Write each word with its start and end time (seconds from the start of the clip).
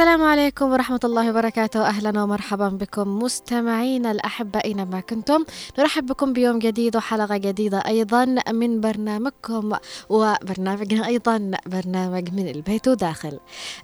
السلام 0.00 0.22
عليكم 0.40 0.72
ورحمة 0.72 1.00
الله 1.04 1.30
وبركاته. 1.30 1.86
أهلا 1.86 2.22
ومرحبا 2.22 2.68
بكم 2.68 3.18
مستمعينا 3.18 4.10
الأحبة 4.10 4.60
أينما 4.64 5.00
كنتم. 5.00 5.44
نرحب 5.78 6.06
بكم 6.06 6.32
بيوم 6.32 6.58
جديد 6.58 6.96
وحلقة 6.96 7.36
جديدة 7.36 7.78
أيضا 7.78 8.24
من 8.52 8.80
برنامجكم 8.80 9.72
وبرنامجنا 10.08 11.06
أيضا 11.06 11.50
برنامج 11.66 12.32
من 12.32 12.48
البيت 12.48 12.88
وداخل. 12.88 13.38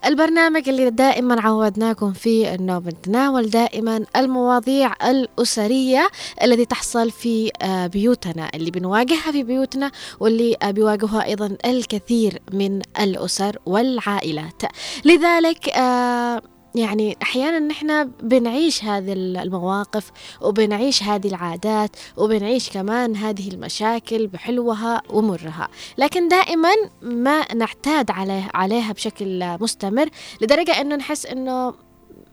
البرنامج 0.05 0.69
اللي 0.69 0.91
دائما 0.91 1.41
عودناكم 1.41 2.13
فيه 2.13 2.55
أنه 2.55 2.79
بنتناول 2.79 3.51
دائما 3.51 4.05
المواضيع 4.17 4.93
الأسرية 5.11 6.09
التي 6.43 6.65
تحصل 6.65 7.11
في 7.11 7.51
آه، 7.63 7.87
بيوتنا 7.87 8.51
اللي 8.55 8.71
بنواجهها 8.71 9.33
في 9.33 9.43
بيوتنا 9.43 9.91
واللي 10.21 10.57
آه، 10.63 10.71
بيواجهها 10.71 11.25
أيضا 11.25 11.57
الكثير 11.65 12.43
من 12.53 12.83
الأسر 13.01 13.59
والعائلات. 13.67 14.63
لذلك 15.05 15.69
آه، 15.69 16.43
يعني 16.77 17.17
أحيانا 17.23 17.59
نحن 17.59 18.05
بنعيش 18.23 18.85
هذه 18.85 19.13
المواقف 19.13 20.11
وبنعيش 20.41 21.03
هذه 21.03 21.29
العادات 21.29 21.97
وبنعيش 22.17 22.71
كمان 22.71 23.17
هذه 23.17 23.49
المشاكل 23.49 24.27
بحلوها 24.27 25.03
ومرها. 25.11 25.69
لكن 25.99 26.29
دائما 26.29 26.73
ما 27.03 27.55
نعتاد 27.55 28.11
عليه 28.11 28.49
عليها 28.55 28.93
بشكل 28.93 29.57
مستمر 29.61 30.09
لدرجة 30.41 30.81
إنه 30.81 30.97
نحس 30.97 31.27
إنه 31.27 31.75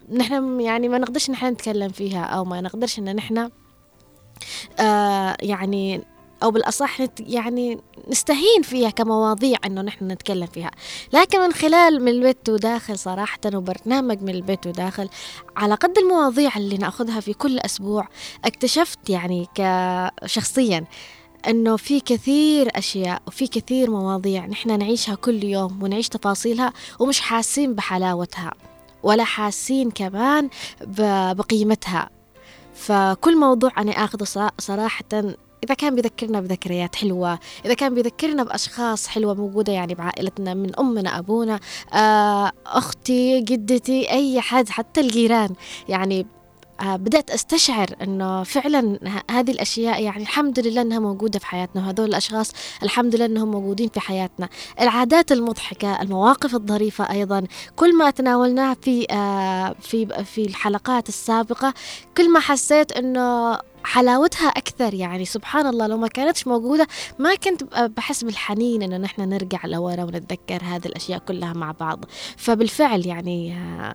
نحن 0.09 0.61
يعني 0.61 0.89
ما 0.89 0.97
نقدرش 0.97 1.29
نحن 1.29 1.45
نتكلم 1.45 1.89
فيها 1.89 2.23
أو 2.23 2.45
ما 2.45 2.61
نقدرش 2.61 2.99
إن 2.99 3.15
نحن 3.15 3.49
آه 4.79 5.37
يعني 5.41 6.01
أو 6.43 6.51
بالأصح 6.51 6.97
يعني 7.19 7.79
نستهين 8.07 8.61
فيها 8.61 8.89
كمواضيع 8.89 9.57
إنه 9.65 9.81
نحن 9.81 10.11
نتكلم 10.11 10.45
فيها. 10.45 10.71
لكن 11.13 11.39
من 11.39 11.53
خلال 11.53 12.01
من 12.03 12.07
البيت 12.07 12.49
وداخل 12.49 12.99
صراحة 12.99 13.39
وبرنامج 13.53 14.21
من 14.21 14.29
البيت 14.29 14.67
وداخل 14.67 15.09
على 15.57 15.75
قد 15.75 15.97
المواضيع 15.97 16.57
اللي 16.57 16.77
نأخذها 16.77 17.19
في 17.19 17.33
كل 17.33 17.59
أسبوع 17.59 18.07
اكتشفت 18.45 19.09
يعني 19.09 19.47
كشخصيا 19.55 20.85
إنه 21.47 21.77
في 21.77 21.99
كثير 21.99 22.69
أشياء 22.75 23.21
وفي 23.27 23.47
كثير 23.47 23.91
مواضيع 23.91 24.45
نحن 24.45 24.79
نعيشها 24.79 25.15
كل 25.15 25.43
يوم 25.43 25.83
ونعيش 25.83 26.09
تفاصيلها 26.09 26.73
ومش 26.99 27.21
حاسين 27.21 27.75
بحلاوتها 27.75 28.53
ولا 29.03 29.23
حاسين 29.23 29.91
كمان 29.91 30.49
بقيمتها. 31.37 32.09
فكل 32.75 33.37
موضوع 33.37 33.71
أنا 33.77 33.91
أخذه 33.91 34.51
صراحة 34.59 35.35
إذا 35.63 35.73
كان 35.73 35.95
بيذكرنا 35.95 36.41
بذكريات 36.41 36.95
حلوة 36.95 37.39
إذا 37.65 37.73
كان 37.73 37.93
بيذكرنا 37.95 38.43
بأشخاص 38.43 39.07
حلوة 39.07 39.33
موجودة 39.33 39.73
يعني 39.73 39.95
بعائلتنا 39.95 40.53
من 40.53 40.79
أمنا 40.79 41.19
أبونا 41.19 41.59
آه، 41.93 42.51
أختي 42.65 43.41
جدتي 43.41 44.11
أي 44.11 44.41
حد 44.41 44.69
حتى 44.69 45.01
الجيران. 45.01 45.55
يعني 45.89 46.25
بدأت 46.85 47.31
أستشعر 47.31 47.87
أنه 48.01 48.43
فعلا 48.43 48.99
هذه 49.31 49.51
الأشياء 49.51 50.03
يعني 50.03 50.21
الحمد 50.21 50.59
لله 50.59 50.81
أنها 50.81 50.99
موجودة 50.99 51.39
في 51.39 51.45
حياتنا 51.45 51.81
وهذول 51.81 52.09
الأشخاص 52.09 52.51
الحمد 52.83 53.15
لله 53.15 53.25
أنهم 53.25 53.51
موجودين 53.51 53.89
في 53.89 53.99
حياتنا. 53.99 54.49
العادات 54.81 55.31
المضحكة 55.31 56.01
المواقف 56.01 56.55
الظريفة 56.55 57.11
أيضا 57.11 57.43
كل 57.75 57.97
ما 57.97 58.09
تناولناه 58.09 58.73
في 58.81 59.07
آه، 59.11 59.75
في 59.81 60.23
في 60.23 60.45
الحلقات 60.45 61.09
السابقة 61.09 61.73
كل 62.17 62.29
ما 62.31 62.39
حسيت 62.39 62.91
أنه 62.91 63.57
حلاوتها 63.83 64.47
أكثر. 64.47 64.93
يعني 64.93 65.25
سبحان 65.25 65.67
الله 65.67 65.87
لو 65.87 65.97
ما 65.97 66.07
كانتش 66.07 66.47
موجودة 66.47 66.87
ما 67.19 67.35
كنت 67.35 67.63
بحس 67.73 68.23
بالحنين 68.23 68.83
إنه 68.83 68.97
نحن 68.97 69.21
نرجع 69.21 69.59
لورا 69.65 70.03
ونتذكر 70.03 70.63
هذه 70.63 70.85
الأشياء 70.85 71.19
كلها 71.19 71.53
مع 71.53 71.71
بعض. 71.71 72.05
فبالفعل 72.37 73.05
يعني 73.05 73.53
آه، 73.53 73.93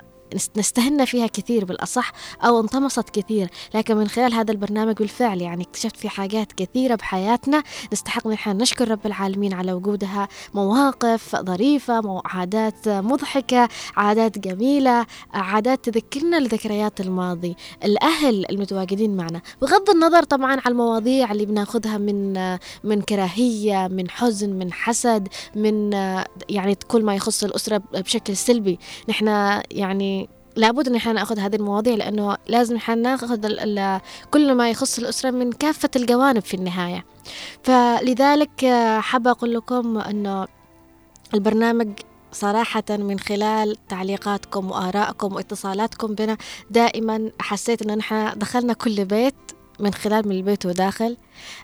نستهنا 0.56 1.04
فيها 1.04 1.26
كثير 1.26 1.64
بالأصح 1.64 2.12
أو 2.44 2.60
انطمست 2.60 3.10
كثير. 3.10 3.50
لكن 3.74 3.96
من 3.96 4.08
خلال 4.08 4.34
هذا 4.34 4.52
البرنامج 4.52 4.94
بالفعل 4.94 5.40
يعني 5.42 5.64
اكتشفت 5.64 5.96
في 5.96 6.08
حاجات 6.08 6.52
كثيرة 6.52 6.94
بحياتنا. 6.94 7.62
نستحق 7.92 8.26
نحن 8.26 8.50
نشكر 8.50 8.90
رب 8.90 9.06
العالمين 9.06 9.54
على 9.54 9.72
وجودها. 9.72 10.28
مواقف 10.54 11.36
ظريفة 11.36 12.22
عادات 12.24 12.88
مضحكة 12.88 13.68
عادات 13.96 14.38
جميلة 14.38 15.06
عادات 15.32 15.84
تذكرنا 15.88 16.40
لذكريات 16.40 17.00
الماضي. 17.00 17.56
الأهل 17.84 18.50
المتواجدين 18.50 19.16
معنا. 19.16 19.42
بغض 19.62 19.90
النظر 19.90 20.22
طبعا 20.22 20.52
على 20.52 20.72
المواضيع 20.72 21.32
اللي 21.32 21.46
بناخذها 21.46 21.98
من 21.98 22.32
من 22.84 23.02
كراهية 23.02 23.88
من 23.88 24.10
حزن 24.10 24.50
من 24.50 24.72
حسد 24.72 25.28
من 25.56 25.92
يعني 26.48 26.74
كل 26.88 27.04
ما 27.04 27.14
يخص 27.14 27.44
الأسرة 27.44 27.82
بشكل 27.92 28.36
سلبي. 28.36 28.78
نحن 29.08 29.26
يعني 29.70 30.17
لابد 30.56 30.88
إن 30.88 30.94
إحنا 30.94 31.12
نأخذ 31.12 31.38
هذه 31.38 31.56
المواضيع 31.56 31.94
لأنه 31.94 32.36
لازم 32.48 32.76
إحنا 32.76 32.94
نأخذ 32.94 33.58
كل 34.30 34.54
ما 34.54 34.70
يخص 34.70 34.98
الأسرة 34.98 35.30
من 35.30 35.52
كافة 35.52 35.90
الجوانب 35.96 36.42
في 36.42 36.54
النهاية. 36.54 37.04
فلذلك 37.62 38.66
حابه 38.98 39.30
أقول 39.30 39.54
لكم 39.54 39.98
إنه 39.98 40.46
البرنامج 41.34 41.88
صراحة 42.32 42.84
من 42.90 43.18
خلال 43.18 43.76
تعليقاتكم 43.88 44.70
وآرائكم 44.70 45.34
واتصالاتكم 45.34 46.14
بنا 46.14 46.36
دائما 46.70 47.30
حسيت 47.40 47.82
أن 47.82 47.98
نحن 47.98 48.38
دخلنا 48.38 48.72
كل 48.72 49.04
بيت 49.04 49.34
من 49.80 49.94
خلال 49.94 50.28
من 50.28 50.36
البيت 50.36 50.66
وداخل. 50.66 51.16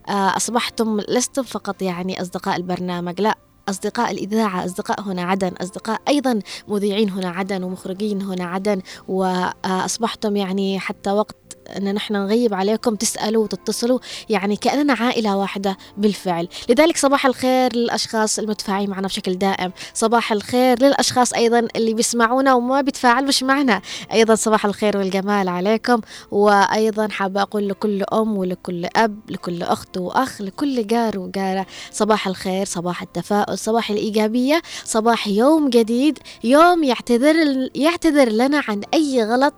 أصبحتم 0.08 1.00
لستم 1.00 1.42
فقط 1.42 1.82
يعني 1.82 2.22
أصدقاء 2.22 2.56
البرنامج 2.56 3.20
لا 3.20 3.38
أصدقاء 3.68 4.10
الإذاعة 4.10 4.64
أصدقاء 4.64 5.00
هنا 5.00 5.22
عدن 5.22 5.52
أصدقاء 5.52 6.00
أيضا 6.08 6.40
مذيعين 6.68 7.10
هنا 7.10 7.28
عدن 7.28 7.62
ومخرجين 7.62 8.22
هنا 8.22 8.44
عدن 8.44 8.82
وأصبحتم 9.08 10.36
يعني 10.36 10.78
حتى 10.78 11.10
وقت 11.10 11.36
إن 11.76 11.94
نحن 11.94 12.14
نغيب 12.14 12.54
عليكم 12.54 12.94
تسألوا 12.94 13.44
وتتصلوا 13.44 13.98
يعني 14.28 14.56
كأننا 14.56 14.92
عائلة 14.92 15.36
واحدة 15.36 15.76
بالفعل. 15.96 16.48
لذلك 16.68 16.96
صباح 16.96 17.26
الخير 17.26 17.76
للأشخاص 17.76 18.38
المتفاعلين 18.38 18.90
معنا 18.90 19.06
بشكل 19.06 19.34
دائم. 19.34 19.72
صباح 19.94 20.32
الخير 20.32 20.82
للأشخاص 20.82 21.32
أيضا 21.32 21.68
اللي 21.76 21.94
بيسمعونا 21.94 22.54
وما 22.54 22.80
بيتفاعلوش 22.80 23.42
معنا. 23.42 23.80
أيضا 24.12 24.34
صباح 24.34 24.66
الخير 24.66 24.96
والجمال 24.96 25.48
عليكم. 25.48 26.00
وأيضا 26.30 27.08
حابه 27.08 27.42
أقول 27.42 27.68
لكل 27.68 28.02
أم 28.12 28.36
ولكل 28.38 28.88
أب 28.96 29.30
لكل 29.30 29.62
أخت 29.62 29.96
وأخ 29.96 30.42
لكل 30.42 30.86
جار 30.86 31.18
وجارة 31.18 31.66
صباح 31.92 32.26
الخير 32.26 32.66
صباح 32.66 33.02
التفاؤل 33.02 33.58
صباح 33.58 33.90
الإيجابية 33.90 34.62
صباح 34.84 35.28
يوم 35.28 35.70
جديد 35.70 36.18
يوم 36.44 36.84
يعتذر 36.84 37.68
يعتذر 37.74 38.28
لنا 38.28 38.62
عن 38.68 38.82
أي 38.94 39.24
غلط 39.24 39.54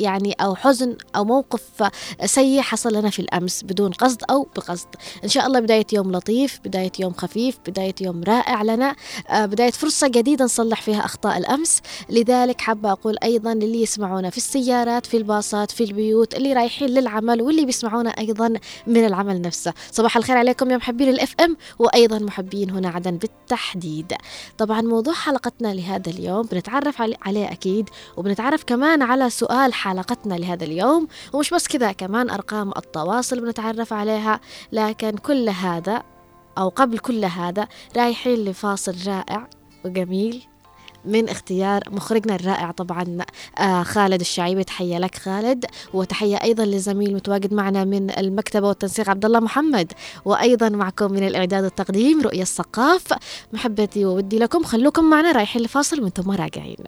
يعني 0.00 0.32
أو 0.32 0.54
حزن 0.54 0.96
أو 1.16 1.24
موقف 1.24 1.90
سيء 2.24 2.60
حصل 2.60 2.94
لنا 2.94 3.10
في 3.10 3.18
الأمس 3.18 3.62
بدون 3.64 3.90
قصد 3.90 4.22
أو 4.30 4.48
بقصد. 4.56 4.88
إن 5.24 5.28
شاء 5.28 5.46
الله 5.46 5.60
بداية 5.60 5.86
يوم 5.92 6.12
لطيف 6.12 6.60
بداية 6.64 6.92
يوم 6.98 7.12
خفيف 7.12 7.58
بداية 7.66 7.94
يوم 8.00 8.22
رائع 8.24 8.62
لنا. 8.62 8.96
آه، 9.28 9.46
بداية 9.46 9.70
فرصة 9.70 10.08
جديدة 10.08 10.44
نصلح 10.44 10.82
فيها 10.82 11.04
أخطاء 11.04 11.38
الأمس. 11.38 11.80
لذلك 12.08 12.60
حابة 12.60 12.92
أقول 12.92 13.16
أيضا 13.22 13.54
للي 13.54 13.82
يسمعونا 13.82 14.30
في 14.30 14.36
السيارات 14.36 15.06
في 15.06 15.16
الباصات 15.16 15.70
في 15.70 15.84
البيوت 15.84 16.34
اللي 16.34 16.52
رايحين 16.52 16.88
للعمل 16.88 17.42
واللي 17.42 17.64
بيسمعونا 17.64 18.10
أيضا 18.10 18.54
من 18.86 19.04
العمل 19.04 19.40
نفسه. 19.40 19.72
صباح 19.92 20.16
الخير 20.16 20.36
عليكم 20.36 20.70
يا 20.70 20.76
محبين 20.76 21.08
الاف 21.08 21.34
ام 21.40 21.56
وأيضا 21.78 22.18
محبين 22.18 22.70
هنا 22.70 22.88
عدن 22.88 23.16
بالتحديد. 23.16 24.12
طبعا 24.58 24.80
موضوع 24.80 25.14
حلقتنا 25.14 25.74
لهذا 25.74 26.10
اليوم 26.10 26.46
بنتعرف 26.46 27.02
عليه 27.22 27.52
أكيد 27.52 27.88
وبنتعرف 28.16 28.64
كمان 28.64 29.02
على 29.02 29.30
سؤال 29.30 29.74
حلقتنا 29.90 30.34
لهذا 30.34 30.64
اليوم 30.64 31.08
ومش 31.32 31.50
بس 31.50 31.68
كذا 31.68 31.92
كمان 31.92 32.30
أرقام 32.30 32.70
التواصل 32.76 33.40
بنتعرف 33.40 33.92
عليها 33.92 34.40
لكن 34.72 35.10
كل 35.10 35.48
هذا 35.48 36.02
أو 36.58 36.68
قبل 36.68 36.98
كل 36.98 37.24
هذا 37.24 37.68
رايحين 37.96 38.44
لفاصل 38.44 38.96
رائع 39.06 39.48
وجميل 39.84 40.42
من 41.04 41.28
اختيار 41.28 41.82
مخرجنا 41.90 42.34
الرائع 42.34 42.70
طبعا 42.70 43.18
آه 43.58 43.82
خالد 43.82 44.20
الشعيبي. 44.20 44.64
تحية 44.64 44.98
لك 44.98 45.14
خالد 45.14 45.64
وتحية 45.94 46.36
أيضا 46.36 46.64
للزميل 46.64 47.14
متواجد 47.14 47.54
معنا 47.54 47.84
من 47.84 48.10
المكتبة 48.18 48.68
والتنسيق 48.68 49.10
عبد 49.10 49.24
الله 49.24 49.40
محمد 49.40 49.92
وأيضا 50.24 50.68
معكم 50.68 51.12
من 51.12 51.26
الإعداد 51.26 51.64
والتقديم 51.64 52.20
رؤية 52.20 52.42
الثقاف. 52.42 53.12
محبتي 53.52 54.04
وودي 54.04 54.38
لكم 54.38 54.62
خلوكم 54.62 55.04
معنا 55.04 55.32
رايحين 55.32 55.62
لفاصل 55.62 56.10
ثم 56.10 56.30
راجعين. 56.30 56.84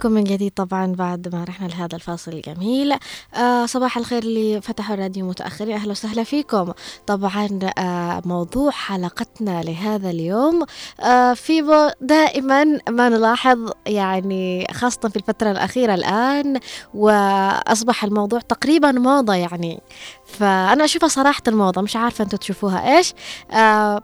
لكم 0.00 0.12
من 0.12 0.24
جديد 0.24 0.52
طبعا 0.52 0.86
بعد 0.86 1.34
ما 1.34 1.44
رحنا 1.44 1.66
لهذا 1.66 1.96
الفاصل 1.96 2.32
الجميل. 2.32 2.94
آه 3.34 3.66
صباح 3.66 3.96
الخير 3.96 4.22
اللي 4.22 4.60
فتحوا 4.60 4.94
الراديو 4.94 5.26
متأخرين. 5.26 5.76
أهلا 5.76 5.90
وسهلا 5.90 6.24
فيكم. 6.24 6.72
طبعا 7.06 7.58
آه 7.78 8.22
موضوع 8.24 8.70
حلقتنا 8.70 9.62
لهذا 9.62 10.10
اليوم. 10.10 10.64
آه 11.00 11.34
في 11.34 11.62
دائما 12.00 12.64
ما 12.90 13.08
نلاحظ 13.08 13.70
يعني 13.86 14.66
خاصة 14.72 15.08
في 15.08 15.16
الفترة 15.16 15.50
الأخيرة 15.50 15.94
الآن 15.94 16.60
وأصبح 16.94 18.04
الموضوع 18.04 18.40
تقريبا 18.40 18.92
موضة 18.92 19.34
يعني. 19.34 19.80
فأنا 20.26 20.84
أشوفها 20.84 21.08
صراحة 21.08 21.42
الموضة 21.48 21.80
مش 21.82 21.96
عارفة 21.96 22.24
أنتم 22.24 22.36
تشوفوها 22.36 22.96
إيش. 22.96 23.14
آه 23.50 24.02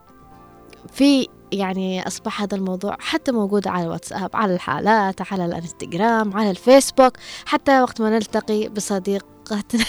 في 0.92 1.28
يعني 1.52 2.06
أصبح 2.06 2.42
هذا 2.42 2.56
الموضوع 2.56 2.96
حتى 3.00 3.32
موجود 3.32 3.68
على 3.68 3.84
الواتساب 3.84 4.30
على 4.34 4.54
الحالات 4.54 5.32
على 5.32 5.44
الانستغرام 5.44 6.36
على 6.36 6.50
الفيسبوك 6.50 7.12
حتى 7.46 7.80
وقت 7.80 8.00
ما 8.00 8.10
نلتقي 8.10 8.68
بصديقتنا 9.46 9.84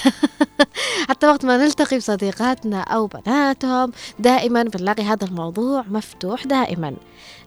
حتى 1.09 1.27
وقت 1.27 1.45
ما 1.45 1.57
نلتقي 1.57 1.97
بصديقاتنا 1.97 2.81
أو 2.81 3.07
بناتهم 3.07 3.91
دائما 4.19 4.63
بنلاقي 4.63 5.03
هذا 5.03 5.25
الموضوع 5.25 5.85
مفتوح 5.89 6.47
دائما. 6.47 6.95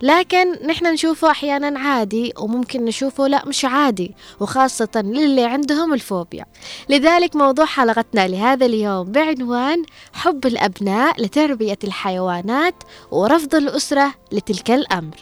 لكن 0.03 0.53
نحن 0.67 0.87
نشوفه 0.87 1.31
أحيانا 1.31 1.79
عادي 1.79 2.33
وممكن 2.39 2.85
نشوفه 2.85 3.27
لا 3.27 3.45
مش 3.47 3.65
عادي 3.65 4.15
وخاصة 4.41 4.89
للي 4.95 5.45
عندهم 5.45 5.95
الفوبيا. 5.95 6.45
لذلك 6.89 7.37
موضوع 7.37 7.65
حلقتنا 7.65 8.29
لهذا 8.29 8.67
اليوم 8.67 9.13
بعنوان 9.13 9.85
حب 10.13 10.47
الأبناء 10.47 11.23
لتربية 11.23 11.79
الحيوانات 11.85 12.75
ورفض 13.11 13.55
الأسرة 13.55 14.15
لتلك 14.33 14.71
الأمر. 14.71 15.17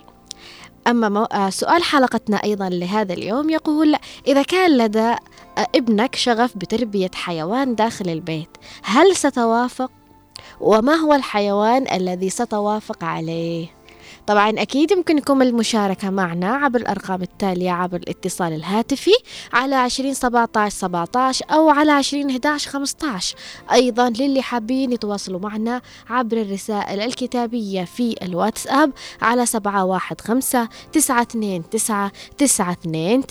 أما 0.89 1.09
مو... 1.09 1.25
آه، 1.25 1.51
سؤال 1.51 1.83
حلقتنا 1.83 2.37
أيضا 2.37 2.69
لهذا 2.69 3.13
اليوم 3.15 3.51
يقول 3.51 3.97
إذا 4.27 4.43
كان 4.43 4.79
لدى 4.79 5.15
آه، 5.59 5.67
ابنك 5.75 6.15
شغف 6.15 6.57
بتربية 6.57 7.11
حيوان 7.15 7.75
داخل 7.75 8.09
البيت 8.09 8.49
هل 8.83 9.17
ستوافق؟ 9.17 9.91
وما 10.61 10.95
هو 10.95 11.15
الحيوان 11.15 11.87
الذي 11.93 12.31
ستوافق 12.31 13.05
عليه؟ 13.05 13.78
طبعا 14.29 14.51
أكيد 14.51 14.91
يمكنكم 14.91 15.43
المشاركة 15.43 16.11
معنا 16.11 16.57
عبر 16.57 16.81
الأرقام 16.81 17.23
التالية 17.23 17.71
عبر 17.71 17.97
الاتصال 17.97 18.53
الهاتفي 18.53 19.11
على 19.53 19.75
20 19.75 20.15
17 20.15 20.77
17 20.77 21.45
أو 21.51 21.71
على 21.71 21.93
20 21.93 22.31
11 22.31 22.71
15 22.71 23.37
أيضا 23.73 24.11
للي 24.11 24.43
حابين 24.43 24.93
يتواصلوا 24.93 25.41
معنا 25.41 25.83
عبر 26.11 26.37
الرسائل 26.37 27.01
الكتابية 27.01 27.85
في 27.85 28.15
الواتساب 28.23 28.93
على 29.23 29.47
715 29.47 30.69
929 30.93 31.69
929 32.37 33.23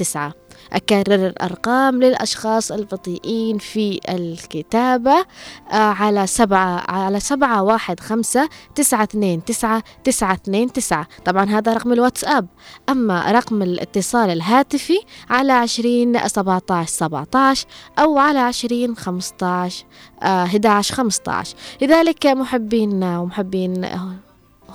أكرر 0.74 1.28
الأرقام 1.28 2.04
للأشخاص 2.04 2.72
البطيئين 2.72 3.58
في 3.58 4.00
الكتابة 4.10 5.26
آه، 5.72 5.76
على 5.76 6.28
سبعة 6.28 6.92
على 6.92 7.20
سبعة 7.20 7.64
واحد 7.64 8.00
خمسة 8.00 8.50
تسعة 8.76 9.04
اثنين 9.04 9.46
تسعة 9.46 9.84
تسعة 10.04 10.34
اثنين 10.34 10.74
تسعة. 10.74 11.08
طبعا 11.26 11.46
هذا 11.46 11.74
رقم 11.74 11.94
الواتساب. 11.94 12.48
أما 12.90 13.32
رقم 13.32 13.62
الاتصال 13.62 14.30
الهاتفي 14.30 15.00
على 15.30 15.54
عشرين 15.54 16.28
سبعتاش 16.28 16.90
سبعتاش 16.90 17.66
أو 18.00 18.18
على 18.18 18.40
عشرين 18.40 18.96
خمسطاش 18.96 19.86
آه، 20.24 20.44
هداش 20.44 20.92
خمسطاش 20.92 21.56
لذلك 21.82 22.26
محبين 22.26 23.04
ومحبين 23.04 23.86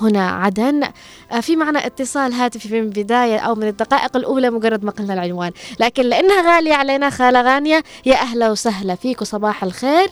هنا 0.01 0.31
عدن. 0.31 0.83
آه، 1.33 1.41
في 1.41 1.57
معنا 1.57 1.87
اتصال 1.87 2.33
هاتفي 2.33 2.81
من 2.81 2.91
بداية 2.91 3.39
أو 3.39 3.55
من 3.55 3.69
الدقائق 3.69 4.17
الأولى 4.17 4.51
مجرد 4.51 4.85
ما 4.85 4.91
قلنا 4.91 5.15
العنوان. 5.15 5.53
لكن 5.81 6.03
لأنها 6.03 6.57
غالية 6.57 6.75
علينا 6.75 7.11
خالة 7.11 7.43
غانية 7.43 7.83
يا 8.07 8.15
أهلا 8.15 8.51
وسهلا 8.51 8.95
فيك 8.95 9.21
وصباح 9.23 9.65
الخير. 9.65 10.09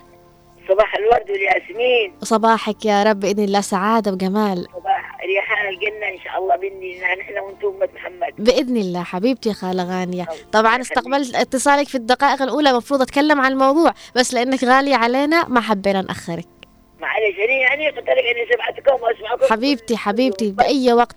صباح 0.68 0.94
الورد 0.94 1.30
والياسمين 1.30 2.12
صباحك 2.22 2.84
يا 2.84 3.02
رب 3.02 3.20
بإذن 3.20 3.44
الله 3.44 3.60
سعادة 3.60 4.12
وجمال. 4.12 4.66
صباح 4.72 5.16
ريحان 5.26 5.68
الجنة 5.68 6.06
إن 6.14 6.18
شاء 6.24 6.38
الله 6.38 6.56
بإذن 6.56 6.82
الله 6.82 7.14
نحن 7.14 7.38
وأنتم 7.38 7.68
أمة 7.68 7.88
محمد. 7.94 8.34
بإذن 8.38 8.76
الله 8.76 9.02
حبيبتي 9.02 9.52
خالة 9.52 9.84
غانية. 9.84 10.26
طبعا 10.52 10.80
استقبلت 10.80 11.34
اتصالك 11.34 11.88
في 11.88 11.94
الدقائق 11.94 12.42
الأولى 12.42 12.72
مفروض 12.72 13.02
أتكلم 13.02 13.40
عن 13.40 13.52
الموضوع 13.52 13.94
بس 14.16 14.34
لأنك 14.34 14.64
غالية 14.64 14.96
علينا 14.96 15.48
ما 15.48 15.60
حبينا 15.60 16.02
نأخرك. 16.02 16.59
معلش 17.00 17.36
يعني 17.38 17.60
يعني 17.60 17.88
قلت 17.90 17.98
لك 17.98 18.08
إني 18.08 18.46
سمعتكم 18.54 19.02
وأسمعكم. 19.04 19.54
حبيبتي 19.54 19.96
حبيبتي 19.96 20.50
بأي 20.50 20.92
وقت؟ 20.92 21.16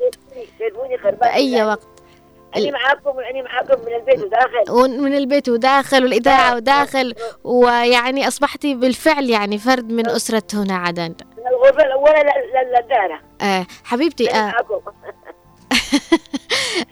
بأي 1.22 1.64
وقت؟ 1.64 1.88
أني 2.58 2.72
معاكم 2.72 3.20
أني 3.20 3.42
معاكم 3.42 3.82
من 3.86 3.96
البيت 3.96 4.20
وداخل. 4.24 4.72
ومن 4.72 5.16
البيت 5.16 5.50
وداخل 5.50 6.04
والإذاعة 6.04 6.56
وداخل 6.56 7.14
ويعني 7.44 8.28
أصبحتي 8.28 8.76
بالفعل 8.76 9.30
يعني 9.30 9.58
فرد 9.58 9.90
من 9.92 10.10
أسرة 10.10 10.44
هنا 10.54 10.76
عدن. 10.78 11.16
من 11.38 11.48
الغرفة 11.48 11.84
الأولى 11.86 12.24
للدارة. 12.66 13.20
آه 13.42 13.66
حبيبتي 13.84 14.32
آه. 14.36 14.54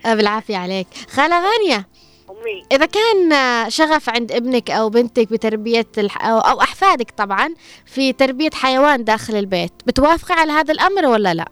بالعافية 0.05 0.57
عليك. 0.57 0.87
خالة 1.09 1.35
غانية. 1.51 1.87
إذا 2.71 2.85
كان 2.85 3.29
شغف 3.69 4.09
عند 4.09 4.31
ابنك 4.31 4.71
أو 4.71 4.89
بنتك 4.89 5.31
بتربية 5.31 5.87
الح... 5.97 6.25
أو 6.25 6.61
أحفادك 6.61 7.11
طبعا 7.11 7.53
في 7.85 8.13
تربية 8.13 8.49
حيوان 8.53 9.03
داخل 9.03 9.35
البيت 9.35 9.73
بتوافقي 9.85 10.33
على 10.33 10.51
هذا 10.51 10.73
الأمر 10.73 11.05
ولا 11.05 11.33
لا؟ 11.33 11.45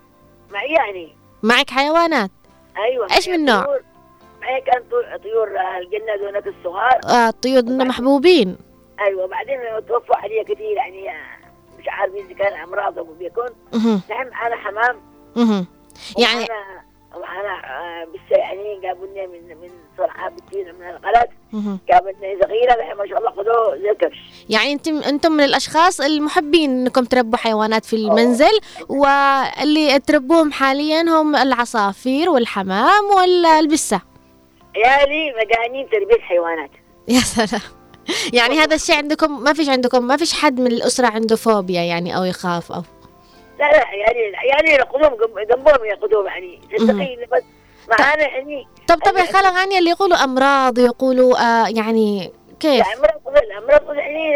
معي 0.52 0.74
يعني. 0.74 1.16
معك 1.44 1.70
حيوانات؟ 1.70 2.32
أيوة. 2.78 3.08
إيش 3.16 3.30
من 3.30 3.46
نوع؟ 3.46 3.80
معي 4.42 4.62
كان 4.62 4.84
طيور 5.24 5.48
الجنة 5.82 6.16
دونك 6.32 6.48
الصغار؟ 6.48 7.00
آه 7.06 7.30
طيور 7.30 7.64
محبوبين. 7.64 8.58
أيوة 9.00 9.28
بعدين 9.28 9.60
توفوا 9.88 10.16
علي 10.16 10.44
كثير 10.44 10.72
يعني 10.72 11.10
مش 11.80 11.86
عارفين 11.88 12.26
إذا 12.26 12.34
كان 12.34 12.62
أمراض 12.62 12.98
أو 12.98 13.14
بيكون 13.20 13.50
نعم 14.10 14.28
أنا 14.46 14.56
حمام. 14.56 15.02
يعني 16.18 16.48
وأنا 17.16 17.54
آه، 17.66 18.06
بس 18.06 18.38
يعني 18.38 18.80
جابوا 18.82 19.08
لنا 19.08 19.28
من 19.28 19.58
من 19.62 19.70
بكثير 20.06 20.74
من 20.80 20.90
الغلط 20.90 21.30
صغيره 22.44 22.96
ما 22.98 23.08
شاء 23.10 23.18
الله 23.18 23.32
خذوه 23.32 23.78
زي 23.78 23.92
الكبش 23.92 24.18
يعني 24.50 24.74
أنتم 24.74 24.98
أنتم 24.98 25.32
من 25.32 25.44
الأشخاص 25.44 26.02
المحبين 26.02 26.70
إنكم 26.70 27.04
تربوا 27.04 27.38
حيوانات 27.38 27.86
في 27.86 27.96
المنزل 27.96 28.60
واللي 28.90 30.00
تربوهم 30.00 30.52
حاليا 30.52 31.02
هم 31.02 31.36
العصافير 31.36 32.30
والحمام 32.30 33.04
والبسه 33.16 34.02
عيالي 34.76 35.34
مجانين 35.34 35.90
تربية 35.90 36.22
حيوانات. 36.22 36.72
يا 37.08 37.20
سلام. 37.20 37.62
يعني 38.34 38.60
هذا 38.60 38.76
الشيء 38.76 38.96
عندكم 38.96 39.44
ما 39.44 39.54
فيش 39.54 39.70
عندكم 39.70 40.08
ما 40.08 40.18
فيش 40.18 40.34
حد 40.34 40.60
من 40.60 40.68
الأسرة 40.68 41.08
عنده 41.08 41.36
فوبيا 41.36 41.82
يعني 41.82 42.18
أو 42.18 42.24
يخاف 42.24 42.72
أو؟ 42.72 42.84
لا 43.60 43.72
لا 43.72 43.84
يعني 43.94 44.20
يعني 44.50 44.72
يرقدوهم 44.72 45.18
جنبهم 45.50 45.86
يرقدوهم 45.86 46.28
يعني. 46.28 46.62
صدقيني 46.78 47.26
بس 47.26 47.44
معانا 47.90 48.22
يعني 48.22 48.68
طب 48.90 49.00
طب 49.06 49.18
يا 49.18 49.26
خالة 49.26 49.60
غانية 49.60 49.80
اللي 49.80 49.90
يقولوا 49.90 50.24
أمراض 50.24 50.78
يقولوا 50.78 51.38
آه 51.38 51.68
يعني 51.68 52.32
كيف؟ 52.60 52.88
يعني 52.88 53.00
امراض 53.00 53.44
الامراض 53.44 53.96
يعني 53.96 54.36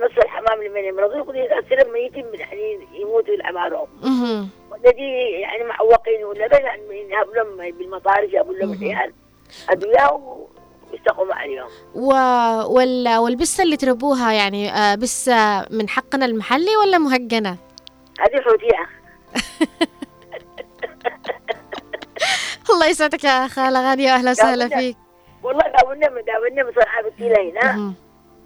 نص 0.00 0.18
الحمام 0.24 0.62
لما 0.62 0.78
يمرضوا 0.80 1.16
يقول 1.16 1.36
يصير 1.36 1.86
لما 1.86 1.98
يتم 1.98 2.34
يعني 2.34 2.78
يموتوا 2.94 3.34
العمارهم 3.34 3.88
والذي 4.70 5.30
يعني 5.40 5.64
معوقين 5.64 6.24
ولا 6.24 6.60
يعني 6.60 6.82
يهب 7.10 7.28
لهم 7.34 7.70
بالمطار 7.78 8.22
يجيبوا 8.22 8.54
لهم 8.54 8.72
العيال 8.72 9.12
ادويه 9.70 10.20
ويستقوموا 10.92 11.34
عليهم. 11.34 11.68
و... 11.94 12.12
وال... 12.74 13.16
والبسة 13.18 13.64
اللي 13.64 13.76
تربوها 13.76 14.32
يعني 14.32 14.72
آه، 14.72 14.94
بسة 14.94 15.66
من 15.70 15.88
حقنا 15.88 16.26
المحلي 16.26 16.76
ولا 16.76 16.98
مهجنة؟ 16.98 17.56
هذه 18.20 18.40
حوتية. 18.40 18.88
الله 22.70 22.86
يسعدك 22.86 23.24
يا 23.24 23.48
خالة 23.48 23.90
غانية 23.90 24.14
أهلا 24.14 24.30
وسهلا 24.30 24.68
فيك. 24.68 24.96
والله 25.42 25.62
داولنا 25.80 26.08
من 26.10 26.22
داولنا 26.24 26.62
من 26.62 26.72
صنعاء 26.72 27.08
بتيلة 27.10 27.50
هنا 27.50 27.92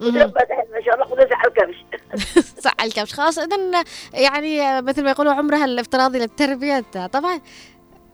وتربت 0.01 0.49
ما 0.73 0.81
شاء 0.85 0.95
الله 0.95 1.29
ساعة 1.29 1.47
الكبش. 1.47 1.85
ساعة 2.65 2.85
الكبش. 2.85 3.15
خلاص 3.15 3.39
إذا 3.39 3.85
يعني 4.13 4.83
مثل 4.83 5.05
ما 5.05 5.11
يقولوا 5.11 5.33
عمرها 5.33 5.65
الافتراضي 5.65 6.19
للتربية 6.19 6.85
طبعا 7.13 7.41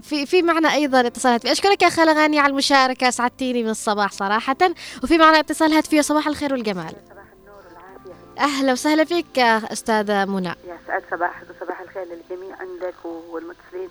في 0.02 0.26
في 0.26 0.42
معنا 0.42 0.74
أيضا 0.74 1.06
اتصال 1.06 1.32
هاتفي 1.32 1.52
أشكرك 1.52 1.82
يا 1.82 1.88
خاله 1.88 2.12
غانية 2.12 2.40
على 2.40 2.50
المشاركة 2.50 3.10
سعدتيني 3.10 3.62
من 3.62 3.70
الصباح 3.70 4.12
صراحة. 4.12 4.56
وفي 5.02 5.18
معنا 5.18 5.38
اتصال 5.40 5.72
هاتفي 5.72 6.02
صباح 6.02 6.26
الخير 6.26 6.52
والجمال. 6.52 6.94
صباح 7.10 7.24
النور 7.40 7.62
والعافية. 7.66 8.58
أهلا 8.58 8.72
وسهلا 8.72 9.04
فيك 9.04 9.38
أستاذة 9.38 10.24
منى. 10.24 10.48
يا 10.48 10.78
سعد 10.86 11.02
صباحك 11.10 11.46
وصباح 11.56 11.80
الخير 11.80 12.02
للجميع 12.04 12.56
عندك 12.60 12.94
والمتصلين. 13.04 13.88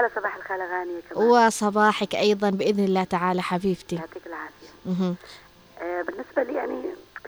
أحلى 0.00 0.10
صباح 0.16 0.36
الخاله 0.36 0.64
غانيه 0.64 1.00
كمان 1.10 1.28
وصباحك 1.28 2.14
أيضا 2.14 2.50
بإذن 2.50 2.84
الله 2.84 3.04
تعالى 3.04 3.42
حبيبتي. 3.42 3.96
يعطيك 3.96 4.22
العافية. 4.26 5.14
آه 5.82 6.02
بالنسبة 6.02 6.42
لي 6.42 6.54
يعني 6.54 6.82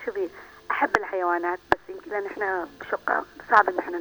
شوفي 0.07 0.29
أحب 0.71 0.97
الحيوانات 0.97 1.59
بس 1.73 1.79
يمكن 1.89 2.11
لأن 2.11 2.27
إحنا 2.27 2.69
بشقة 2.81 3.25
صعب 3.51 3.69
إن 3.69 3.79
إحنا 3.79 4.01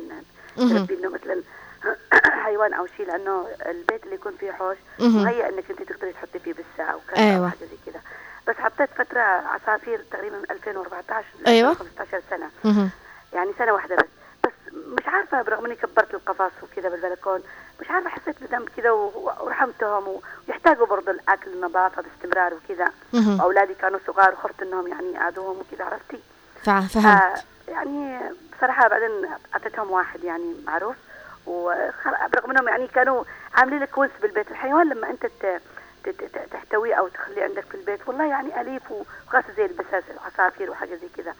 نربي 0.57 0.93
إنه 0.93 1.09
مثل 1.09 1.43
حيوان 2.45 2.73
أو 2.73 2.87
شيء 2.97 3.05
لأنه 3.07 3.47
البيت 3.65 4.03
اللي 4.03 4.15
يكون 4.15 4.33
فيه 4.39 4.51
حوش 4.51 4.77
مهيئ 4.99 5.49
إنك 5.49 5.69
أنت 5.69 5.81
تقدري 5.81 6.13
تحطي 6.13 6.39
فيه 6.39 6.53
بسه 6.53 6.83
أو 6.83 6.99
كذا 7.07 7.23
أيوة. 7.23 7.49
حاجة 7.49 7.59
زي 7.59 7.91
كذا. 7.91 8.01
بس 8.47 8.55
حطيت 8.55 8.89
فترة 8.89 9.21
عصافير 9.21 10.05
تقريبا 10.11 10.37
من 10.37 10.45
2014 10.51 11.25
أيوة. 11.47 11.73
15 11.73 12.21
سنة. 12.29 12.49
يعني 13.33 13.51
سنة 13.57 13.71
واحدة 13.73 13.95
بس. 13.95 14.05
بس 14.43 14.73
مش 14.73 15.07
عارفة 15.07 15.41
برغم 15.41 15.65
إني 15.65 15.75
كبرت 15.75 16.13
القفص 16.13 16.51
وكذا 16.63 16.89
بالبلكون 16.89 17.43
مش 17.81 17.91
عارفه 17.91 18.09
حسيت 18.09 18.43
بذنب 18.43 18.69
كذا 18.77 18.91
ورحمتهم 19.41 20.21
ويحتاجوا 20.47 20.85
برضه 20.85 21.11
الأكل 21.11 21.51
النظافه 21.53 22.01
باستمرار 22.01 22.53
وكذا. 22.53 22.91
واولادي 23.39 23.73
كانوا 23.73 23.99
صغار 24.07 24.33
وخفت 24.33 24.61
إنهم 24.61 24.87
يعني 24.87 25.11
يعادوهم 25.11 25.57
وكذا 25.59 25.85
عرفتي؟ 25.85 26.19
فهمت. 26.63 27.45
يعني 27.67 28.19
بصراحة 28.57 28.87
بعدين 28.87 29.29
أعطيتهم 29.53 29.91
واحد 29.91 30.23
يعني 30.23 30.55
معروف. 30.65 30.95
وبرغم 31.47 32.51
إنهم 32.51 32.67
يعني 32.67 32.87
كانوا 32.87 33.23
عاملين 33.53 33.79
لك 33.79 33.97
ونس 33.97 34.11
بالبيت 34.21 34.51
الحيوان 34.51 34.89
لما 34.89 35.09
أنت 35.09 35.27
تحتويه 36.51 36.95
أو 36.95 37.07
تخليه 37.07 37.43
عندك 37.43 37.65
في 37.65 37.75
البيت 37.75 38.07
والله 38.07 38.25
يعني 38.25 38.61
أليف 38.61 38.91
وخاصه 38.91 39.53
زي 39.57 39.65
البساس 39.65 40.03
العصافير 40.09 40.71
وحاجة 40.71 40.95
زي 40.95 41.07
كذا. 41.17 41.35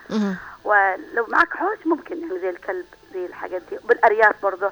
ولو 0.64 1.26
معك 1.28 1.54
حوش 1.54 1.78
ممكن 1.86 2.22
يعني 2.22 2.40
زي 2.40 2.50
الكلب. 2.50 2.86
زي 3.14 3.26
الحاجات 3.26 3.62
دي. 3.70 3.78
بالأرياف 3.88 4.36
برضه. 4.44 4.72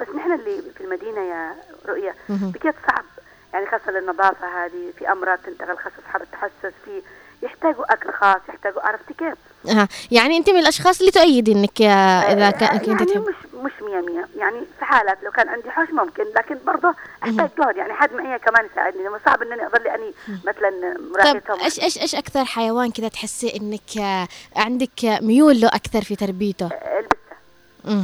بس 0.00 0.08
نحن 0.16 0.32
اللي 0.32 0.62
في 0.76 0.84
المدينة 0.84 1.20
يا 1.20 1.54
رؤية 1.88 2.14
بكيت 2.28 2.74
صعب. 2.88 3.04
يعني 3.52 3.66
خاصة 3.66 3.90
للنظافه 3.90 4.64
هذه 4.64 4.92
في 4.98 5.12
أمراض 5.12 5.38
تنتقل 5.38 5.76
خاصة 5.76 5.96
اصحاب 6.06 6.22
التحسس 6.22 6.74
في 6.84 7.02
يحتاجوا 7.42 7.92
أكل 7.92 8.12
خاص 8.12 8.40
يحتاجوا 8.48 8.82
عرفتي 8.82 9.14
كيف؟ 9.14 9.34
آه. 9.78 9.88
يعني 10.10 10.36
أنت 10.36 10.50
من 10.50 10.58
الأشخاص 10.58 11.00
اللي 11.00 11.12
تؤيدي 11.12 11.52
إنك 11.52 11.80
إذا 11.82 12.50
كان 12.50 12.76
يعني 12.76 12.78
كنت 12.78 13.02
تحب. 13.02 13.28
مش 13.28 13.34
مش 13.54 13.72
100 13.82 14.00
100 14.00 14.24
يعني 14.36 14.60
في 14.78 14.84
حالات 14.84 15.18
لو 15.22 15.30
كان 15.30 15.48
عندي 15.48 15.70
حوش 15.70 15.88
ممكن 15.90 16.24
لكن 16.36 16.58
برضه 16.66 16.94
أحتاج 17.22 17.48
جهد 17.58 17.76
يعني 17.76 17.92
حد 17.92 18.12
معي 18.12 18.38
كمان 18.38 18.66
يساعدني. 18.72 19.02
لما 19.04 19.20
صعب 19.26 19.42
إنني 19.42 19.66
أظل 19.66 19.86
أني 19.86 20.12
مثلا 20.28 20.96
مراقبتهم 21.12 21.56
طيب 21.56 21.64
إيش 21.64 21.80
إيش 21.80 21.98
إيش 21.98 22.14
أكثر 22.14 22.44
حيوان 22.44 22.90
كذا 22.90 23.08
تحسي 23.08 23.56
إنك 23.56 24.26
عندك 24.56 25.04
ميول 25.04 25.60
له 25.60 25.68
أكثر 25.68 26.02
في 26.02 26.16
تربيته؟ 26.16 26.68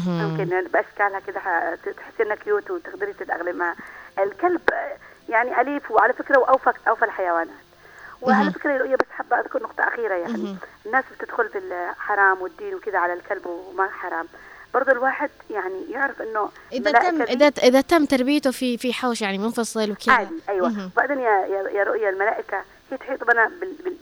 ممكن 0.06 0.66
باشكالها 0.72 1.20
كذا 1.20 1.40
تحسي 1.76 2.22
إنها 2.22 2.36
كيوت 2.36 2.70
وتقدري 2.70 3.12
تتاقلمي 3.12 3.52
معها 3.52 3.76
الكلب 4.18 4.60
يعني 5.28 5.60
أليف 5.60 5.90
وعلى 5.90 6.12
فكرة 6.12 6.38
واوفى 6.38 6.72
اوفى 6.88 7.04
الحيوانات. 7.04 7.64
وعلى 8.22 8.52
فكرة 8.52 8.76
رؤيه 8.76 8.96
بس 8.96 9.06
حابة 9.10 9.40
أذكر 9.40 9.62
نقطة 9.62 9.88
أخيرة 9.88 10.14
يعني. 10.14 10.56
الناس 10.86 11.04
بتدخل 11.18 11.48
في 11.48 11.58
الحرام 11.58 12.42
والدين 12.42 12.74
وكذا 12.74 12.98
على 12.98 13.12
الكلب 13.12 13.46
وما 13.46 13.88
حرام. 13.88 14.26
برضه 14.74 14.92
الواحد 14.92 15.30
يعني 15.50 15.90
يعرف 15.90 16.22
إنه 16.22 16.48
إذا 16.72 16.92
تم 16.92 17.22
إذا 17.22 17.46
إذا 17.46 17.80
تم 17.80 18.04
تربيته 18.04 18.50
في 18.50 18.78
في 18.78 18.92
حوش 18.92 19.22
يعني 19.22 19.38
منفصل 19.38 19.90
وكذا 19.90 20.14
عادي 20.14 20.42
أيوه. 20.48 20.90
وبعدين 20.96 21.18
يا 21.18 21.46
يا 21.74 21.84
رؤيا 21.84 22.10
الملائكة 22.10 22.64
تحيط 22.96 23.24
بنا 23.24 23.50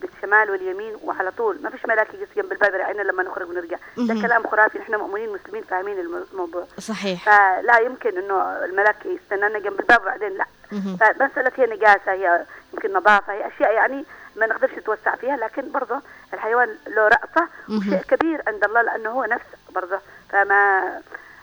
بالشمال 0.00 0.50
واليمين 0.50 0.96
وعلى 1.02 1.30
طول. 1.30 1.58
ما 1.62 1.70
فيش 1.70 1.86
ملاك 1.86 2.14
يجلس 2.14 2.28
جنب 2.36 2.52
الباب 2.52 2.74
يراعينا 2.74 3.02
لما 3.02 3.22
نخرج 3.22 3.48
ونرجع. 3.48 3.76
ده 3.96 4.14
كلام 4.14 4.46
خرافي. 4.46 4.78
نحن 4.78 4.94
مؤمنين 4.94 5.32
مسلمين 5.32 5.62
فاهمين 5.62 5.98
الموضوع. 6.32 6.66
صحيح. 6.78 7.24
فلا 7.24 7.78
يمكن 7.78 8.18
إنه 8.18 8.64
الملاك 8.64 9.06
يستنانا 9.06 9.58
جنب 9.58 9.80
الباب 9.80 10.02
وبعدين 10.02 10.32
لا. 10.32 10.46
فمسألة 10.70 11.52
هي 11.56 11.66
نجاسة 11.76 12.12
هي 12.12 12.46
يمكن 12.74 12.92
نظافة 12.92 13.32
هي 13.32 13.46
أشياء 13.46 13.72
يعني 13.72 14.04
ما 14.36 14.46
نقدرش 14.46 14.72
نتوسع 14.72 15.16
فيها 15.16 15.36
لكن 15.36 15.72
برضه 15.72 16.00
الحيوان 16.34 16.76
له 16.86 17.08
رأفة 17.08 17.48
وشيء 17.68 18.02
كبير 18.02 18.42
عند 18.46 18.64
الله 18.64 18.82
لأنه 18.82 19.10
هو 19.10 19.24
نفس 19.24 19.46
برضه. 19.70 19.98
فما 20.30 20.92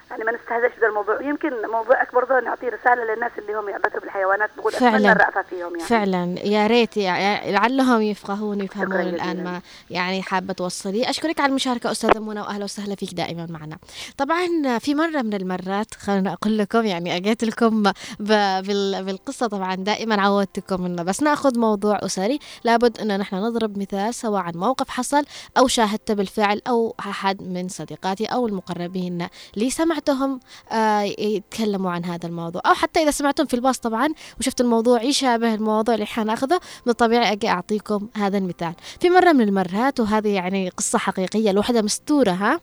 يعني 0.10 0.24
ما 0.24 0.32
نستهزئش 0.32 0.72
بهذا 0.76 0.88
الموضوع. 0.88 1.22
يمكن 1.22 1.50
موضوعك 1.72 2.14
برضه 2.14 2.40
نعطي 2.40 2.70
رسالة 2.70 3.14
للناس 3.14 3.32
اللي 3.38 3.54
هم 3.54 3.70
يعبثوا 3.70 4.00
بالحيوانات 4.00 4.50
نقول 4.58 4.72
فعلا. 4.72 5.12
الرأفة 5.12 5.42
فيهم 5.42 5.76
يعني. 5.76 5.80
فعلا. 5.80 6.36
يا 6.44 6.68
ريت 6.68 6.98
يعني 6.98 7.52
لعلهم 7.52 8.02
يفقهون 8.02 8.62
يفهمون 8.62 9.00
الآن 9.00 9.44
ما 9.44 9.62
يعني 9.90 10.22
حابة 10.22 10.54
توصلي. 10.54 11.10
أشكرك 11.10 11.40
على 11.40 11.50
المشاركة 11.50 11.92
أستاذة 11.92 12.20
منى 12.20 12.42
واهلا 12.42 12.64
وسهلا 12.64 12.96
فيك 12.96 13.14
دائما 13.14 13.48
معنا. 13.50 13.78
طبعا 14.18 14.78
في 14.80 14.96
مرة 14.96 15.22
من 15.22 15.34
المرات 15.34 15.94
خلينا 15.96 16.34
أقول 16.34 16.58
لكم 16.58 16.86
يعني 16.86 17.16
أجيت 17.18 17.44
لكم 17.44 17.84
بالقصة 18.20 19.48
طبعا 19.48 19.76
دائما 19.76 20.22
عودتكم 20.22 20.86
إنه 20.86 21.04
بس 21.04 21.24
نأخذ 21.24 21.60
موضوع 21.60 22.00
أسري. 22.06 22.40
لابد 22.64 23.00
إنه 23.00 23.18
نحن 23.18 23.36
نضرب 23.36 23.78
مثال 23.78 24.14
سواء 24.14 24.42
عن 24.42 24.54
موقف 24.56 24.90
حصل 24.90 25.24
أو 25.58 25.68
شاهدته 25.68 26.14
بالفعل 26.14 26.62
أو 26.68 26.96
أحد 27.00 27.42
من 27.42 27.68
صديقاتي 27.68 28.26
أو 28.26 28.48
المقربين 28.48 29.28
لي 29.58 29.70
سمع 29.70 29.99
سمعتهم 30.00 30.40
آه 30.72 31.02
يتكلموا 31.02 31.92
عن 31.92 32.06
هذا 32.06 32.28
الموضوع. 32.28 32.62
أو 32.66 32.74
حتى 32.74 33.04
إذا 33.04 33.12
سمعتهم 33.12 33.46
في 33.48 33.54
الباص 33.54 33.80
طبعا 33.80 34.08
وشفت 34.40 34.62
الموضوع 34.62 35.04
يشابه 35.04 35.54
الموضوع 35.54 35.96
اللي 35.96 36.06
حناخذه 36.06 36.60
من 36.86 36.92
الطبيعي 36.92 37.32
أجي 37.32 37.50
أعطيكم 37.50 38.08
هذا 38.16 38.38
المثال. 38.38 38.74
في 39.00 39.10
مرة 39.10 39.32
من 39.32 39.42
المرات 39.42 40.00
وهذه 40.00 40.28
يعني 40.28 40.70
قصة 40.70 41.00
حقيقية 41.00 41.52
لوحدة 41.52 41.82
مستورة 41.82 42.32
ها؟ 42.32 42.60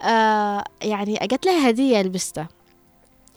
آه 0.00 0.64
يعني 0.82 1.24
أجت 1.24 1.46
لها 1.46 1.70
هدية 1.70 2.02
لبستة 2.02 2.46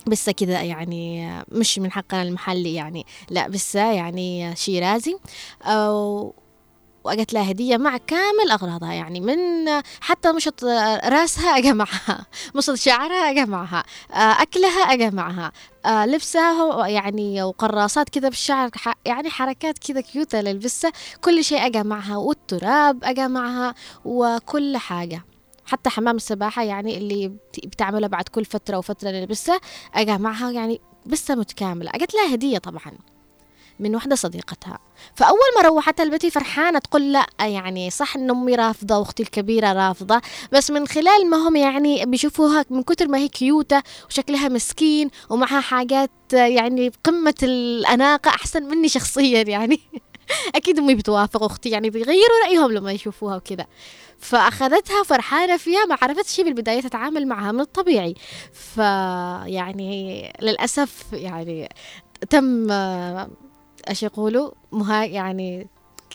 بسة 0.08 0.32
كذا 0.32 0.62
يعني 0.62 1.32
مش 1.52 1.80
من 1.80 1.92
حقنا 1.92 2.22
المحلي 2.22 2.74
يعني. 2.74 3.06
لا 3.30 3.48
بسة 3.48 3.92
يعني 3.92 4.56
شيرازي 4.56 5.18
أو 5.64 6.34
وأجت 7.06 7.34
لها 7.34 7.52
هدية 7.52 7.78
مع 7.78 7.98
كامل 7.98 8.52
أغراضها 8.52 8.94
يعني 8.94 9.22
من 9.22 9.38
حتى 10.02 10.32
مشط 10.32 10.64
رأسها 11.06 11.58
أجا 11.58 11.74
معها 11.74 12.26
مشط 12.56 12.74
شعرها 12.74 13.30
أجا 13.30 13.46
معها 13.46 13.84
أكلها 14.12 14.82
أجا 14.82 15.10
معها 15.10 15.52
لبسها 15.86 16.88
يعني 16.88 17.44
وقراصات 17.44 18.10
كذا 18.10 18.30
بالشعر 18.30 18.70
يعني 19.06 19.30
حركات 19.30 19.78
كذا 19.78 20.02
كيوتة 20.02 20.42
للبسة 20.42 20.92
كل 21.22 21.44
شيء 21.44 21.66
أجا 21.66 21.84
معها 21.84 22.18
والتراب 22.18 23.04
أجا 23.04 23.28
معها 23.28 23.76
وكل 24.06 24.78
حاجة. 24.78 25.26
حتى 25.66 25.90
حمام 25.90 26.16
السباحة 26.16 26.64
يعني 26.64 26.98
اللي 26.98 27.32
بتعملها 27.66 28.10
بعد 28.10 28.30
كل 28.30 28.46
فترة 28.46 28.78
وفترة 28.78 29.10
للبسة 29.10 29.60
أجا 29.94 30.18
معها 30.18 30.52
يعني 30.52 30.82
بسة 31.06 31.36
متكاملة. 31.36 31.92
أجت 31.94 32.14
لها 32.14 32.34
هدية 32.34 32.58
طبعا. 32.58 32.92
من 33.80 33.96
وحدة 33.96 34.16
صديقتها. 34.16 34.80
فأول 35.16 35.40
ما 35.56 35.68
روحت 35.68 36.02
البيت 36.02 36.26
فرحانة 36.26 36.80
تقول 36.80 37.14
لا 37.14 37.26
يعني 37.40 37.90
صح 37.90 38.16
إن 38.16 38.30
أمي 38.30 38.56
رافضة 38.56 38.98
وأختي 38.98 39.24
الكبيرة 39.24 39.74
رافضة 39.74 40.22
بس 40.52 40.72
من 40.72 40.88
خلال 40.88 41.30
ما 41.30 41.48
هم 41.48 41.56
يعني 41.56 42.06
بيشوفوها 42.06 42.66
من 42.70 42.84
كتر 42.84 43.08
ما 43.08 43.18
هي 43.18 43.28
كيوتة 43.28 43.84
وشكلها 44.10 44.50
مسكين 44.50 45.10
ومعها 45.30 45.60
حاجات 45.60 46.12
يعني 46.34 46.90
بقمة 46.90 47.36
الأناقة 47.44 48.30
أحسن 48.30 48.64
مني 48.64 48.90
شخصيا 48.90 49.42
يعني. 49.42 49.80
أكيد 50.56 50.80
أمي 50.80 50.96
بتوافق 50.96 51.44
أختي 51.44 51.70
يعني 51.70 51.90
بيغيروا 51.90 52.46
رأيهم 52.46 52.72
لما 52.72 52.92
يشوفوها 52.92 53.36
وكذا 53.36 53.66
فأخذتها 54.20 55.04
فرحانة 55.04 55.58
فيها 55.58 55.86
ما 55.86 55.98
عرفت 56.02 56.28
شيء 56.28 56.46
بالبداية 56.46 56.82
تتعامل 56.82 57.28
معها 57.28 57.52
من 57.52 57.60
الطبيعي. 57.60 58.16
فيعني 58.54 60.34
للأسف 60.42 61.04
يعني 61.14 61.70
تم 62.30 62.68
إيش 63.90 64.04
يقولوا؟ 64.04 64.52
مها 64.72 65.06
يعني 65.06 65.68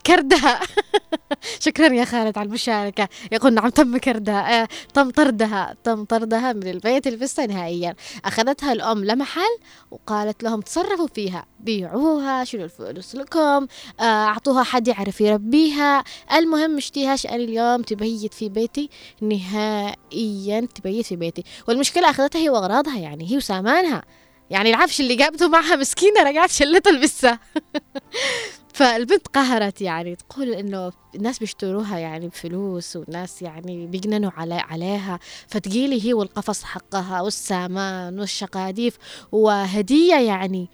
كردها. 0.06 0.60
شكرا 1.66 1.86
يا 1.94 2.04
خالد 2.04 2.38
على 2.38 2.46
المشاركة. 2.46 3.08
يقول 3.32 3.54
نعم 3.54 3.68
تم 3.68 3.98
كردها. 3.98 4.62
آه، 4.62 4.68
تم 4.94 5.10
طردها. 5.10 5.76
تم 5.84 6.04
طردها 6.04 6.52
من 6.52 6.66
البيت 6.68 7.06
الفستة 7.06 7.46
نهائيا. 7.46 7.94
أخذتها 8.24 8.72
الأم 8.72 9.04
لمحل 9.04 9.58
وقالت 9.90 10.42
لهم 10.42 10.60
تصرفوا 10.60 11.06
فيها. 11.14 11.46
بيعوها 11.60 12.44
شنو 12.44 12.64
الفلوس 12.64 13.14
لكم 13.14 13.66
آه، 14.00 14.02
أعطوها 14.02 14.62
حد 14.62 14.88
يعرف 14.88 15.20
يربيها. 15.20 16.04
المهم 16.32 16.76
مشتيهاش 16.76 17.26
أنا 17.26 17.36
اليوم 17.36 17.82
تبيت 17.82 18.34
في 18.34 18.48
بيتي. 18.48 18.90
نهائيا 19.20 20.68
تبيت 20.74 21.06
في 21.06 21.16
بيتي. 21.16 21.44
والمشكلة 21.68 22.10
أخذتها 22.10 22.38
هي 22.38 22.50
وأغراضها 22.50 22.98
يعني 22.98 23.30
هي 23.30 23.36
وسامانها. 23.36 24.02
يعني 24.50 24.70
العفش 24.70 25.00
اللي 25.00 25.14
جابته 25.16 25.48
معها 25.48 25.76
مسكينة 25.76 26.22
رجعت 26.22 26.50
شلته 26.50 26.90
لبسها. 26.90 27.38
فالبنت 28.74 29.28
قهرت 29.28 29.80
يعني 29.80 30.16
تقول 30.16 30.48
إنه 30.54 30.92
الناس 31.14 31.38
بيشتروها 31.38 31.98
يعني 31.98 32.28
بفلوس 32.28 32.96
والناس 32.96 33.42
يعني 33.42 33.86
بيجننوا 33.86 34.30
علي 34.36 34.54
عليها. 34.54 35.18
فتجيلي 35.48 36.06
هي 36.06 36.14
والقفص 36.14 36.64
حقها 36.64 37.20
والسامان 37.20 38.20
والشقاديف. 38.20 38.98
وهدية 39.32 40.14
يعني 40.14 40.70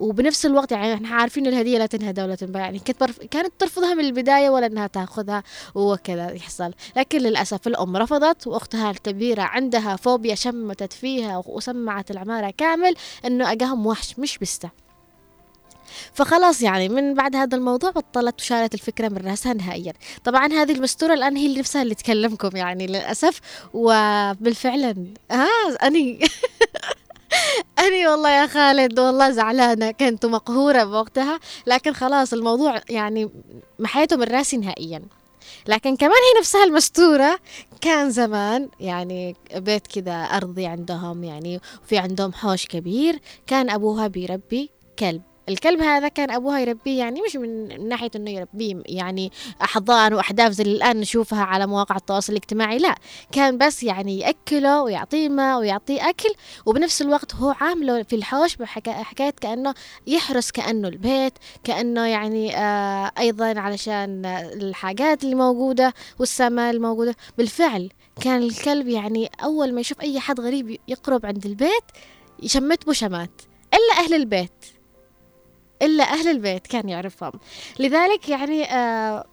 وبنفس 0.00 0.46
الوقت 0.46 0.72
يعني 0.72 0.94
إحنا 0.94 1.08
عارفين 1.08 1.46
الهدية 1.46 1.78
لا 1.78 1.86
تنهدى 1.86 2.22
ولا 2.22 2.34
تنباع 2.34 2.62
يعني 2.62 2.78
كانت. 2.78 3.24
كانت 3.30 3.52
ترفضها 3.58 3.94
من 3.94 4.04
البداية 4.04 4.50
ولا 4.50 4.66
إنها 4.66 4.86
تاخذها 4.86 5.42
وكذا 5.74 6.30
يحصل 6.30 6.72
لكن 6.96 7.18
للأسف 7.18 7.66
الأم 7.66 7.96
رفضت 7.96 8.46
وأختها 8.46 8.90
الكبيرة 8.90 9.42
عندها 9.42 9.96
فوبيا 9.96 10.34
شمتت 10.34 10.92
فيها 10.92 11.42
وسمعت 11.46 12.10
العمارة 12.10 12.54
كامل 12.58 12.94
إنه 13.24 13.52
اجاهم 13.52 13.86
وحش 13.86 14.18
مش 14.18 14.38
بسته 14.38 14.70
فخلاص 16.12 16.62
يعني 16.62 16.88
من 16.88 17.14
بعد 17.14 17.36
هذا 17.36 17.56
الموضوع 17.56 17.90
بطلت 17.90 18.40
وشالت 18.40 18.74
الفكرة 18.74 19.08
من 19.08 19.16
رأسها 19.16 19.52
نهائيا 19.52 19.92
طبعا 20.24 20.46
هذه 20.46 20.72
المستورة 20.72 21.14
الآن 21.14 21.36
هي 21.36 21.46
اللي 21.46 21.58
نفسها 21.58 21.82
اللي 21.82 21.94
تكلمكم 21.94 22.56
يعني 22.56 22.86
للأسف 22.86 23.40
وبالفعل 23.74 25.14
آه 25.30 25.86
أني 25.86 26.20
أني 27.78 28.08
والله 28.08 28.30
يا 28.30 28.46
خالد 28.46 28.98
والله 28.98 29.30
زعلانة. 29.30 29.90
كنت 29.90 30.26
مقهورة 30.26 30.84
بوقتها 30.84 31.40
لكن 31.66 31.92
خلاص 31.92 32.32
الموضوع 32.32 32.80
يعني 32.88 33.30
محيته 33.78 34.16
من 34.16 34.22
راسي 34.22 34.56
نهائيا. 34.56 35.02
لكن 35.66 35.96
كمان 35.96 36.12
هي 36.12 36.40
نفسها 36.40 36.64
المستورة. 36.64 37.38
كان 37.80 38.10
زمان 38.10 38.68
يعني 38.80 39.36
بيت 39.56 39.86
كذا 39.86 40.12
أرضي 40.12 40.66
عندهم 40.66 41.24
يعني 41.24 41.60
وفي 41.84 41.98
عندهم 41.98 42.32
حوش 42.32 42.66
كبير. 42.66 43.20
كان 43.46 43.70
أبوها 43.70 44.06
بيربي 44.06 44.70
كلب. 44.98 45.22
الكلب 45.50 45.80
هذا 45.80 46.08
كان 46.08 46.30
أبوها 46.30 46.60
يربيه 46.60 46.98
يعني 46.98 47.22
مش 47.22 47.36
من 47.36 47.88
ناحية 47.88 48.10
إنه 48.16 48.30
يربيه 48.30 48.82
يعني 48.86 49.32
احضان 49.62 50.14
وأحداث 50.14 50.52
زي 50.52 50.64
اللي 50.64 50.76
الآن 50.76 50.96
نشوفها 51.00 51.42
على 51.42 51.66
مواقع 51.66 51.96
التواصل 51.96 52.32
الاجتماعي 52.32 52.78
لا. 52.78 52.94
كان 53.32 53.58
بس 53.58 53.82
يعني 53.82 54.18
يأكله 54.18 54.82
ويعطيه 54.82 55.28
ماء 55.28 55.58
ويعطيه 55.58 56.08
أكل 56.08 56.28
وبنفس 56.66 57.02
الوقت 57.02 57.34
هو 57.34 57.54
عامله 57.60 58.02
في 58.02 58.16
الحوش 58.16 58.56
بحكايه 58.56 59.30
كأنه 59.30 59.74
يحرس 60.06 60.50
كأنه 60.50 60.88
البيت 60.88 61.32
كأنه 61.64 62.06
يعني 62.06 62.56
آه 62.56 63.12
أيضا 63.18 63.60
علشان 63.60 64.26
الحاجات 64.26 65.24
اللي 65.24 65.34
موجودة 65.34 65.94
والسماء 66.18 66.70
الموجوده 66.70 67.16
بالفعل 67.38 67.90
كان 68.20 68.42
الكلب 68.42 68.88
يعني 68.88 69.30
أول 69.44 69.74
ما 69.74 69.80
يشوف 69.80 70.00
أي 70.00 70.20
حد 70.20 70.40
غريب 70.40 70.78
يقرب 70.88 71.26
عند 71.26 71.46
البيت 71.46 71.84
يشمت 72.42 72.86
بشمات 72.86 73.42
إلا 73.74 74.04
أهل 74.04 74.14
البيت. 74.14 74.79
إلا 75.82 76.04
أهل 76.04 76.28
البيت 76.28 76.66
كان 76.66 76.88
يعرفهم. 76.88 77.32
لذلك 77.78 78.28
يعني 78.28 78.64
آه 78.64 79.24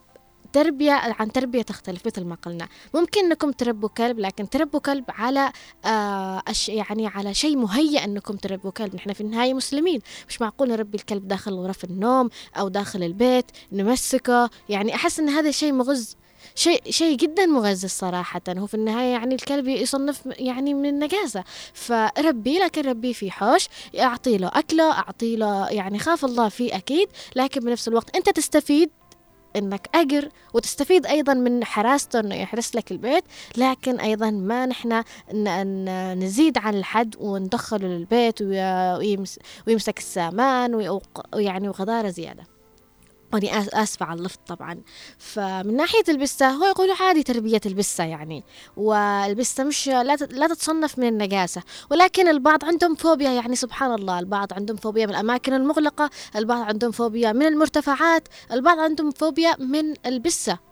تربية 0.54 0.92
عن 0.92 1.32
تربية 1.32 1.62
تختلف 1.62 2.06
مثل 2.06 2.26
ما 2.26 2.36
قلنا. 2.36 2.68
ممكن 2.94 3.26
أنكم 3.26 3.52
تربوا 3.52 3.90
كلب 3.90 4.20
لكن 4.20 4.50
تربوا 4.50 4.80
كلب 4.80 5.04
على 5.10 5.52
آه 5.86 6.44
أش 6.48 6.70
يعني 6.70 7.08
على 7.08 7.34
شيء 7.34 7.58
مهيأ 7.58 8.04
أنكم 8.04 8.36
تربوا 8.36 8.72
كلب. 8.72 8.96
نحن 8.96 9.14
في 9.14 9.22
النهاية 9.22 9.54
مسلمين. 9.54 10.02
مش 10.30 10.42
معقول 10.42 10.70
نربي 10.70 10.98
الكلب 10.98 11.28
داخل 11.28 11.54
غرف 11.54 11.84
النوم 11.84 12.30
أو 12.56 12.68
داخل 12.68 13.04
البيت 13.04 13.46
نمسكه. 13.72 14.50
يعني 14.70 14.96
أحس 14.96 15.20
إن 15.20 15.30
هذا 15.30 15.52
شيء 15.52 15.74
مغز 15.74 16.18
شيء 16.56 16.82
شيء 16.90 17.18
جدا 17.18 17.46
مغذي 17.46 17.88
صراحة. 17.88 18.42
هو 18.50 18.68
في 18.68 18.74
النهاية 18.74 19.12
يعني 19.12 19.36
الكلب 19.36 19.68
يصنف 19.68 20.22
يعني 20.26 20.74
من 20.74 20.90
النجاسة. 20.90 21.44
فربي 21.74 22.60
لكن 22.60 22.82
ربيه 22.82 23.14
في 23.14 23.32
حوش 23.32 23.68
أعطي 24.00 24.38
له 24.38 24.48
أكلة 24.54 24.92
أعطي 24.92 25.36
له 25.36 25.70
يعني 25.70 26.00
خاف 26.00 26.26
الله 26.26 26.50
فيه 26.50 26.76
أكيد 26.76 27.10
لكن 27.36 27.62
بنفس 27.62 27.88
الوقت 27.88 28.16
أنت 28.16 28.30
تستفيد 28.30 28.90
إنك 29.56 29.90
أجر 29.96 30.30
وتستفيد 30.54 31.06
أيضا 31.06 31.34
من 31.34 31.64
حراسته 31.64 32.20
إنه 32.20 32.36
يحرس 32.36 32.76
لك 32.76 32.92
البيت. 32.92 33.24
لكن 33.58 34.00
أيضا 34.00 34.30
ما 34.30 34.66
نحن 34.66 35.04
نزيد 36.24 36.58
عن 36.58 36.76
الحد 36.76 37.16
وندخله 37.20 37.88
للبيت 37.88 38.42
ويمسك 39.68 39.98
السامان 39.98 41.00
ويعني 41.36 41.70
وغدارة 41.70 42.10
زيادة. 42.10 42.44
واني 43.34 43.60
أسفة 43.60 44.06
على 44.06 44.20
اللفظ 44.20 44.38
طبعا. 44.48 44.82
فمن 45.18 45.76
ناحية 45.76 46.04
البسة 46.10 46.50
هو 46.50 46.66
يقولوا 46.66 46.96
عادي 47.00 47.24
تربية 47.24 47.62
البسة 47.66 48.04
يعني. 48.04 48.44
والبسة 48.78 49.64
مش 49.64 49.88
لا 49.88 50.48
تتصنف 50.48 51.00
من 51.00 51.08
النجاسة. 51.08 51.62
ولكن 51.92 52.28
البعض 52.28 52.66
عندهم 52.66 52.96
فوبيا 52.96 53.30
يعني 53.32 53.56
سبحان 53.56 53.94
الله. 53.94 54.20
البعض 54.20 54.54
عندهم 54.54 54.78
فوبيا 54.78 55.06
من 55.06 55.12
الأماكن 55.12 55.54
المغلقة 55.54 56.10
البعض 56.36 56.62
عندهم 56.62 56.92
فوبيا 56.92 57.32
من 57.32 57.46
المرتفعات 57.46 58.28
البعض 58.52 58.80
عندهم 58.80 59.12
فوبيا 59.12 59.56
من 59.60 59.94
البسة. 60.06 60.68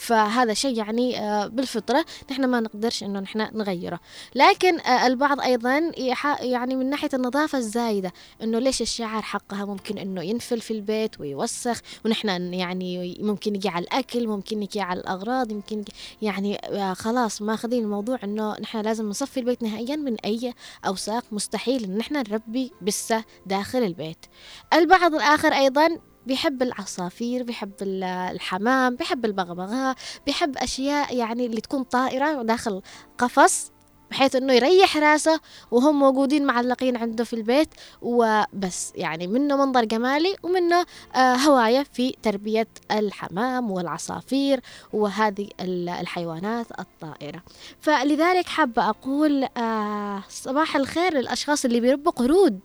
فهذا 0.00 0.54
شيء 0.54 0.78
يعني 0.78 1.18
آه، 1.20 1.46
بالفطرة 1.46 2.04
نحن 2.30 2.44
ما 2.44 2.60
نقدرش 2.60 3.02
إنه 3.02 3.20
نحن 3.20 3.38
نغيره. 3.38 4.00
لكن 4.34 4.80
آه، 4.80 5.06
البعض 5.06 5.40
أيضا 5.40 5.92
يعني 6.40 6.76
من 6.76 6.90
ناحية 6.90 7.08
النظافة 7.14 7.58
الزايدة 7.58 8.12
إنه 8.42 8.58
ليش 8.58 8.82
الشعر 8.82 9.22
حقها 9.22 9.64
ممكن 9.64 9.98
إنه 9.98 10.22
ينفل 10.22 10.60
في 10.60 10.70
البيت 10.70 11.20
ويوسخ 11.20 11.80
ونحن 12.04 12.54
يعني 12.54 13.18
ممكن 13.20 13.54
يجي 13.54 13.68
على 13.68 13.84
الأكل 13.84 14.28
ممكن 14.28 14.62
يجي 14.62 14.80
على 14.80 15.00
الأغراض 15.00 15.52
يمكن 15.52 15.84
يعني 16.22 16.56
آه، 16.56 16.94
خلاص 16.94 17.42
ماخذين 17.42 17.84
الموضوع 17.84 18.18
إنه 18.24 18.56
نحن 18.60 18.80
لازم 18.80 19.08
نصفي 19.08 19.40
البيت 19.40 19.62
نهائيا 19.62 19.96
من 19.96 20.16
أي 20.24 20.54
أوساخ 20.86 21.22
مستحيل 21.32 21.84
إن 21.84 21.98
نحن 21.98 22.16
نربي 22.16 22.72
بسة 22.82 23.24
داخل 23.46 23.78
البيت. 23.78 24.26
البعض 24.72 25.14
الآخر 25.14 25.52
أيضا 25.52 25.98
بيحب 26.26 26.62
العصافير 26.62 27.42
بيحب 27.42 27.72
الحمام 27.82 28.96
بيحب 28.96 29.24
البغبغاء 29.24 29.96
بيحب 30.26 30.56
أشياء 30.56 31.16
يعني 31.16 31.46
اللي 31.46 31.60
تكون 31.60 31.82
طائرة 31.82 32.42
داخل 32.42 32.82
قفص 33.18 33.70
بحيث 34.10 34.36
إنه 34.36 34.52
يريح 34.52 34.96
راسه 34.96 35.40
وهم 35.70 35.98
موجودين 35.98 36.46
معلقين 36.46 36.96
عنده 36.96 37.24
في 37.24 37.32
البيت. 37.32 37.68
وبس 38.02 38.92
يعني 38.94 39.26
منه 39.26 39.56
منظر 39.66 39.84
جمالي 39.84 40.36
ومنه 40.42 40.86
آه 41.14 41.34
هواية 41.34 41.82
في 41.92 42.14
تربية 42.22 42.68
الحمام 42.90 43.70
والعصافير 43.70 44.60
وهذه 44.92 45.48
الحيوانات 45.60 46.66
الطائرة. 46.78 47.42
فلذلك 47.80 48.46
حابة 48.46 48.88
أقول 48.88 49.44
آه 49.56 50.22
صباح 50.28 50.76
الخير 50.76 51.14
للأشخاص 51.14 51.64
اللي 51.64 51.80
بيربوا 51.80 52.12
قرود. 52.12 52.60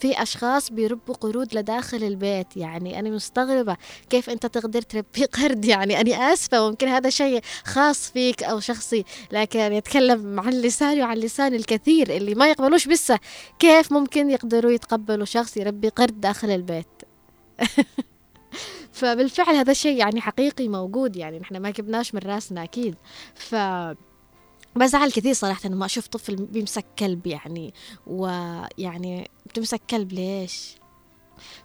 في 0.00 0.22
أشخاص 0.22 0.72
بيربوا 0.72 1.14
قرود 1.14 1.54
لداخل 1.54 2.04
البيت. 2.04 2.56
يعني 2.56 2.98
أنا 2.98 3.10
مستغربة 3.10 3.76
كيف 4.10 4.30
أنت 4.30 4.46
تقدر 4.46 4.82
تربي 4.82 5.24
قرد. 5.42 5.64
يعني 5.64 6.00
أنا 6.00 6.32
آسفة 6.32 6.70
ممكن 6.70 6.88
هذا 6.88 7.10
شيء 7.10 7.40
خاص 7.64 8.10
فيك 8.10 8.42
أو 8.42 8.60
شخصي. 8.60 9.04
لكن 9.32 9.72
يتكلم 9.72 10.40
عن 10.40 10.52
لساني 10.52 11.02
وعن 11.02 11.16
لسان 11.16 11.54
الكثير 11.54 12.16
اللي 12.16 12.34
ما 12.34 12.48
يقبلوش 12.48 12.86
بسه. 12.86 13.18
كيف 13.58 13.92
ممكن 13.92 14.30
يقدروا 14.30 14.72
يتقبلوا 14.72 15.24
شخص 15.24 15.56
يربي 15.56 15.88
قرد 15.88 16.20
داخل 16.20 16.50
البيت؟ 16.50 16.86
فبالفعل 18.92 19.54
هذا 19.54 19.70
الشيء 19.70 19.98
يعني 19.98 20.20
حقيقي 20.20 20.68
موجود. 20.68 21.16
يعني 21.16 21.38
نحن 21.38 21.56
ما 21.56 21.70
جبناش 21.70 22.14
من 22.14 22.20
راسنا 22.20 22.64
أكيد. 22.64 22.94
ف 23.34 23.54
بزعل 24.76 25.10
كثير 25.12 25.32
صراحة 25.32 25.68
لما 25.68 25.86
أشوف 25.86 26.06
طفل 26.06 26.36
بيمسك 26.36 26.84
كلب 26.98 27.26
يعني. 27.26 27.74
ويعني 28.06 29.30
بتمسك 29.54 29.80
كلب 29.90 30.12
ليش؟ 30.12 30.74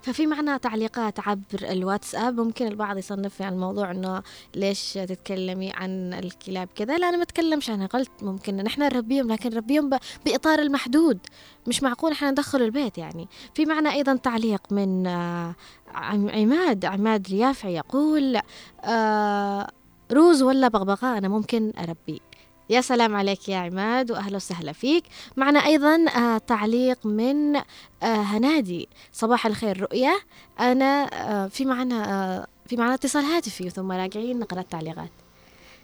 ففي 0.01 0.27
معنا 0.27 0.57
تعليقات 0.57 1.19
عبر 1.19 1.43
الواتساب 1.63 2.39
ممكن 2.39 2.67
البعض 2.67 2.97
يصنف 2.97 3.41
عن 3.41 3.53
الموضوع 3.53 3.91
إنه 3.91 4.23
ليش 4.55 4.93
تتكلمي 4.93 5.71
عن 5.71 6.13
الكلاب 6.13 6.69
كذا؟ 6.75 6.97
لا 6.97 7.09
أنا 7.09 7.17
ما 7.17 7.23
أتكلمش 7.23 7.69
عنها 7.69 7.87
قلت 7.87 8.11
ممكن 8.21 8.55
نحن 8.55 8.81
نربيهم 8.81 9.31
لكن 9.31 9.49
نربيهم 9.49 9.89
بإطار 10.25 10.59
المحدود 10.59 11.19
مش 11.67 11.83
معقول 11.83 12.11
إحنا 12.11 12.31
ندخل 12.31 12.61
البيت 12.61 12.97
يعني. 12.97 13.27
في 13.53 13.65
معنا 13.65 13.91
أيضا 13.93 14.15
تعليق 14.15 14.61
من 14.71 15.07
آه، 15.07 15.55
عم- 15.93 16.29
عماد 16.29 16.85
عماد 16.85 17.27
اليافعي 17.27 17.75
يقول 17.75 18.39
آه، 18.83 19.67
روز 20.11 20.43
ولا 20.43 20.67
بغبغاء 20.67 21.17
أنا 21.17 21.27
ممكن 21.27 21.73
اربي 21.79 22.21
يا 22.69 22.81
سلام 22.81 23.15
عليك 23.15 23.49
يا 23.49 23.57
عماد 23.57 24.11
واهلا 24.11 24.35
وسهلا 24.35 24.71
فيك. 24.71 25.03
معنا 25.37 25.59
أيضا 25.59 26.05
آه 26.09 26.37
تعليق 26.37 27.05
من 27.05 27.55
آه 27.55 27.63
هنادي. 28.03 28.89
صباح 29.11 29.45
الخير 29.45 29.81
رؤيا 29.81 30.19
أنا 30.59 31.03
آه 31.03 31.47
في 31.47 31.65
معنا 31.65 32.47
في 32.65 32.77
معنا 32.77 32.93
اتصال 32.93 33.23
هاتفي 33.23 33.69
ثم 33.69 33.91
راجعين 33.91 34.39
نقرأ 34.39 34.59
التعليقات. 34.59 35.11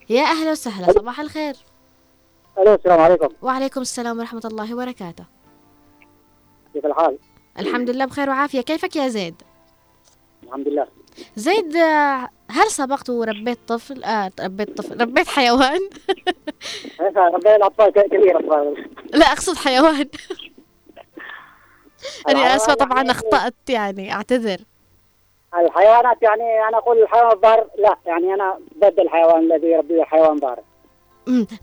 يا 0.09 0.23
أهلا 0.23 0.51
وسهلا 0.51 0.91
صباح 0.91 1.19
الخير. 1.19 1.55
ألو 2.57 2.73
السلام 2.73 3.01
عليكم. 3.01 3.27
وعليكم 3.41 3.81
السلام 3.81 4.19
ورحمة 4.19 4.41
الله 4.45 4.73
وبركاته. 4.73 5.25
كيف 6.73 6.85
الحال؟ 6.85 7.17
الحمد 7.59 7.89
لله 7.89 8.05
بخير 8.05 8.29
وعافية. 8.29 8.61
كيفك 8.61 8.95
يا 8.95 9.07
زيد؟ 9.07 9.35
الحمد 10.43 10.67
لله. 10.67 10.87
زيد 11.35 11.77
هل 12.51 12.67
سبقت 12.71 13.09
وربيت 13.09 13.59
طفل؟ 13.67 14.03
آه 14.03 14.31
ربيت 14.39 14.77
طفل. 14.77 15.01
ربيت 15.01 15.27
حيوان؟ 15.27 15.79
كيف 16.97 17.17
ربنا 17.17 17.55
الأطفال 17.55 17.89
ك- 17.89 18.05
كبير 18.05 18.39
اطفال 18.39 18.89
لا 19.13 19.25
أقصد 19.25 19.55
حيوان. 19.57 20.09
الحيوان 22.29 22.51
آسفة 22.51 22.73
طبعا 22.73 22.97
يعني- 22.97 23.11
أخطأت 23.11 23.53
يعني 23.69 24.13
أعتذر. 24.13 24.57
الحيوانات 25.59 26.17
يعني 26.21 26.67
أنا 26.69 26.77
أقول 26.77 27.01
الحيوان 27.03 27.31
الضار 27.31 27.67
لا 27.79 27.95
يعني 28.05 28.33
أنا 28.33 28.59
ضد 28.79 28.99
الحيوان 28.99 29.51
الذي 29.51 29.67
يربيه 29.67 30.03
حيوان 30.03 30.35
ضار. 30.37 30.59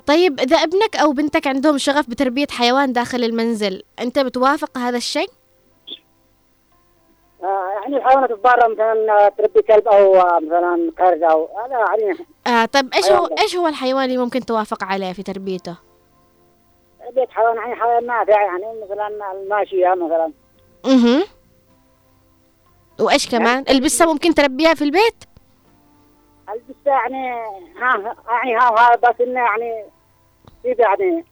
طيب 0.06 0.40
إذا 0.40 0.56
ابنك 0.56 0.96
أو 0.96 1.12
بنتك 1.12 1.46
عندهم 1.46 1.78
شغف 1.78 2.10
بتربية 2.10 2.46
حيوان 2.50 2.92
داخل 2.92 3.24
المنزل 3.24 3.82
أنت 4.00 4.18
بتوافق 4.18 4.78
هذا 4.78 4.96
الشيء؟ 4.96 5.28
آه 7.42 7.71
يعني 7.82 7.96
الحيوانات 7.96 8.30
الضاره 8.30 8.68
مثلا 8.68 9.28
تربي 9.28 9.62
كلب 9.62 9.88
أو 9.88 10.14
مثلا 10.40 10.92
قرد 10.98 11.22
أو 11.22 11.48
هذا 11.58 11.78
يعني 11.78 12.18
آه 12.46 12.64
طيب 12.64 12.94
إيش 12.94 13.12
هو. 13.12 13.26
إيش 13.38 13.56
هو 13.56 13.66
الحيوان 13.68 14.04
اللي 14.04 14.18
ممكن 14.18 14.40
توافق 14.40 14.84
عليه 14.84 15.12
في 15.12 15.22
تربيته؟ 15.22 15.76
بيت 17.14 17.30
حيوان 17.30 17.56
يعني 17.56 17.74
حيوان 17.74 18.06
نافع 18.06 18.42
يعني 18.42 18.64
مثلا 18.84 19.32
الماشية 19.32 19.94
مثلا 19.94 20.32
أها 20.86 21.24
وإيش 23.00 23.28
كمان؟ 23.28 23.64
البسة 23.70 24.12
ممكن 24.12 24.34
تربيها 24.34 24.74
في 24.74 24.84
البيت؟ 24.84 25.24
البسة 26.48 26.90
يعني 26.90 27.32
ها 27.80 28.16
يعني 28.28 28.56
ها 28.56 28.70
ها 28.78 28.96
بس 28.96 29.20
إنه 29.20 29.40
يعني 29.40 29.84
يعني 30.64 31.24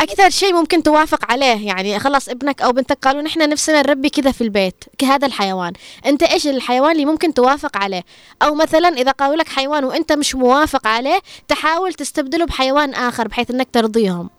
أكثر 0.00 0.30
شيء 0.30 0.54
ممكن 0.54 0.82
توافق 0.82 1.32
عليه 1.32 1.66
يعني 1.66 1.98
خلاص 1.98 2.28
ابنك 2.28 2.62
أو 2.62 2.72
بنتك 2.72 2.98
قالوا 3.02 3.22
نحن 3.22 3.48
نفسنا 3.48 3.82
نربي 3.82 4.10
كذا 4.10 4.32
في 4.32 4.40
البيت 4.40 4.84
كهذا 4.98 5.26
الحيوان. 5.26 5.72
أنت 6.06 6.22
إيش 6.22 6.46
الحيوان 6.46 6.92
اللي 6.92 7.04
ممكن 7.04 7.34
توافق 7.34 7.76
عليه؟ 7.76 8.02
أو 8.42 8.54
مثلا 8.54 8.88
إذا 8.88 9.10
قالوا 9.10 9.36
لك 9.36 9.48
حيوان 9.48 9.84
وأنت 9.84 10.12
مش 10.12 10.34
موافق 10.34 10.86
عليه 10.86 11.18
تحاول 11.48 11.94
تستبدله 11.94 12.46
بحيوان 12.46 12.94
آخر 12.94 13.28
بحيث 13.28 13.50
أنك 13.50 13.68
ترضيهم. 13.72 14.30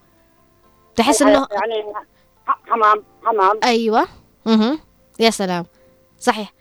تحس 0.95 1.21
يعني 1.21 1.43
ح- 2.47 2.59
حمام 2.69 3.03
حمام. 3.25 3.59
أيوه. 3.63 4.07
أها 4.47 4.79
يا 5.19 5.29
سلام. 5.29 5.65
صحيح. 6.19 6.53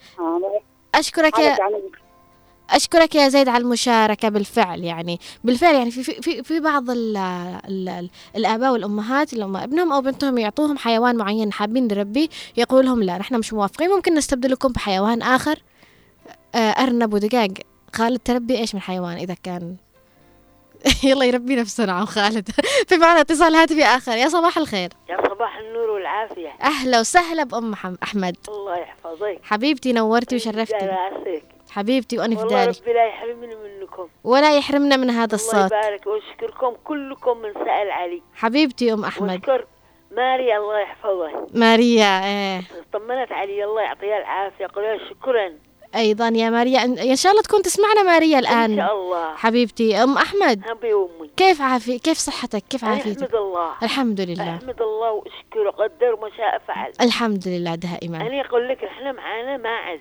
أشكرك 0.95 1.39
يا 1.39 1.45
يعني 1.45 1.83
أشكرك 2.71 3.15
يا 3.15 3.29
زيد 3.29 3.49
على 3.49 3.63
المشاركة 3.63 4.29
بالفعل 4.29 4.85
يعني 4.85 5.21
بالفعل 5.45 5.75
يعني 5.75 5.91
في 5.91 6.03
في 6.03 6.43
في, 6.43 6.61
بعض 6.61 6.91
ال 6.91 7.17
ال 7.17 7.89
ال 7.89 8.11
الآباء 8.37 8.73
والأمهات 8.73 9.33
اللي 9.33 9.45
هم 9.45 9.57
ابنهم 9.57 9.93
أو 9.93 10.01
بنتهم 10.01 10.39
يعطوهم 10.39 10.79
حيوان 10.79 11.17
معين 11.17 11.53
حابين 11.53 11.87
نربيه 11.87 12.29
يقول 12.57 12.85
لهم 12.87 13.03
لا 13.03 13.19
نحن 13.19 13.35
مش 13.39 13.53
موافقين 13.53 13.91
ممكن 13.91 14.15
نستبدلكم 14.15 14.69
بحيوان 14.73 15.23
آخر. 15.23 15.59
آه، 16.55 16.59
أرنب 16.71 17.15
ودقاق. 17.15 17.49
خالد 17.95 18.19
تربي 18.25 18.59
إيش 18.59 18.75
من 18.75 18.81
حيوان 18.81 19.17
إذا 19.17 19.35
كان؟ 19.43 19.77
يلا 21.05 21.25
يربي 21.25 21.57
نفسه 21.57 21.85
نعم 21.85 22.05
خالد 22.07 22.51
في 22.89 22.97
معنا 22.97 23.21
اتصال 23.21 23.55
هاتفي 23.55 23.85
آخر. 23.85 24.13
يا 24.17 24.29
صباح 24.29 24.59
الخير. 24.59 24.91
يا 25.11 25.17
صباح 25.29 25.57
النور 25.59 25.91
والعافية. 25.91 26.49
أهلا 26.63 27.01
وسهلا 27.01 27.45
بأم 27.45 27.71
محم- 27.71 27.97
أحمد. 28.03 28.37
الله 28.49 28.77
يحفظك. 28.77 29.39
حبيبتي 29.43 29.93
نورتي 29.93 30.37
وشرفتي. 30.37 30.75
حبيبتي 31.71 32.19
وأنا 32.19 32.37
في 32.37 32.43
والله 32.43 32.65
داري. 32.65 32.79
ربي 32.81 32.93
لا 32.93 33.07
يحرمني 33.07 33.55
منكم. 33.55 34.09
ولا 34.25 34.57
يحرمنا 34.57 34.97
من 34.97 35.11
هذا 35.11 35.25
الله 35.25 35.35
الصوت. 35.35 35.73
يبارك 35.73 36.07
وأشكركم 36.07 36.77
كلكم 36.85 37.39
من 37.39 37.53
سأل 37.55 37.91
علي. 37.91 38.23
حبيبتي 38.35 38.93
أم 38.93 39.05
أحمد. 39.05 39.31
وأشكر 39.31 39.67
ماريا 40.17 40.57
الله 40.59 40.79
يحفظها. 40.79 41.47
ماريا 41.55 42.25
إيه. 42.25 42.63
طمنت 42.93 43.33
علي 43.33 43.65
الله 43.65 43.83
يعطيها 43.83 44.19
العافية 44.19 44.67
قول 44.75 44.85
لها 44.85 44.99
شكرا. 45.11 45.53
أيضا 45.97 46.29
يا 46.29 46.51
ماريا. 46.51 46.85
ان 46.85 47.17
شاء 47.17 47.33
الله 47.33 47.43
تكون 47.43 47.63
تسمعنا 47.63 48.03
ماريا 48.03 48.39
إن 48.39 48.45
الآن. 48.45 48.77
شاء 48.77 48.95
الله. 48.95 49.35
حبيبتي 49.37 50.03
أم 50.03 50.17
أحمد. 50.19 50.63
أبي 50.69 50.95
وأمي. 50.95 51.31
كيف 51.37 51.63
عافي 51.63 51.99
كيف 51.99 52.19
صحتك؟ 52.19 52.63
كيف 52.71 52.85
عافيتك؟ 52.85 53.23
أحمد 53.23 53.35
الله. 53.35 53.73
الحمد 53.83 54.21
لله. 54.21 54.57
أحمد 54.57 54.83
الله 54.83 55.13
وأشكره 55.13 55.71
قدر 55.71 56.17
ما 56.17 56.31
شاء 56.37 56.59
فعل. 56.69 56.93
الحمد 57.01 57.49
لله 57.49 57.75
دائما. 57.75 58.17
أنا 58.17 58.41
أقول 58.41 58.69
لك 58.69 58.85
إحنا 58.85 59.13
معانا 59.13 59.57
ماعز. 59.57 60.01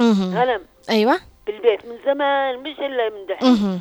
غنم. 0.00 0.62
أيوه. 0.90 1.18
بالبيت 1.46 1.86
من 1.86 1.98
زمان 2.06 2.58
مش 2.58 2.78
إلا 2.78 3.08
من 3.08 3.26
دحين. 3.26 3.80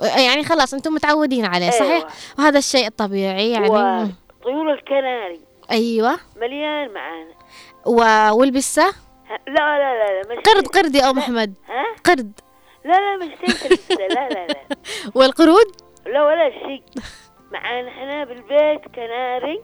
يعني 0.00 0.44
خلاص 0.44 0.74
أنتم 0.74 0.92
متعودين 0.94 1.44
عليه 1.44 1.70
صحيح؟ 1.70 1.90
أيوة. 1.90 2.06
وهذا 2.38 2.58
الشيء 2.58 2.86
الطبيعي 2.86 3.50
يعني 3.50 3.70
مم. 3.70 4.12
وطيور 4.40 4.72
الكناري. 4.72 5.40
أيوه. 5.70 6.16
مليان 6.36 6.90
معانا. 6.94 7.34
و... 7.86 8.00
والبسة؟ 8.38 8.94
لا 9.48 9.78
لا 9.78 9.94
لا 9.94 10.22
لا 10.22 10.34
مش 10.34 10.42
قرد 10.42 10.66
قرد 10.66 10.94
يا 10.94 11.10
أم 11.10 11.18
أحمد. 11.18 11.54
ها؟ 11.68 11.84
قرد. 12.04 12.40
لا 12.84 12.92
لا 12.92 13.16
مش 13.16 13.32
لسه 13.48 13.96
لا 13.98 14.28
لا 14.28 14.46
لا. 14.46 14.56
والقرود؟ 15.14 15.66
لا 16.06 16.24
ولا 16.24 16.50
شيء. 16.50 16.82
معانا 17.52 17.88
إحنا 17.88 18.24
بالبيت 18.24 18.94
كناري. 18.94 19.62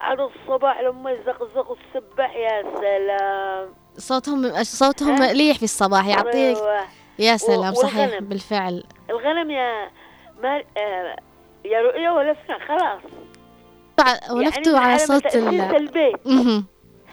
على 0.00 0.24
الصباح 0.30 0.80
لما 0.80 1.10
يزقزقوا 1.10 1.76
السبح 1.76 2.36
يا 2.36 2.62
سلام. 2.80 3.74
صوتهم 3.98 4.62
صوتهم؟ 4.64 5.20
مليح 5.20 5.56
في 5.56 5.62
الصباح 5.62 6.06
يعطيك. 6.06 6.58
يا 7.18 7.36
سلام 7.36 7.74
صحيح 7.74 7.96
والغنم. 7.98 8.24
بالفعل 8.28 8.84
الغنم 9.10 9.50
يا 9.50 9.90
ما 10.42 10.62
آه 10.76 11.16
يا 11.64 11.80
رؤيا 11.82 12.10
ولفنا 12.10 12.58
خلاص 12.68 13.00
ولفتوا 14.30 14.72
يعني 14.72 14.86
على 14.92 14.98
صوت. 14.98 15.36
البيت. 15.36 16.26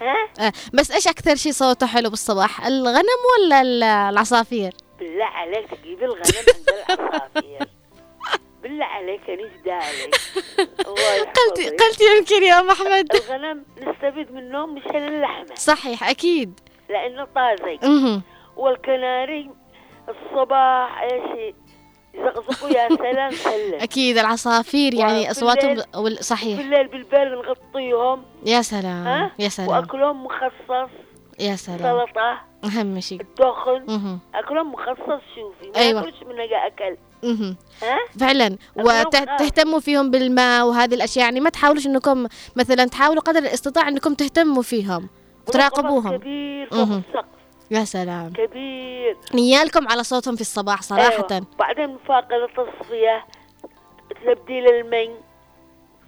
ها 0.00 0.46
آه، 0.46 0.52
بس 0.74 0.90
إيش 0.90 1.08
أكثر 1.08 1.34
شيء 1.36 1.52
صوته 1.52 1.86
حلو 1.86 2.10
بالصباح 2.10 2.66
الغنم 2.66 3.20
ولا 3.38 3.60
ال- 3.62 3.82
العصافير 3.82 4.72
بالله 4.98 5.24
عليك 5.24 5.66
تجيب 5.82 6.02
الغنم 6.02 6.22
عند 6.36 6.98
العصافير 7.00 7.68
بالله 8.62 8.84
عليك 8.84 9.20
عليك 9.66 10.14
الله 10.86 11.18
قلت 11.20 11.82
قلت 11.82 12.00
يمكن 12.00 12.42
يا 12.42 12.60
أم 12.60 12.70
أحمد 12.70 13.08
الغنم 13.14 13.64
نستفيد 13.78 14.32
منهم 14.32 14.74
مشان 14.74 15.08
اللحمة 15.08 15.54
صحيح 15.54 16.08
أكيد 16.10 16.60
لأنه 16.92 17.26
طازج. 17.34 18.20
والكناري 18.56 19.50
الصباح 20.08 21.02
إيش 21.02 21.54
يزقزقوا 22.14 22.68
يا 22.70 22.88
سلام 22.88 23.30
سلم. 23.30 23.80
أكيد 23.80 24.18
العصافير 24.18 24.94
يعني 24.94 25.30
أصواتهم 25.30 25.76
وال- 25.96 26.16
في 26.16 26.22
صحيح 26.22 26.58
الليل 26.58 26.88
بالبال 26.88 27.32
نغطيهم. 27.32 28.22
يا 28.46 28.62
سلام 28.62 29.06
ها؟ 29.06 29.30
يا 29.38 29.48
سلام. 29.48 29.68
وأكلهم 29.68 30.24
مخصص. 30.24 30.90
يا 31.40 31.56
سلام. 31.56 31.78
سلطة. 32.06 32.40
أهم 32.64 33.00
شيء. 33.00 33.20
الدخن. 33.20 34.18
أكلهم 34.34 34.72
مخصص 34.72 35.22
شوفي. 35.34 35.70
ما 35.74 35.76
أيوة. 35.80 36.00
من 36.02 36.40
أكل. 36.40 36.96
ها؟ 37.82 37.98
فعلا. 38.20 38.56
وتهتموا 38.76 39.80
فيهم 39.80 40.10
بالماء 40.10 40.66
وهذه 40.66 40.94
الأشياء. 40.94 41.24
يعني 41.24 41.40
ما 41.40 41.50
تحاولوش 41.50 41.86
إنكم 41.86 42.26
مثلا 42.56 42.84
تحاولوا 42.84 43.22
قدر 43.22 43.38
الاستطاعة 43.38 43.88
إنكم 43.88 44.14
تهتموا 44.14 44.62
فيهم. 44.62 45.08
وتراقبوهم. 45.48 46.06
ونقبض 46.06 46.20
كبير 46.20 46.68
فوق. 46.70 46.80
السقف. 46.80 47.24
يا 47.70 47.84
سلام. 47.84 48.32
كبير. 48.32 49.16
نيالكم 49.34 49.88
على 49.88 50.04
صوتهم 50.04 50.34
في 50.34 50.40
الصباح 50.40 50.82
صراحة. 50.82 51.26
أيوة. 51.30 51.46
بعدين 51.58 51.98
فاقد 52.08 52.32
التصفية 52.32 53.26
تبديل 54.26 54.66
المي 54.68 55.10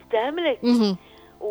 افتهم 0.01 0.40
لك؟ 0.40 0.64
مهم. 0.64 0.97
و... 1.40 1.47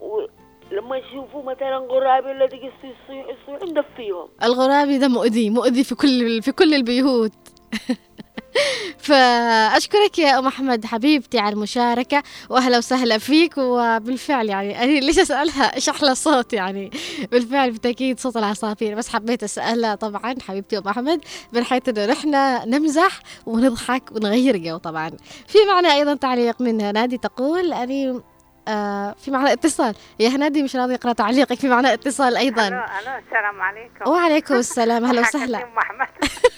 و... 0.00 0.26
لما 0.72 0.96
يشوفوا 0.96 1.42
مثلا 1.42 1.76
غراب 1.76 2.24
ولا 2.24 2.44
يصيح 2.44 2.96
يصيح 3.10 3.62
ندفيهم 3.62 4.28
الغرابي 4.42 4.98
ده 4.98 5.08
مؤذي 5.08 5.50
مؤذي 5.50 5.84
في 5.84 5.94
كل 5.94 6.42
في 6.42 6.52
كل 6.52 6.74
البيوت. 6.74 7.32
فأشكرك 8.98 10.18
يا 10.18 10.38
أم 10.38 10.46
أحمد 10.46 10.84
حبيبتي 10.84 11.38
على 11.38 11.52
المشاركة 11.52 12.22
وأهلا 12.50 12.78
وسهلا 12.78 13.18
فيك 13.18 13.58
وبالفعل 13.58 14.48
يعني 14.48 14.78
أنا 14.84 15.00
ليش 15.00 15.18
أسألها؟ 15.18 15.74
إيش 15.74 15.88
أحلى 15.88 16.14
صوت 16.14 16.52
يعني؟ 16.52 16.90
بالفعل 17.32 17.70
بالتأكيد 17.70 18.20
صوت 18.20 18.36
العصافير 18.36 18.94
بس 18.94 19.08
حبيت 19.08 19.42
أسألها 19.42 19.94
طبعا 19.94 20.34
حبيبتي 20.48 20.78
أم 20.78 20.88
أحمد 20.88 21.20
من 21.52 21.64
حيث 21.64 21.88
إنه 21.88 22.06
نحن 22.06 22.30
نمزح 22.70 23.20
ونضحك 23.46 24.12
ونغير 24.12 24.56
جو 24.56 24.76
طبعا. 24.76 25.10
في 25.48 25.58
معنا 25.68 25.94
أيضا 25.94 26.14
تعليق 26.14 26.60
من 26.60 26.92
نادي 26.92 27.18
تقول 27.18 27.72
أني 27.72 28.20
آه 28.68 29.12
في 29.24 29.30
معنا 29.30 29.52
اتصال. 29.52 29.94
يا 30.20 30.28
هنادي 30.28 30.62
مش 30.62 30.76
راضي 30.76 30.94
اقرا 30.94 31.12
تعليقك 31.12 31.54
في 31.58 31.68
معنا 31.68 31.92
اتصال 31.94 32.36
أيضا. 32.36 32.68
ألو 32.68 32.76
ألو 32.76 33.18
السلام 33.26 33.62
عليكم. 33.62 34.10
وعليكم 34.10 34.54
السلام 34.54 35.04
أهلا 35.04 35.20
وسهلا. 35.20 35.62
ام 35.62 35.78
احمد 35.78 36.06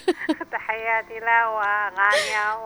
تحياتي 0.51 1.19
له 1.19 1.49
وغانية 1.49 2.57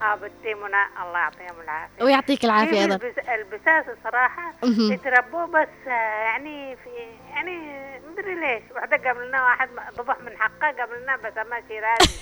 وابتي 0.00 0.54
منى 0.54 0.82
الله 1.02 1.18
يعطيهم 1.18 1.60
العافية. 1.64 2.04
ويعطيك 2.04 2.44
العافية 2.44 2.80
أيضا. 2.80 2.94
البس- 2.94 3.28
البساس 3.28 3.84
الصراحه 3.98 4.52
مهم. 4.62 4.92
يتربوا 4.92 5.46
بس 5.46 5.68
آه، 5.86 5.90
يعني 6.24 6.76
في 6.76 6.90
يعني 7.30 7.80
مدري 8.10 8.34
ليش. 8.34 8.62
واحدة 8.74 9.10
قبلنا 9.10 9.44
واحد 9.44 9.68
ضبح 9.98 10.16
من 10.20 10.36
حقه 10.38 10.82
قبلنا 10.82 11.16
بس 11.16 11.32
ما 11.50 11.62
شيرازي 11.68 12.20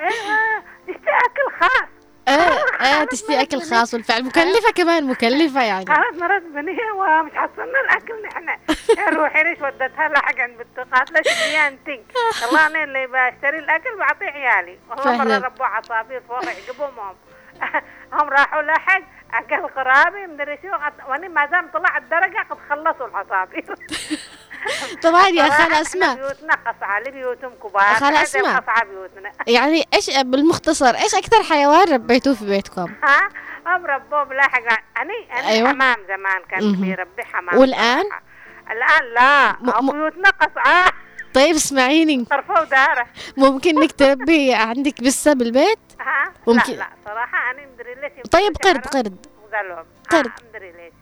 أيوه 0.00 0.62
تشتهي 0.86 1.16
أكل 1.26 1.56
خاص. 1.60 1.88
إيه 2.28 2.64
إيه 2.80 3.04
تشتي 3.04 3.40
أكل 3.42 3.62
خاص 3.62 3.94
بالفعل 3.94 4.24
مكلفة 4.24 4.70
كمان 4.74 5.04
مكلفة 5.06 5.62
يعني. 5.62 5.84
مرات 6.14 6.42
بنية 6.42 6.92
ومش 6.96 7.32
حصلنا 7.32 7.80
الأكل 7.84 8.22
نحن 8.22 9.14
روحي 9.16 9.42
ليش 9.44 9.58
ودتها 9.60 10.08
لحق 10.08 10.40
عند 10.40 10.58
بنت 10.58 10.94
قالت 10.94 11.10
لها 11.10 11.22
شديها 11.22 11.68
انتي 11.68 12.02
والله 12.42 12.66
أنا 12.66 12.84
اللي 12.84 13.06
بشتري 13.06 13.58
الأكل 13.58 13.96
بعطيه 13.98 14.26
عيالي. 14.26 14.78
والله. 14.90 15.16
مرة 15.24 15.38
ربوا 15.46 15.66
عصافير 15.66 16.22
فوق 16.28 16.44
يعجبهم 16.44 16.98
هم 17.00 17.16
هم 18.12 18.28
راحوا 18.28 18.62
لحق 18.62 19.02
أكل 19.34 19.66
قرابي 19.68 20.26
مدري 20.26 20.58
شو 20.62 20.68
وأنا 21.10 21.28
ما 21.28 21.46
دام 21.46 21.68
طلع 21.74 21.96
الدرجة 21.96 22.46
قد 22.50 22.58
خلصوا 22.70 23.06
العصافير 23.06 23.64
طبعا 25.02 25.28
يا 25.28 25.48
خالة 25.50 25.80
أسماء. 25.80 26.14
بيوتنا 26.14 26.54
قصعة 26.54 27.00
لبيوتهم 27.00 27.52
كبار. 27.62 27.82
خالة 27.94 28.22
أسماء. 28.22 28.60
قصعة 28.60 28.84
بيوتنا. 28.84 29.32
يعني 29.46 29.84
إيش 29.94 30.10
بالمختصر 30.18 30.94
إيش 30.94 31.14
أكثر 31.14 31.42
حيوان 31.42 31.92
ربيتوه 31.92 32.34
في 32.34 32.46
بيتكم؟ 32.46 32.94
ها؟ 33.04 33.28
هم 33.66 33.86
ربوه 33.86 34.24
بلاحق. 34.24 34.62
أني 35.00 35.32
أنا 35.40 35.48
أيوة. 35.48 35.68
حمام 35.68 35.96
زمان 36.08 36.42
كان. 36.50 36.72
بيربي 36.72 37.24
حمام؟ 37.24 37.66
صراحة. 37.66 38.22
الآن 38.70 39.12
لا. 39.14 39.52
م- 39.80 39.92
بيوتنا 39.92 40.30
قصعة 40.30 40.92
طيب 41.34 41.54
اسمعيني. 41.54 42.24
طرفه 42.24 42.60
وداره 42.62 43.06
ممكن 43.36 43.78
إنك 43.82 43.92
تربي 43.92 44.54
عندك 44.54 45.00
بسه 45.02 45.32
بالبيت؟ 45.32 45.78
ها؟ 46.00 46.32
ممكن. 46.46 46.72
لا 46.72 46.78
لا 46.78 46.86
صراحة 47.04 47.50
أنا 47.50 47.66
مدري 47.74 47.94
ليش 47.94 48.12
طيب 48.30 48.56
قرد 48.64 48.86
قرد 48.86 49.26
وقالوا 49.44 49.76
قرد. 50.10 50.26
آه 50.26 50.48
مدري 50.48 50.72
ليش. 50.72 50.92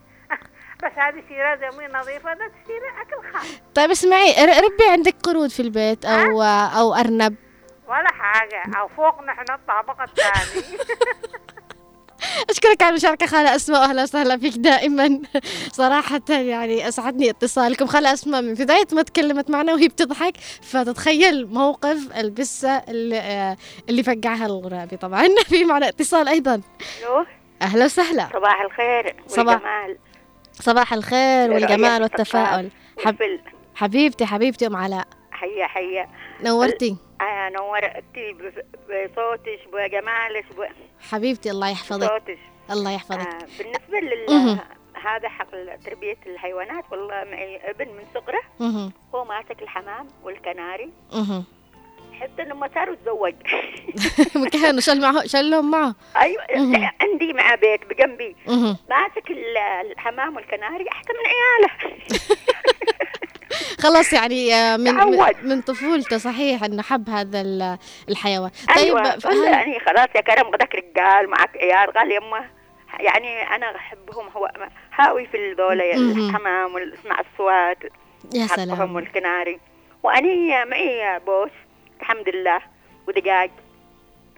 بس 0.85 0.91
هذه 0.97 1.23
شيرة 1.29 1.55
زمي 1.55 1.87
نظيفة 1.87 2.33
ده 2.33 2.47
تشتري 2.47 2.89
أكل 3.01 3.33
خاص. 3.37 3.47
طيب 3.75 3.91
اسمعي 3.91 4.45
ربي 4.45 4.89
عندك 4.91 5.15
قرود 5.23 5.49
في 5.49 5.59
البيت 5.61 6.05
أو 6.05 6.41
أو 6.41 6.93
أرنب. 6.93 7.35
ولا 7.87 8.11
حاجة 8.11 8.63
أو 8.79 8.87
فوق 8.87 9.23
نحن 9.23 9.45
الطابق 9.53 10.01
الثاني. 10.01 10.65
أشكرك 12.49 12.81
على 12.81 12.89
المشاركة 12.89 13.25
خالة 13.25 13.55
أسماء 13.55 13.81
واهلا 13.81 14.03
وسهلا 14.03 14.37
فيك 14.37 14.53
دائما. 14.57 15.19
صراحة 15.71 16.21
يعني 16.29 16.87
أسعدني 16.87 17.29
اتصالكم. 17.29 17.85
خالة 17.87 18.13
أسماء 18.13 18.41
من 18.41 18.53
بداية 18.53 18.87
ما 18.91 19.01
تكلمت 19.01 19.49
معنا 19.49 19.73
وهي 19.73 19.87
بتضحك 19.87 20.37
فتتخيل 20.61 21.47
موقف 21.47 22.17
البسة 22.17 22.69
اللي, 22.77 23.19
آه، 23.19 23.57
اللي 23.89 24.03
فقعها 24.03 24.45
الغرابي. 24.45 24.97
طبعا 24.97 25.27
في 25.49 25.63
معنا 25.65 25.87
اتصال 25.89 26.27
أيضا. 26.27 26.61
ألو 27.03 27.25
أهلا 27.61 27.85
وسهلا. 27.85 28.27
صباح 28.33 28.61
الخير. 28.61 29.05
والجمال 29.05 29.27
صباح. 29.27 29.61
الخير 30.93 31.51
والجمال 31.51 32.01
والتفاؤل. 32.01 32.69
حب 33.05 33.39
حبيبتي 33.75 34.25
حبيبتي 34.25 34.67
أم 34.67 34.75
علاء. 34.75 35.07
حيا 35.31 35.67
حيا 35.67 36.09
نورتي. 36.43 36.97
آه 37.21 37.49
نورتي 37.49 38.33
ب- 38.33 38.63
بصوتك 38.89 39.59
بجمالك 39.73 40.45
حبيبتي 41.11 41.51
الله 41.51 41.69
يحفظك. 41.69 42.09
بصوتك. 42.11 42.37
الله 42.71 42.91
يحفظك. 42.91 43.19
آه 43.27 43.47
بالنسبة 43.57 43.99
مهم. 44.29 44.47
لل 44.49 44.59
هذا 45.05 45.29
حق 45.29 45.51
تربية 45.85 46.17
الحيوانات 46.25 46.83
والله 46.91 47.23
معي 47.23 47.69
ابن 47.69 47.87
من 47.87 48.03
صغره. 48.13 48.41
هو 49.15 49.25
ماسك 49.25 49.61
الحمام 49.61 50.07
والكناري. 50.23 50.89
حتى 52.21 52.43
لما 52.43 52.69
صار 52.75 52.95
تزوج 52.95 53.33
كانوا 54.61 54.79
شل 54.79 55.01
معه 55.01 55.25
شلهم 55.27 55.71
معه. 55.71 55.95
أيوه. 56.17 56.41
عندي 57.01 57.33
مع 57.33 57.55
بيت 57.55 57.85
بجنبي. 57.85 58.35
ماسك 58.89 59.31
ال- 59.31 59.57
الحمام 59.91 60.35
والكناري 60.35 60.85
احسن 60.91 61.13
من 61.13 61.25
عياله 61.31 61.95
خلاص 63.83 64.13
يعني 64.13 64.53
آه، 64.53 64.77
من 64.77 64.97
تعود. 64.97 65.35
من 65.43 65.61
طفولته 65.61 66.17
صحيح 66.17 66.63
إنه 66.63 66.81
حب 66.81 67.09
هذا 67.09 67.41
ال- 67.41 67.77
الحيوان. 68.09 68.51
طيب 68.75 68.97
هل- 68.97 69.43
يعني 69.43 69.79
خلاص 69.79 70.07
يا 70.15 70.21
كرم 70.21 70.43
قدك 70.51 70.75
رجال 70.75 71.29
معك 71.29 71.57
عيال. 71.57 71.91
قال 71.93 72.11
يمه 72.11 72.49
يعني 72.99 73.55
أنا 73.55 73.75
أحبهم 73.75 74.27
هو 74.37 74.51
هاوي 74.93 75.25
في 75.25 75.37
مهم. 75.97 76.29
الحمام 76.29 76.73
والصنع 76.73 77.19
الصوات 77.19 77.77
يا 78.33 78.47
سلام. 78.47 78.95
والكناري. 78.95 79.59
وأني 80.03 80.65
معي 80.65 81.19
بوس. 81.19 81.49
الحمد 82.01 82.29
لله. 82.29 82.59
ودجاج 83.07 83.49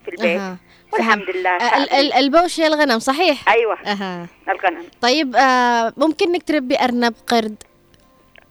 في 0.05 0.11
البيت. 0.11 0.39
أها. 0.39 0.57
والحمد 0.93 1.29
لله. 1.29 1.57
ال- 1.77 1.91
ال- 1.93 2.13
البوش 2.13 2.59
يا 2.59 2.67
الغنم 2.67 2.99
صحيح؟ 2.99 3.49
أيوه. 3.49 3.77
أها. 3.85 4.27
الغنم. 4.49 4.83
طيب 5.01 5.35
آه 5.35 5.93
ممكن 5.97 6.27
إنك 6.29 6.43
تربي 6.43 6.79
أرنب 6.79 7.13
قرد؟ 7.27 7.55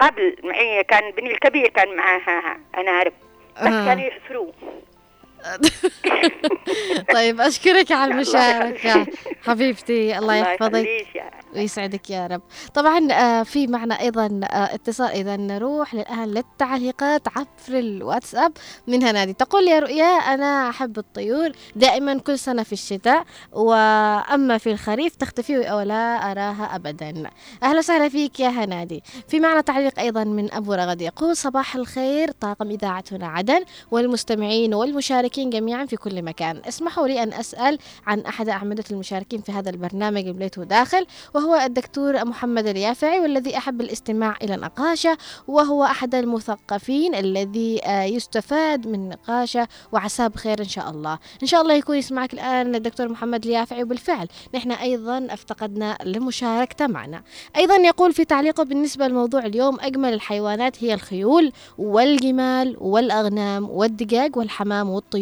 قبل 0.01 0.37
معي 0.45 0.85
كان 0.85 1.11
بني 1.11 1.31
الكبير 1.31 1.69
كان 1.69 1.97
معاها 1.97 2.59
انارب 2.79 3.13
بس 3.57 3.67
أها. 3.67 3.87
كانوا 3.87 4.05
يحفروا 4.05 4.53
طيب 7.15 7.41
أشكرك 7.41 7.93
على 7.93 8.13
المشاركة. 8.15 9.07
حبيبتي 9.43 10.19
الله 10.19 10.35
يحفظك 10.35 10.87
ويسعدك 11.55 12.11
يا 12.11 12.27
رب. 12.27 12.43
طبعا 12.75 13.13
آه، 13.13 13.43
في 13.43 13.67
معنا 13.67 14.01
أيضا 14.01 14.41
آه، 14.45 14.75
اتصال. 14.75 15.11
إذا 15.11 15.37
نروح 15.37 15.95
الآن 15.95 16.29
للتعليقات 16.29 17.29
عبر 17.29 17.47
الواتساب 17.79 18.53
من 18.87 19.03
هنادي 19.03 19.33
تقول 19.33 19.69
يا 19.69 19.79
رؤيا 19.79 20.05
أنا 20.05 20.71
أحب 20.71 20.99
الطيور 20.99 21.53
دائما 21.77 22.19
كل 22.19 22.39
سنة 22.39 22.63
في 22.63 22.73
الشتاء 22.73 23.25
وأما 23.53 24.59
في 24.59 24.73
الخريف 24.73 25.17
تختفي 25.17 25.71
أو 25.71 25.81
لا 25.81 26.33
أراها 26.33 26.71
ابدا. 26.77 27.31
أهلا 27.63 27.79
وسهلا 27.79 28.09
فيك 28.09 28.41
يا 28.41 28.49
هنادي. 28.49 29.03
في 29.29 29.41
معنا 29.41 29.61
تعليق 29.61 29.99
أيضا 30.01 30.25
من 30.25 30.53
أبو 30.55 30.73
رغد 30.75 31.01
يقول 31.03 31.37
صباح 31.37 31.77
الخير 31.77 32.31
طاقم 32.31 32.71
اذاعه 32.71 33.05
هنا 33.13 33.27
عدن 33.29 33.65
والمستمعين 33.91 34.75
والمشاركين 34.75 35.36
جميعا 35.45 35.87
في 35.87 35.97
كل 35.97 36.23
مكان. 36.23 36.63
اسمحوا 36.69 37.09
لي 37.09 37.23
أن 37.23 37.33
أسأل 37.33 37.79
عن 38.07 38.21
أحد 38.21 38.49
أعمدة 38.49 38.85
المشاركين 38.91 39.41
في 39.41 39.53
هذا 39.53 39.71
البرنامج 39.71 40.29
بليته 40.29 40.65
داخل 40.65 41.07
وهو 41.35 41.55
الدكتور 41.55 42.25
محمد 42.25 42.67
اليافعي 42.67 43.21
والذي 43.21 43.59
أحب 43.59 43.81
الاستماع 43.81 44.37
إلى 44.43 44.57
نقاشه 44.57 45.19
وهو 45.49 45.85
أحد 45.85 46.15
المثقفين 46.15 47.15
الذي 47.15 47.81
آه، 47.85 48.03
يستفاد 48.03 48.87
من 48.87 49.09
نقاشة 49.09 49.69
وعساه 49.93 50.27
بخير 50.27 50.61
إن 50.61 50.69
شاء 50.69 50.91
الله. 50.91 51.19
إن 51.43 51.47
شاء 51.47 51.63
الله 51.63 51.75
يكون 51.75 51.97
يسمعك 51.97 52.35
الآن 52.35 52.75
الدكتور 52.75 53.09
محمد 53.09 53.45
اليافعي. 53.45 53.83
وبالفعل 53.83 54.29
نحن 54.55 54.73
أيضا 54.73 55.27
افتقدنا 55.31 55.99
لمشاركته 56.05 56.87
معنا. 56.87 57.23
أيضا 57.57 57.77
يقول 57.77 58.13
في 58.13 58.25
تعليقه 58.25 58.65
بالنسبة 58.65 59.09
لموضوع 59.09 59.47
اليوم 59.47 59.81
أجمل 59.81 60.13
الحيوانات 60.15 60.85
هي 60.85 60.95
الخيول 60.95 61.53
والجمال 61.79 62.77
والأغنام 62.81 63.71
والدجاج 63.71 64.37
والحمام 64.37 64.91
والطيور. 64.91 65.16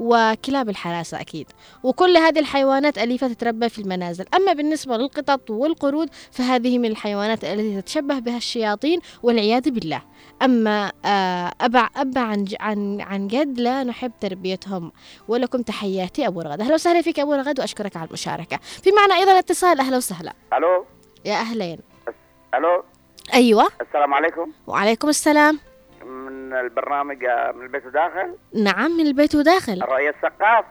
وكلاب 0.00 0.68
الحراسة 0.68 1.20
أكيد. 1.20 1.46
وكل 1.82 2.16
هذه 2.16 2.38
الحيوانات 2.38 2.98
أليفة 2.98 3.28
تتربى 3.28 3.68
في 3.68 3.78
المنازل. 3.78 4.24
أما 4.34 4.52
بالنسبة 4.52 4.96
للقطط 4.96 5.50
والقرود 5.50 6.08
فهذه 6.32 6.78
من 6.78 6.90
الحيوانات 6.90 7.44
التي 7.44 7.80
تتشبه 7.80 8.18
بها 8.18 8.36
الشياطين 8.36 9.00
والعياذ 9.22 9.70
بالله. 9.70 10.02
أما 10.42 10.92
آه، 11.04 11.52
أبع 11.60 11.88
عن 11.96 12.44
عن 12.60 13.00
عن 13.00 13.28
جد 13.28 13.60
لا 13.60 13.84
نحب 13.84 14.12
تربيتهم. 14.20 14.92
ولكم 15.28 15.62
تحياتي 15.62 16.26
أبو 16.26 16.40
رغد 16.40 16.60
أهلا 16.60 16.74
وسهلا 16.74 17.02
فيك 17.02 17.20
أبو 17.20 17.34
رغد 17.34 17.60
وأشكرك 17.60 17.96
على 17.96 18.06
المشاركة. 18.08 18.56
في 18.56 18.90
معنا 18.92 19.14
أيضا 19.14 19.38
اتصال. 19.38 19.80
أهلا 19.80 19.96
وسهلا. 19.96 20.32
ألو؟ 20.56 20.84
يا 21.24 21.34
أهلين. 21.34 21.78
ألو؟ 22.54 22.84
أيوة. 23.34 23.66
السلام 23.80 24.14
عليكم. 24.14 24.52
وعليكم 24.66 25.08
السلام. 25.08 25.67
من 26.48 26.54
البرنامج 26.56 27.24
آه، 27.24 27.52
من 27.52 27.62
البيت 27.62 27.86
وداخل؟ 27.86 28.34
نعم 28.54 28.90
من 28.90 29.06
البيت 29.06 29.34
وداخل. 29.34 29.72
الرؤية 29.82 30.10
الثقاف؟ 30.10 30.64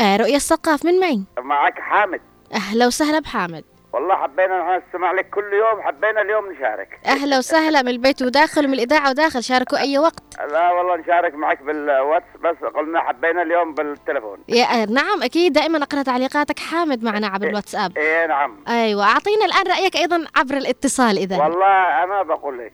آه 0.00 0.16
رؤية 0.16 0.36
الثقاف 0.36 0.84
من 0.84 1.00
معي. 1.00 1.22
معك 1.38 1.80
حامد. 1.80 2.20
أهلا 2.54 2.86
وسهلا 2.86 3.18
بحامد. 3.18 3.64
والله 3.92 4.16
حبينا 4.16 4.58
نحن 4.62 4.82
نستمع 4.86 5.12
لك 5.12 5.30
كل 5.30 5.52
يوم 5.52 5.82
حبينا 5.82 6.22
اليوم 6.22 6.52
نشارك. 6.52 7.00
أهلا 7.06 7.38
وسهلا 7.38 7.82
من 7.82 7.88
البيت 7.88 8.22
وداخل 8.22 8.64
ومن 8.64 8.74
الإذاعة 8.74 9.10
وداخل 9.10 9.42
شاركوا 9.42 9.78
أي 9.78 9.98
وقت. 9.98 10.22
لا 10.50 10.70
والله 10.70 10.96
نشارك 10.96 11.34
معك 11.34 11.62
بالواتس 11.62 12.26
بس 12.44 12.56
قلنا 12.74 13.00
حبينا 13.00 13.42
اليوم 13.42 13.74
بالتليفون 13.74 14.38
يا 14.48 14.86
نعم 14.86 15.22
أكيد 15.22 15.52
دائما 15.52 15.82
أقرأ 15.82 16.02
تعليقاتك 16.02 16.58
حامد 16.58 17.04
معنا 17.04 17.26
عبر 17.26 17.46
الواتساب. 17.46 17.98
إيه 17.98 18.26
نعم. 18.26 18.64
أيوه 18.68 19.04
أعطينا 19.04 19.44
الآن 19.44 19.66
رأيك 19.76 19.96
أيضا 19.96 20.24
عبر 20.36 20.56
الاتصال 20.56 21.18
اذا. 21.18 21.38
والله 21.38 22.04
أنا 22.04 22.22
بقول 22.22 22.58
لك 22.58 22.72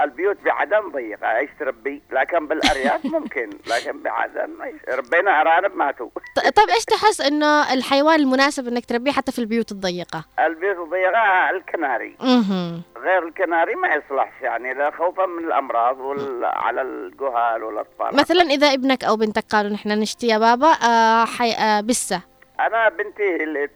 البيوت 0.00 0.36
بعدن 0.44 0.90
ضيقه 0.92 1.36
إيش 1.36 1.50
تربي 1.60 2.02
لكن 2.12 2.46
بالأرياف 2.46 3.04
ممكن 3.14 3.50
لكن 3.66 4.02
بعدن؟ 4.02 4.50
ربينا 4.88 5.40
أرانب 5.40 5.76
ماتوا 5.76 6.08
طيب 6.56 6.68
إيش 6.70 6.84
تحس 6.84 7.20
إنه 7.20 7.72
الحيوان 7.72 8.20
المناسب 8.20 8.68
إنك 8.68 8.86
تربيه 8.86 9.12
حتى 9.12 9.32
في 9.32 9.38
البيوت 9.38 9.72
الضيقة؟ 9.72 10.24
البيوت 10.54 10.86
الضيقه 10.86 11.50
الكناري. 11.50 12.16
أها 12.20 12.80
غير 12.96 13.26
الكناري 13.28 13.74
ما 13.74 13.88
يصلحش 13.88 14.42
يعني 14.42 14.74
لا 14.74 14.90
خوفا 14.90 15.26
من 15.26 15.44
الأمراض 15.44 16.00
وال... 16.00 16.44
على 16.44 16.82
الجهال 16.82 17.62
والأطفال. 17.62 18.16
مثلا 18.16 18.42
إذا 18.42 18.66
ابنك 18.66 19.04
أو 19.04 19.16
بنتك 19.16 19.44
قالوا 19.50 19.70
نحن 19.72 19.88
نشتي 19.88 20.26
يا 20.26 20.38
بابا 20.38 20.66
آه 20.66 21.24
حي 21.24 21.52
آه 21.52 21.80
بسة. 21.80 22.20
أنا 22.60 22.88
بنتي 22.88 23.44
اللي 23.44 23.68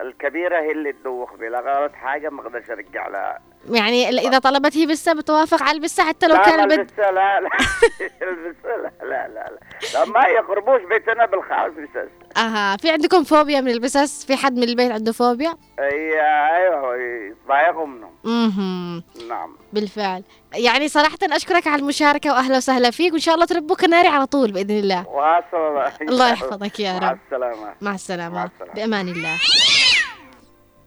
الكبيرة 0.00 0.60
هي 0.60 0.70
اللي 0.72 0.92
تدوخ 0.92 1.34
بي 1.34 1.48
لا 1.48 1.60
غلط 1.60 1.92
حاجة 1.92 2.28
ما 2.28 2.42
أقدرش 2.42 2.70
أرجع 2.70 3.08
لها. 3.08 3.38
يعني 3.70 4.08
إذا 4.08 4.38
طلبت 4.38 4.76
هي 4.76 4.86
بسه 4.86 5.12
بتوافق 5.12 5.62
على 5.62 5.76
البسة 5.76 6.04
حتى 6.04 6.26
لو 6.26 6.36
كان 6.36 6.60
البنت 6.60 6.90
البسة 6.90 7.10
لا 7.10 7.40
لا. 7.40 7.48
لا 8.66 8.92
لا 9.02 9.28
لا 9.28 9.28
لا, 9.28 9.50
لا 9.94 10.04
ما 10.04 10.24
يقربوش 10.26 10.80
بيتنا 10.82 11.26
بالخامس 11.26 11.72
بسس 11.74 12.08
أها. 12.36 12.76
في 12.76 12.90
عندكم 12.90 13.24
فوبيا 13.24 13.60
من 13.60 13.70
البسس؟ 13.70 14.24
في 14.24 14.36
حد 14.36 14.56
من 14.56 14.62
البيت 14.62 14.90
عنده 14.92 15.12
فوبيا؟ 15.12 15.56
أي 15.78 16.20
أيوه 16.56 16.96
يتضايقوا 16.96 17.86
منهم. 17.86 18.10
أها 18.26 19.02
نعم. 19.28 19.56
بالفعل. 19.72 20.22
يعني 20.54 20.88
صراحة 20.88 21.18
أشكرك 21.22 21.66
على 21.66 21.82
المشاركة 21.82 22.30
وأهلا 22.32 22.56
وسهلا 22.56 22.90
فيك 22.90 23.12
وإن 23.12 23.20
شاء 23.20 23.34
الله 23.34 23.46
تربوا 23.46 23.76
كناري 23.76 24.08
على 24.08 24.26
طول 24.26 24.52
بإذن 24.52 24.78
الله. 24.78 25.06
الله. 26.02 26.30
يحفظك 26.30 26.80
يا 26.80 27.00
مع 27.00 27.10
رب 27.10 27.18
السلامة. 27.26 27.74
مع 27.80 27.94
السلامة. 27.94 28.34
مع 28.34 28.44
السلامة. 28.44 28.74
بأمان 28.74 29.08
الله. 29.08 29.38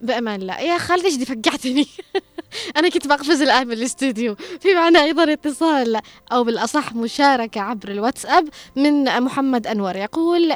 بأمان 0.02 0.42
الله. 0.42 0.60
يا 0.62 0.78
خالد 0.78 1.06
إيش 1.06 1.18
دي 1.18 1.26
فقعتني؟ 1.26 1.88
أنا 2.78 2.90
كنت 2.90 3.08
بقفز 3.08 3.42
الآن 3.42 3.68
من 3.68 3.74
الاستوديو. 3.74 4.36
في 4.36 4.74
معنا 4.76 5.04
أيضا 5.04 5.34
اتصال 5.34 6.02
أو 6.32 6.44
بالأصح 6.44 6.94
مشاركة 6.94 7.62
عبر 7.62 7.90
الواتساب 7.90 8.50
من 8.76 9.22
محمد 9.22 9.68
أنور. 9.68 9.96
يقول 9.96 10.54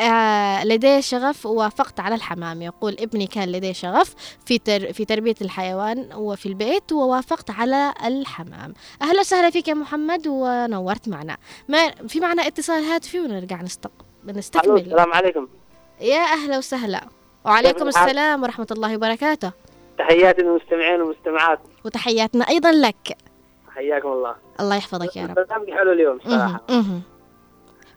آه 0.00 0.64
لديه 0.64 1.00
شغف 1.00 1.46
ووافقت 1.46 2.00
على 2.00 2.14
الحمام. 2.14 2.62
يقول 2.62 2.96
ابني 3.00 3.26
كان 3.26 3.48
لديه 3.48 3.72
شغف 3.72 4.14
في 4.46 4.58
تر 4.58 4.92
في 4.92 5.04
تربية 5.04 5.34
الحيوان 5.40 6.08
وفي 6.14 6.46
البيت 6.46 6.92
ووافقت 6.92 7.50
على 7.50 7.94
الحمام. 8.04 8.74
أهلا 9.02 9.20
وسهلا 9.20 9.50
فيك 9.50 9.68
يا 9.68 9.74
محمد 9.74 10.26
ونورت 10.26 11.08
معنا. 11.08 11.36
ما 11.68 11.90
في 12.08 12.20
معنا 12.20 12.46
اتصال 12.46 12.84
هاتفي 12.84 13.20
ونرجع 13.20 13.62
نستق... 13.62 13.92
نستكمل. 14.26 14.80
السلام 14.80 15.12
عليكم. 15.12 15.48
يا 16.00 16.20
أهلا 16.20 16.58
وسهلا. 16.58 17.08
وعليكم؟ 17.44 17.88
السلام 17.88 18.42
ورحمة 18.42 18.66
الله 18.70 18.96
وبركاته. 18.96 19.52
تحياتي 19.98 20.42
للمستمعين 20.42 21.00
والمستمعات. 21.00 21.58
وتحياتنا 21.84 22.48
أيضا 22.48 22.72
لك. 22.72 23.16
حياكم 23.74 24.08
الله. 24.12 24.34
الله 24.60 24.76
يحفظك 24.76 25.16
يا 25.16 25.22
رب. 25.26 25.38
البرنامج 25.38 25.70
حلو 25.70 25.92
اليوم. 25.92 26.18
صراحة. 26.24 26.60
مهم. 26.70 27.02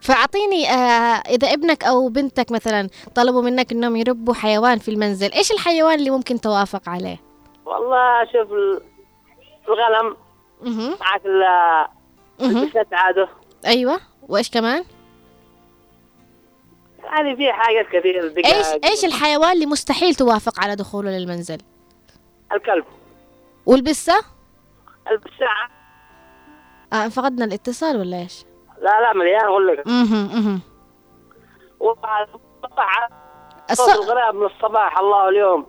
فأعطيني 0.01 0.69
آه 0.69 1.21
إذا 1.29 1.53
ابنك 1.53 1.83
أو 1.83 2.09
بنتك 2.09 2.51
مثلا 2.51 2.89
طلبوا 3.15 3.41
منك 3.41 3.71
إنهم 3.71 3.95
يربوا 3.95 4.33
حيوان 4.33 4.77
في 4.79 4.91
المنزل 4.91 5.31
إيش 5.31 5.51
الحيوان 5.51 5.99
اللي 5.99 6.09
ممكن 6.09 6.41
توافق 6.41 6.89
عليه؟ 6.89 7.17
والله 7.65 8.25
شوف 8.25 8.51
ال- 8.51 8.81
الغنم. 9.67 10.15
معك 11.01 11.21
ال- 11.25 11.87
مهم. 12.39 12.57
البسات 12.63 12.87
عاده 12.93 13.29
أيوة. 13.65 13.99
وإيش 14.29 14.49
كمان؟ 14.49 14.83
يعني 17.03 17.35
في 17.35 17.53
حاجات 17.53 17.85
كثير 17.87 18.15
إيش 18.15 18.23
الدقائق 18.23 18.85
إيش 18.85 19.05
الحيوان 19.05 19.51
اللي 19.51 19.65
مستحيل 19.65 20.15
توافق 20.15 20.59
على 20.59 20.75
دخوله 20.75 21.11
للمنزل؟ 21.17 21.57
الكلب. 22.53 22.85
والبسة؟ 23.65 24.13
البساعة 25.11 25.69
آه 26.93 27.07
فقدنا 27.07 27.45
الاتصال 27.45 27.97
ولا 27.97 28.17
إيش؟ 28.17 28.45
لا 28.81 29.01
لا 29.01 29.13
مليان 29.13 29.45
أقول 29.45 29.67
لك. 29.67 29.87
وطبعا 31.79 33.07
الص... 33.71 33.81
صوت 33.81 33.95
الغراب 33.95 34.35
من 34.35 34.45
الصباح 34.45 34.99
الله 34.99 35.29
اليوم. 35.29 35.65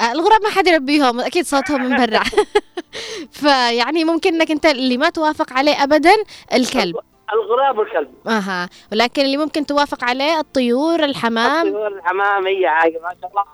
آه، 0.00 0.12
الغراب 0.12 0.42
ما 0.42 0.48
حد 0.50 0.66
يربيهم 0.66 1.20
أكيد 1.20 1.44
صوتهم 1.44 1.82
من 1.82 1.96
برا. 1.96 2.22
فيعني 3.40 4.04
ممكن 4.04 4.34
إنك 4.34 4.50
أنت 4.50 4.66
اللي 4.66 4.96
ما 4.96 5.10
توافق 5.10 5.52
عليه 5.52 5.82
ابدا 5.82 6.14
الكلب. 6.54 6.96
الغراب 7.32 7.78
والكلب. 7.78 8.14
أها. 8.28 8.68
ولكن 8.92 9.22
اللي 9.22 9.36
ممكن 9.36 9.66
توافق 9.66 10.04
عليه 10.04 10.38
الطيور 10.40 11.04
الحمام. 11.04 11.66
الطيور 11.66 11.86
الحمام 11.86 12.46
هي 12.46 12.68
حاجة 12.68 12.98
ما 13.02 13.10
شاء 13.20 13.30
الله. 13.30 13.44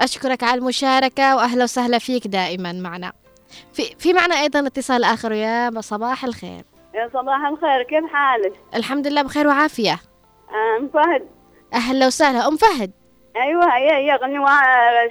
أشكرك 0.00 0.42
على 0.42 0.58
المشاركة 0.58 1.36
وأهلا 1.36 1.64
وسهلا 1.64 1.98
فيك 1.98 2.26
دائما 2.26 2.72
معنا. 2.72 3.12
في 3.72 3.82
في 3.98 4.12
معنا 4.12 4.34
أيضا 4.34 4.66
اتصال 4.66 5.04
آخر 5.04 5.32
يا 5.32 5.70
صباح 5.80 6.24
الخير. 6.24 6.64
يا 6.94 7.10
صباح 7.14 7.46
الخير 7.46 7.82
كيف 7.82 8.04
حالك؟ 8.12 8.52
الحمد 8.74 9.06
لله 9.06 9.22
بخير 9.22 9.46
وعافية. 9.46 9.98
أم 10.78 10.88
فهد. 10.88 11.28
أهلا 11.74 12.06
وسهلا. 12.06 12.48
أم 12.48 12.56
فهد. 12.56 12.90
أيوه 13.36 13.76
هي 13.76 13.90
هي 13.90 14.16
غني 14.16 14.38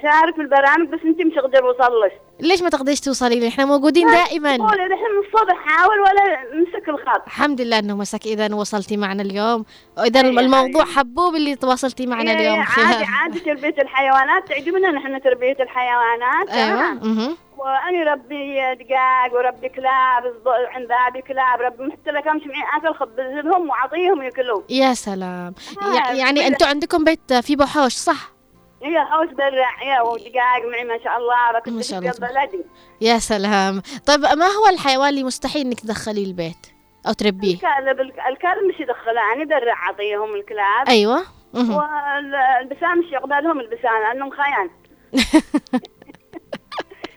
شارك 0.01 0.35
في 0.35 0.41
البرامج 0.41 0.87
بس 0.89 0.99
أنت 1.05 1.21
مش 1.21 1.33
قادر 1.39 1.67
اوصل 1.67 2.01
لك 2.01 2.21
ليش 2.39 2.61
ما 2.61 2.69
تقدريش 2.69 2.99
توصلي 2.99 3.39
لي؟ 3.39 3.47
إحنا 3.47 3.65
موجودين 3.65 4.07
دائما. 4.07 4.55
الحين 4.55 4.67
من 4.89 5.25
الصبح 5.25 5.55
حاول 5.65 5.99
ولا 5.99 6.39
مسك 6.61 6.89
الخط. 6.89 7.23
الحمد 7.27 7.61
لله 7.61 7.79
إنه 7.79 7.95
مسك 7.97 8.25
إذا 8.25 8.55
وصلتي 8.55 8.97
معنا 8.97 9.21
اليوم. 9.23 9.65
واذا 9.97 10.21
أي 10.21 10.29
الموضوع 10.29 10.85
حبوب 10.85 11.35
اللي 11.35 11.55
تواصلتي 11.55 12.05
معنا 12.07 12.31
هي 12.31 12.35
اليوم 12.39 12.65
عادي 12.77 13.03
عادي 13.05 13.39
تربية 13.39 13.81
الحيوانات. 13.81 14.47
تعجبنا 14.47 14.91
نحن 14.91 15.21
تربية 15.21 15.57
الحيوانات 15.59 16.49
أيوه. 16.49 17.37
وأنا 17.57 18.11
ربي 18.13 18.55
دقاق 18.75 19.33
وربي 19.33 19.69
كلاب 19.69 20.33
عند 20.75 20.87
بابي 20.87 21.21
كلاب 21.27 21.61
ربي 21.61 21.83
محتى 21.83 22.11
لك 22.11 22.27
امشي 22.27 22.45
معي 22.47 22.63
آكل 22.77 22.99
خبز 22.99 23.19
لهم 23.19 23.69
واعطيهم 23.69 24.21
ياكلوا 24.21 24.61
يا 24.69 24.93
سلام. 24.93 25.53
آه، 25.81 25.93
يع- 25.95 26.11
يعني. 26.11 26.47
أنتوا 26.47 26.67
عندكم 26.67 27.03
بيت 27.03 27.33
فيه 27.33 27.55
بحوش 27.55 27.93
صح؟ 27.93 28.36
هي 28.83 29.05
حوش 29.05 29.29
برع 29.29 29.83
يا 29.83 30.01
ودقاق 30.01 30.65
معي 30.71 30.83
ما 30.83 31.03
شاء 31.03 31.17
الله 31.17 31.51
ركبت 31.51 31.69
ما 31.69 31.81
شاء 31.81 31.99
الله. 31.99 32.11
بلدي 32.11 32.65
يا 33.01 33.17
سلام. 33.19 33.81
طيب 34.07 34.19
ما 34.19 34.45
هو 34.45 34.67
الحيوان 34.73 35.09
اللي 35.09 35.23
مستحيل 35.23 35.65
إنك 35.67 35.79
تدخليه 35.79 36.25
البيت 36.25 36.67
أو 37.07 37.13
تربيه؟ 37.13 37.53
الكلب 37.53 37.99
الكلب 38.01 38.63
مش 38.73 38.79
يدخله 38.79 39.21
يعني 39.29 39.45
برع 39.45 39.73
أعطيهم 39.87 40.35
الكلاب. 40.35 40.87
أيوه. 40.87 41.23
والبسام 41.53 42.99
مش 42.99 43.11
يقبلهم 43.11 43.59
البسام 43.59 44.01
لأنهم 44.03 44.29
خيان 44.29 44.69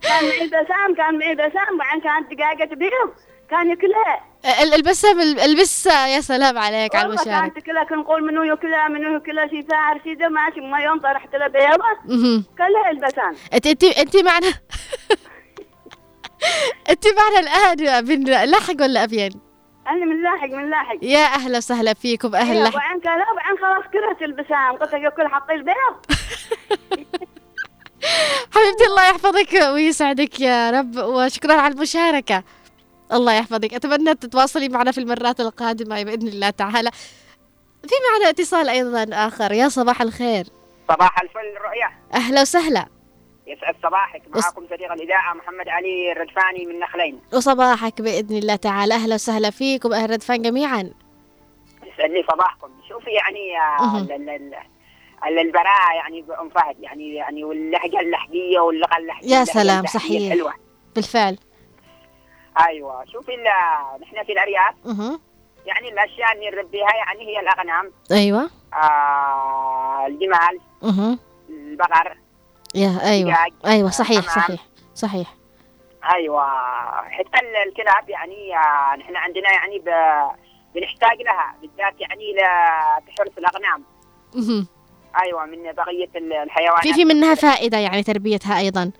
كان 0.02 0.24
معي 0.28 0.46
بسام 0.46 0.94
كان 0.96 1.18
معي 1.18 1.34
بسام 1.34 1.78
بعدين 1.78 2.00
كانت 2.02 2.32
دقاقة 2.34 2.74
بيض 2.74 3.10
كان 3.50 3.70
ياكلها 3.70 4.20
ال- 4.62 4.74
البسة 4.74 5.12
ال- 5.12 5.40
البسة 5.40 6.06
يا 6.06 6.20
سلام 6.20 6.58
عليك 6.58 6.94
على 6.96 7.08
والله 7.08 7.22
المشاركه 7.22 7.40
كانت 7.40 7.54
تاكلها 7.54 7.84
كنا 7.84 7.96
نقول 7.98 8.24
منو 8.26 8.42
ياكلها 8.42 8.88
منو 8.88 9.14
ياكلها 9.14 9.46
شي 9.46 9.62
فار 9.62 10.00
شي 10.04 10.14
ده 10.14 10.28
ماشي 10.28 10.60
ما 10.60 10.78
يوم 10.80 11.00
طرحت 11.00 11.34
لها 11.34 11.48
بيضة. 11.48 12.44
كلها 12.58 12.90
البسام 12.90 13.34
انت 13.54 13.66
انت 13.66 13.84
أنت 13.84 14.16
معنا؟ 14.16 14.48
أنت 16.90 17.04
معنا 17.18 17.38
الآن 17.40 18.04
من 18.04 18.24
لاحق 18.24 18.74
ولا 18.80 19.04
ابين 19.04 19.30
أنا 19.88 20.04
من 20.04 20.22
لاحق 20.22 20.48
من 20.48 20.70
لاحق. 20.70 20.96
يا 21.02 21.24
أهلا 21.24 21.58
وسهلا 21.58 21.94
فيكم 21.94 22.34
أهلا. 22.34 22.52
أيوة، 22.52 22.68
وبعدين 22.68 23.00
كلها 23.00 23.26
وبعدين 23.32 23.58
خلاص 23.60 23.84
كرهت 23.92 24.22
البسام 24.22 24.76
قلت 24.76 24.92
لها 24.92 25.00
ياكل 25.02 25.28
حطي 25.28 25.52
البيض. 25.54 25.94
حبيبتي 28.54 28.84
الله 28.88 29.08
يحفظك 29.08 29.52
ويسعدك 29.72 30.40
يا 30.40 30.70
رب 30.70 30.96
وشكرا 30.96 31.54
على 31.54 31.74
المشاركة. 31.74 32.42
الله 33.12 33.32
يحفظك. 33.32 33.74
أتمنى 33.74 34.14
تتواصلي 34.14 34.68
معنا 34.68 34.90
في 34.92 34.98
المرات 34.98 35.40
القادمة 35.40 36.02
بإذن 36.02 36.28
الله 36.28 36.50
تعالى. 36.50 36.90
في 37.82 37.94
معنا 38.12 38.30
اتصال 38.30 38.68
أيضا 38.68 39.06
آخر. 39.12 39.52
يا 39.52 39.68
صباح 39.68 40.02
الخير. 40.02 40.44
صباح 40.88 41.20
الفل 41.22 41.54
رؤيا. 41.64 41.90
أهلا 42.14 42.40
وسهلا. 42.40 42.86
يسعد 43.46 43.74
صباحك. 43.82 44.22
معاكم 44.28 44.66
صديق 44.70 44.92
الإذاعة 44.92 45.34
محمد 45.34 45.68
علي 45.68 46.12
الردفاني 46.12 46.66
من 46.66 46.78
نخلين. 46.78 47.20
وصباحك 47.32 48.02
بإذن 48.02 48.36
الله 48.36 48.56
تعالى. 48.56 48.94
أهلا 48.94 49.14
وسهلا 49.14 49.50
فيكم 49.50 49.92
أهل 49.92 50.10
ردفان 50.10 50.42
جميعا. 50.42 50.90
يسعد 51.82 52.10
لي 52.10 52.24
صباحكم. 52.32 52.68
شوفي 52.88 53.10
يعني 53.10 53.56
ال- 54.14 54.30
ال- 54.30 55.38
البراءة 55.38 55.94
يعني 55.96 56.22
بأم 56.22 56.48
فهد 56.48 56.76
يعني 56.80 57.14
يعني 57.14 57.44
واللهجة 57.44 58.00
اللحجية 58.00 58.60
واللغة 58.60 58.96
اللحجية. 58.98 59.36
يا 59.36 59.44
سلام 59.44 59.86
صحيح. 59.86 60.32
الحلوة. 60.32 60.54
بالفعل. 60.94 61.38
أيوة. 62.66 63.04
شوفي 63.04 63.34
ال- 63.34 64.02
نحن 64.02 64.24
في 64.24 64.32
الأرياف. 64.32 64.74
مه. 64.84 65.20
يعني 65.66 65.88
الأشياء 65.88 66.32
اللي 66.34 66.50
نربيها 66.50 66.88
يعني 66.96 67.26
هي 67.28 67.40
الأغنام. 67.40 67.92
أيوة. 68.12 68.50
آه 68.74 70.06
الجمال. 70.06 70.60
مه. 70.82 71.18
البقر. 71.50 72.16
يا 72.74 73.00
أيوه. 73.04 73.36
أيوه 73.66 73.90
صحيح. 73.90 74.20
صحيح 74.20 74.60
صحيح. 74.94 75.34
أيوه. 76.14 76.46
حتى 77.10 77.40
ال- 77.46 77.68
الكلاب 77.68 78.08
يعني 78.10 78.56
آه، 78.56 78.96
نحن 78.96 79.16
عندنا 79.16 79.50
يعني 79.52 79.78
ب... 79.78 79.88
بنحتاج 80.74 81.22
لها 81.22 81.54
بالذات 81.62 82.00
يعني 82.00 82.32
لتحرس 82.32 83.38
الأغنام. 83.38 83.84
مهم. 84.34 84.66
أيوه 85.22 85.46
من 85.46 85.72
بقية 85.72 86.08
ال- 86.16 86.32
الحيوانات. 86.32 86.82
في 86.82 86.94
في 86.94 87.04
منها 87.04 87.34
فائدة 87.34 87.78
يعني 87.78 88.02
تربيتها 88.02 88.58
أيضا. 88.58 88.90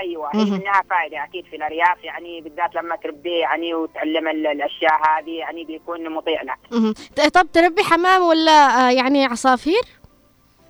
أيوه 0.00 0.30
هي. 0.34 0.44
منها 0.50 0.82
فائده 0.90 1.24
أكيد 1.24 1.44
في 1.46 1.56
الأرياف 1.56 2.04
يعني 2.04 2.40
بالذات 2.40 2.74
لما 2.74 2.96
تربيه 2.96 3.40
يعني 3.40 3.74
وتعلم 3.74 4.28
ال- 4.28 4.46
الأشياء 4.46 4.92
هذه 5.08 5.30
يعني 5.38 5.64
بيكون 5.64 6.10
مطيع 6.10 6.42
لك. 6.42 6.58
طب 7.34 7.52
تربي 7.52 7.82
حمام 7.82 8.22
ولا 8.22 8.52
آه، 8.88 8.90
يعني 8.90 9.24
عصافير؟ 9.24 9.82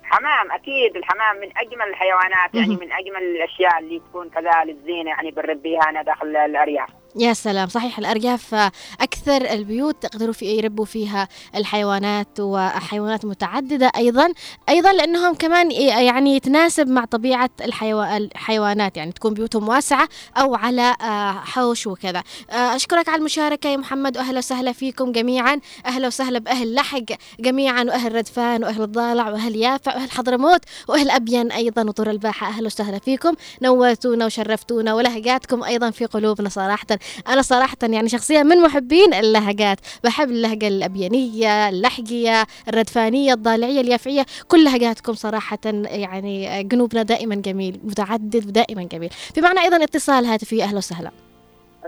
حمام 0.03 0.51
أكيد. 0.51 0.95
الحمام 0.95 1.35
من 1.37 1.57
أجمل 1.57 1.87
الحيوانات 1.89 2.55
يعني. 2.55 2.75
من 2.75 2.91
أجمل 2.91 3.23
الأشياء 3.23 3.79
اللي 3.79 3.99
تكون 3.99 4.29
كذا 4.29 4.63
للزينة 4.65 5.09
يعني 5.09 5.31
بنربيها 5.31 5.81
أنا 5.89 6.01
داخل 6.01 6.35
الأرياف. 6.35 6.89
يا 7.15 7.33
سلام 7.33 7.67
صحيح 7.69 7.99
الأرياف 7.99 8.55
أكثر 9.01 9.51
البيوت 9.51 10.03
تقدروا 10.05 10.33
في 10.33 10.45
يربوا 10.45 10.85
فيها 10.85 11.27
الحيوانات 11.55 12.27
وحيوانات 12.39 13.25
متعددة 13.25 13.91
أيضا 13.95 14.33
أيضا 14.69 14.93
لأنهم 14.93 15.33
كمان 15.33 15.71
ي- 15.71 15.75
يعني 16.05 16.35
يتناسب 16.35 16.87
مع 16.87 17.05
طبيعة 17.05 17.49
الحيو... 17.61 18.03
الحيوانات 18.03 18.97
يعني 18.97 19.11
تكون 19.11 19.33
بيوتهم 19.33 19.69
واسعة 19.69 20.09
أو 20.37 20.55
على 20.55 20.95
آه، 21.01 21.31
حوش 21.31 21.87
وكذا. 21.87 22.23
آه، 22.49 22.75
أشكرك 22.75 23.09
على 23.09 23.19
المشاركة 23.19 23.67
يا 23.69 23.77
محمد 23.77 24.17
وأهلا 24.17 24.37
وسهلا 24.37 24.71
فيكم 24.71 25.11
جميعا 25.11 25.59
أهلا 25.85 26.07
وسهلا 26.07 26.39
بأهل 26.39 26.75
لحق 26.75 26.99
جميعا 27.39 27.83
وأهل 27.83 28.15
ردفان 28.15 28.63
وأهل 28.63 28.81
الضالع 28.81 29.29
وأهل 29.29 29.55
يافع 29.55 29.95
وأهل 29.95 30.11
حضرموت 30.11 30.61
وأهل 30.87 31.09
أبين 31.11 31.51
أيضا 31.51 31.83
وطور 31.83 32.09
الباحة 32.09 32.47
أهلا 32.47 32.65
وسهلا 32.65 32.99
فيكم 32.99 33.33
نورتونا 33.61 34.25
وشرفتونا 34.25 34.93
ولهجاتكم 34.93 35.63
أيضا 35.63 35.89
في 35.91 36.05
قلوبنا 36.05 36.49
صراحة. 36.49 36.87
أنا 37.27 37.41
صراحة 37.41 37.77
يعني 37.83 38.09
شخصيا 38.09 38.43
من 38.43 38.61
محبين 38.61 39.13
اللهجات. 39.13 39.79
بحب 40.03 40.29
اللهجة 40.29 40.67
الأبينية 40.67 41.69
اللحقية 41.69 42.45
الردفانية 42.67 43.33
الضالعية 43.33 43.81
اليافعية. 43.81 44.25
كل 44.47 44.63
لهجاتكم 44.63 45.13
صراحة 45.13 45.59
يعني 45.65 46.69
قلوبنا 46.71 47.03
دائما 47.03 47.35
جميل 47.35 47.79
متعدد 47.83 48.47
ودائما 48.47 48.83
جميل. 48.83 49.09
في 49.09 49.41
معنا 49.41 49.61
أيضا 49.61 49.83
اتصال 49.83 50.25
هاتفي 50.25 50.63
أهلا 50.63 50.77
وسهلا. 50.77 51.11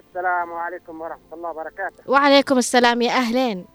السلام 0.09 0.53
عليكم 0.53 1.01
ورحمة 1.01 1.34
الله 1.34 1.49
وبركاته. 1.49 2.03
وعليكم 2.07 2.57
السلام 2.57 3.01
يا 3.01 3.11
أهلين. 3.11 3.66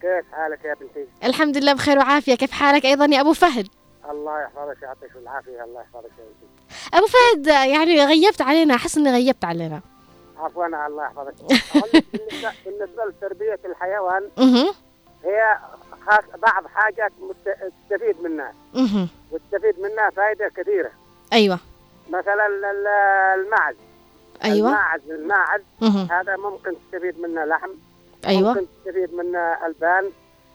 كيف 0.00 0.32
حالك 0.32 0.64
يا 0.64 0.74
بنتي؟ 0.74 1.08
الحمد 1.24 1.56
لله 1.56 1.72
بخير 1.72 1.98
وعافية. 1.98 2.34
كيف 2.34 2.50
حالك 2.50 2.86
أيضا 2.86 3.04
يا 3.04 3.20
أبو 3.20 3.32
فهد؟ 3.32 3.68
الله 4.10 4.40
يحفظك 4.42 4.82
ويعطيك 4.82 5.10
العافية 5.22 5.64
الله 5.64 5.80
يحفظك 5.80 6.10
يا 6.18 6.24
بنتي. 6.24 6.48
أبو 6.94 7.06
فهد 7.06 7.46
يعني 7.46 8.04
غيبت 8.04 8.42
علينا 8.42 8.74
أحس 8.74 8.98
إني 8.98 9.10
غيبت 9.12 9.44
علينا. 9.44 9.80
عفوا 10.38 10.66
الله 10.66 11.04
يحفظك. 11.04 11.34
بالنسبة 12.64 13.04
لتربية 13.08 13.58
الحيوان 13.64 14.22
هي 15.24 15.58
بعض 16.42 16.66
حاجات 16.66 17.12
تستفيد 17.44 18.16
منها. 18.22 18.52
وتستفيد 19.32 19.80
منها 19.80 20.10
فائدة 20.10 20.48
كثيرة. 20.56 20.90
أيوة. 21.32 21.58
مثلا 22.10 22.46
ال- 22.46 22.86
المعز 23.40 23.74
أيوة. 24.44 24.68
الماعز 24.68 25.00
الماعز 25.10 25.60
هذا 26.10 26.36
ممكن 26.36 26.74
تستفيد 26.92 27.20
منه 27.20 27.44
لحم 27.44 27.70
أيوة. 28.26 28.48
ممكن 28.48 28.66
تستفيد 28.84 29.14
منه 29.14 29.66
ألبان 29.66 30.10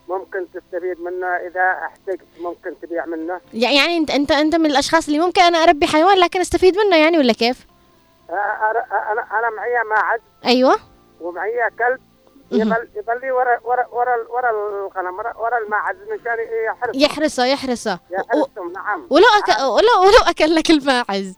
ممكن 0.09 0.45
تستفيد 0.53 1.01
منه 1.01 1.27
إذا 1.27 1.71
أحتجت 1.85 2.25
ممكن 2.39 2.73
تبيع 2.81 3.05
منه. 3.05 3.41
يعني 3.53 3.97
أنت 3.97 4.11
أنت 4.11 4.31
أنت 4.31 4.55
من 4.55 4.65
الأشخاص 4.65 5.07
اللي 5.07 5.19
ممكن 5.19 5.41
أنا 5.41 5.57
أربي 5.57 5.87
حيوان 5.87 6.17
لكن 6.17 6.39
أستفيد 6.41 6.77
منه 6.77 6.97
يعني 6.97 7.17
ولا 7.17 7.33
كيف؟ 7.33 7.65
أنا 9.11 9.39
أنا 9.39 9.49
معي 9.49 9.83
ماعز. 9.89 10.19
أيوة. 10.45 10.75
ومعي 11.21 11.69
كلب. 11.79 11.99
يظل 12.51 12.87
يظل 12.95 13.21
لي 13.21 13.31
ورا 13.31 13.59
ورا 13.63 13.87
ورا 13.91 14.15
ورا 14.29 14.49
الغنم 14.49 15.17
ورا, 15.17 15.37
ورا 15.37 15.57
الماعز 15.57 15.95
مشان 15.95 16.37
يحرس 16.65 16.95
يحرسه. 16.95 17.45
يحرسه 17.45 17.93
و- 17.93 18.13
يحرسهم 18.13 18.71
نعم. 18.73 19.07
ولو 19.09 19.25
أك... 19.37 19.49
ولو 19.59 20.01
ولو 20.07 20.19
أكل 20.27 20.55
لك 20.55 20.69
الماعز. 20.71 21.37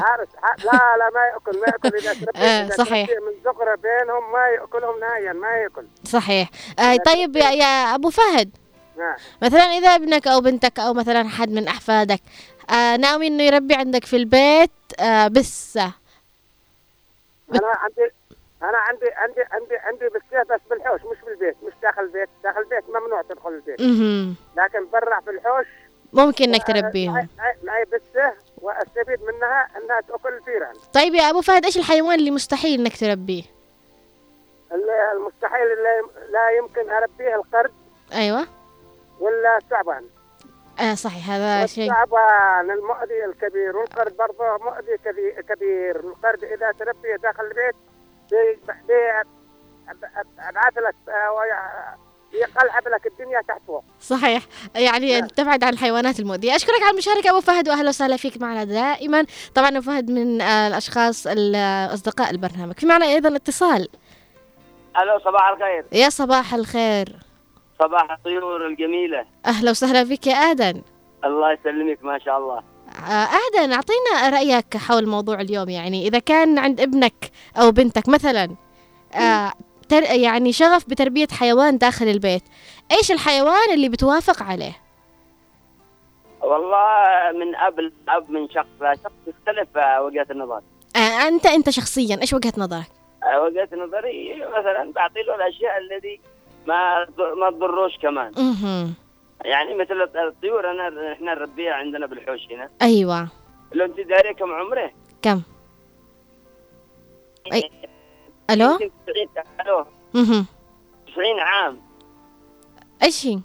حارس 0.00 0.28
ح- 0.42 0.64
لا 0.64 0.72
لا 0.72 1.10
ما 1.14 1.26
يأكل 1.34 1.60
ما 1.60 1.66
يأكل. 1.66 1.96
إذا 1.96 2.14
آه، 2.64 2.68
صحيح. 2.68 3.08
من 3.10 3.52
صغره 3.52 3.74
بينهم 3.74 4.32
ما 4.32 4.48
يأكلهم 4.48 5.00
نهائيا 5.00 5.32
ما 5.32 5.48
يأكل. 5.48 5.86
صحيح. 6.04 6.50
آه 6.78 6.96
طيب 6.96 7.36
يا, 7.36 7.50
يا 7.50 7.94
أبو 7.94 8.10
فهد. 8.10 8.50
نعم. 8.98 9.16
مثلا 9.42 9.62
إذا 9.62 9.88
ابنك 9.94 10.28
أو 10.28 10.40
بنتك 10.40 10.78
أو 10.78 10.94
مثلا 10.94 11.28
حد 11.28 11.50
من 11.50 11.68
أحفادك 11.68 12.20
آه 12.70 12.96
ناوي 12.96 13.26
إنه 13.26 13.42
يربي 13.42 13.74
عندك 13.74 14.04
في 14.04 14.16
البيت 14.16 14.70
آه 15.00 15.28
بسة. 15.28 15.92
أنا 17.54 17.66
عندي 17.76 18.10
أنا 18.62 18.78
عندي 18.78 19.06
عندي 19.14 19.40
عندي 19.52 19.76
عندي 19.76 20.08
بالسيف 20.08 20.52
بس 20.52 20.60
بالحوش 20.70 21.00
مش 21.00 21.18
بالبيت 21.26 21.56
مش 21.62 21.72
داخل 21.82 22.02
البيت. 22.02 22.28
داخل 22.44 22.60
البيت 22.60 22.84
ممنوع 22.88 23.22
تدخل 23.22 23.48
البيت. 23.50 23.80
لكن 24.56 24.90
برا 24.92 25.20
في 25.20 25.30
الحوش 25.30 25.66
ممكن 26.12 26.44
إنك 26.54 26.70
معي- 26.70 26.82
تربيهم 26.82 27.14
معي- 27.38 27.56
معي 27.62 27.84
بسه 27.84 28.32
واستفيد 28.58 29.22
منها 29.22 29.68
إنها 29.76 30.00
تأكل 30.00 30.28
الفيران 30.34 30.74
طيب 30.94 31.14
يا 31.14 31.30
أبو 31.30 31.40
فهد 31.40 31.64
إيش 31.64 31.76
الحيوان 31.78 32.18
اللي 32.18 32.30
مستحيل 32.30 32.80
إنك 32.80 32.96
تربيه؟ 32.96 33.42
اللي- 34.72 35.12
المستحيل 35.12 35.62
اللي 35.72 36.02
لا 36.32 36.50
يمكن 36.50 36.90
أربيه 36.90 37.34
القرد 37.36 37.72
أيوة. 38.12 38.46
ولا 39.20 39.56
الثعبان. 39.56 40.04
آه 40.80 40.94
صحيح 40.94 41.30
هذا 41.30 41.66
شيء 41.66 41.90
الثعبان 41.90 42.70
المؤذي 42.70 43.24
الكبير 43.24 43.76
والقرد 43.76 44.16
برضه 44.16 44.64
مؤذي 44.64 44.96
كبي- 45.04 45.42
كبير. 45.54 45.96
القرد 46.00 46.44
إذا 46.44 46.72
تربيه 46.78 47.16
داخل 47.22 47.44
البيت 47.44 47.74
بي- 48.30 48.60
بي- 48.88 49.28
أبعث 50.38 50.78
لك 50.78 50.94
آه، 51.08 51.96
يقلعب 52.32 52.88
لك 52.88 53.06
الدنيا 53.06 53.40
تحت 53.48 53.60
فوق 53.66 53.84
صحيح. 54.00 54.42
يعني 54.74 55.22
تبعد 55.22 55.64
عن 55.64 55.72
الحيوانات 55.72 56.20
المؤذية. 56.20 56.56
أشكرك 56.56 56.82
على 56.82 56.90
المشاركة 56.90 57.30
أبو 57.30 57.40
فهد 57.40 57.68
وأهلا 57.68 57.88
وسهلا 57.88 58.16
فيك 58.16 58.40
معنا 58.40 58.64
دائما. 58.64 59.24
طبعا 59.54 59.68
أبو 59.68 59.80
فهد 59.80 60.10
من 60.10 60.40
آه، 60.40 60.68
الأشخاص 60.68 61.26
ال- 61.26 61.56
أصدقاء 61.94 62.30
البرنامج. 62.30 62.74
في 62.78 62.86
معنا 62.86 63.06
أيضا 63.06 63.36
اتصال. 63.36 63.88
ألو 65.02 65.18
صباح 65.18 65.48
الخير. 65.48 65.84
يا 65.92 66.08
صباح 66.08 66.54
الخير. 66.54 67.16
صباح 67.78 68.12
الطيور 68.12 68.66
الجميلة. 68.66 69.24
أهلا 69.46 69.70
وسهلا 69.70 70.02
بك 70.02 70.26
يا 70.26 70.34
آدن 70.34 70.82
الله 71.24 71.52
يسلمك 71.52 72.04
ما 72.04 72.18
شاء 72.18 72.38
الله. 72.38 72.62
آه، 73.08 73.28
آدن 73.48 73.72
أعطينا 73.72 74.28
رأيك 74.28 74.76
حول 74.76 75.06
موضوع 75.06 75.40
اليوم. 75.40 75.68
يعني 75.68 76.08
إذا 76.08 76.18
كان 76.18 76.58
عند 76.58 76.80
ابنك 76.80 77.30
أو 77.56 77.70
بنتك 77.70 78.08
مثلا 78.08 78.56
آه، 79.14 79.52
تر 79.88 80.02
يعني 80.02 80.52
شغف 80.52 80.88
بتربية 80.88 81.28
حيوان 81.32 81.78
داخل 81.78 82.08
البيت 82.08 82.42
إيش 82.92 83.12
الحيوان 83.12 83.72
اللي 83.74 83.88
بتوافق 83.88 84.42
عليه؟ 84.42 84.72
والله 86.42 87.32
من 87.38 87.54
أب 87.56 87.92
اب 88.08 88.30
من 88.30 88.48
شخص 88.50 88.66
لشخص 88.80 89.12
تختلف 89.26 89.76
آه، 89.78 90.02
وجهه 90.02 90.26
النظر. 90.30 90.60
آه، 90.96 91.28
أنت 91.28 91.46
أنت 91.46 91.70
شخصيا 91.70 92.18
إيش 92.22 92.32
وجهة 92.32 92.52
نظرك؟ 92.58 92.86
آه، 93.22 93.42
وجهة 93.42 93.68
نظري 93.72 94.44
مثلا 94.58 94.92
بعطي 94.92 95.22
له 95.22 95.34
الأشياء 95.34 95.78
الذي 95.78 96.20
ما 96.66 97.06
ما 97.36 97.50
تضروش 97.50 97.98
كمان 97.98 98.32
مهم. 98.36 98.94
يعني 99.44 99.74
مثل 99.74 100.02
الطيور 100.02 100.70
أنا 100.70 101.12
إحنا 101.12 101.34
نربيها 101.34 101.72
عندنا 101.72 102.06
بالحوش 102.06 102.40
هنا 102.50 102.70
أيوة 102.82 103.28
لو 103.72 103.84
أنت 103.84 104.00
داري 104.00 104.34
كم 104.34 104.52
عمره؟ 104.54 104.90
كم؟ 105.22 105.42
أي 107.52 107.70
90 108.48 108.80
ألو 109.60 109.86
مهم. 110.14 110.46
90 111.12 111.40
عام 111.40 111.80
إيش 113.02 113.26
هي؟ 113.26 113.38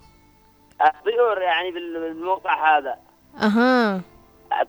الطيور 0.88 1.41
يعني 1.41 1.72
بال- 1.72 1.99
بالموقع 1.99 2.78
هذا 2.78 2.95
أها 3.41 4.01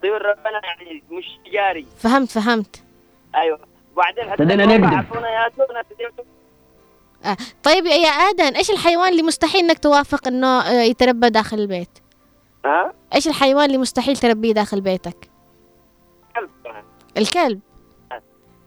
طيور 0.03 0.23
ربنا 0.23 0.61
يعني 0.65 1.03
مش 1.11 1.25
تجاري 1.47 1.87
فهمت 1.99 2.31
فهمت 2.31 2.83
أيوه 3.35 3.59
وبعدين 3.93 4.31
حتى 4.31 4.45
بدينا 4.45 4.65
الموقع 4.65 4.95
نقدم. 5.01 5.09
عطونا 5.17 5.29
ياتونا 5.31 5.83
آه. 7.25 7.37
طيب 7.63 7.87
يا 7.87 8.09
آدن 8.09 8.57
إيش 8.57 8.71
الحيوان 8.71 9.13
اللي 9.13 9.23
مستحيل 9.23 9.61
إنك 9.65 9.79
توافق 9.79 10.29
إنه 10.29 10.61
آه، 10.61 10.83
يتربى 10.83 11.31
داخل 11.31 11.59
البيت؟ 11.59 11.99
ها؟ 12.65 12.95
إيش 13.15 13.29
الحيوان 13.29 13.65
اللي 13.65 13.79
مستحيل 13.79 14.17
تربيه 14.17 14.53
داخل 14.53 14.81
بيتك؟ 14.81 15.31
كلب. 16.35 16.51
الكلب 17.17 17.61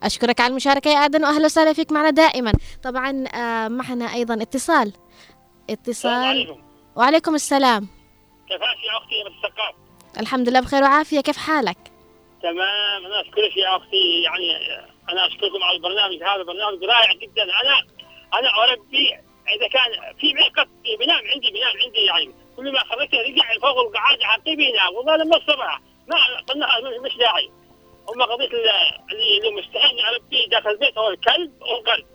أشكرك 0.02 0.40
على 0.40 0.50
المشاركة 0.50 0.88
يا 0.88 1.04
آدن 1.04 1.24
وأهلا 1.24 1.44
وسهلا 1.44 1.72
فيك 1.72 1.92
معنا 1.92 2.10
دائما 2.10 2.52
طبعا 2.82 3.24
آه، 3.34 3.68
معنا 3.68 4.14
أيضا 4.14 4.42
اتصال 4.42 4.92
اتصال 5.70 6.56
وعليكم 6.96 7.34
السلام 7.34 7.88
كيفك 8.48 8.62
يا 8.62 8.98
أختي 8.98 9.24
من 9.24 9.36
الثقافه؟ 9.36 9.86
الحمد 10.20 10.48
لله 10.48 10.60
بخير 10.60 10.82
وعافية 10.82 11.20
كيف 11.20 11.36
حالك؟ 11.36 11.78
تمام 12.42 13.06
أنا 13.06 13.20
أشكرك 13.20 13.56
يا 13.56 13.76
أختي 13.76 14.22
يعني 14.24 14.56
أنا 15.08 15.26
أشكركم 15.26 15.62
على 15.62 15.76
البرنامج 15.76 16.22
هذا 16.22 16.42
برنامج 16.42 16.84
رائع 16.84 17.12
جدا 17.12 17.42
أنا 17.42 17.95
أنا 18.34 18.48
اربي 18.64 19.14
إذا 19.56 19.68
كان 19.68 20.14
في 20.20 20.34
معقد 20.34 20.68
بينام 20.98 21.22
عندي 21.34 21.50
بينام 21.50 21.72
عندي 21.84 22.04
يعني 22.04 22.34
كل 22.56 22.72
ما 22.72 22.78
خرجت 22.78 23.14
رجع 23.14 23.58
فوق 23.60 23.78
القعاد 23.80 24.22
حقي 24.22 24.56
بينام 24.56 24.94
والله 24.94 25.16
لما 25.16 25.36
الصباح 25.36 25.80
ما 26.08 26.16
قلنا 26.48 27.00
مش 27.02 27.16
داعي. 27.16 27.50
هم 28.08 28.22
قضية 28.22 28.44
ال- 28.46 29.12
اللي 29.12 29.50
مستحيل 29.60 30.00
اربيه 30.00 30.46
داخل 30.48 30.70
البيت 30.70 30.98
هو 30.98 31.08
الكلب 31.08 31.62
والقلب 31.62 32.06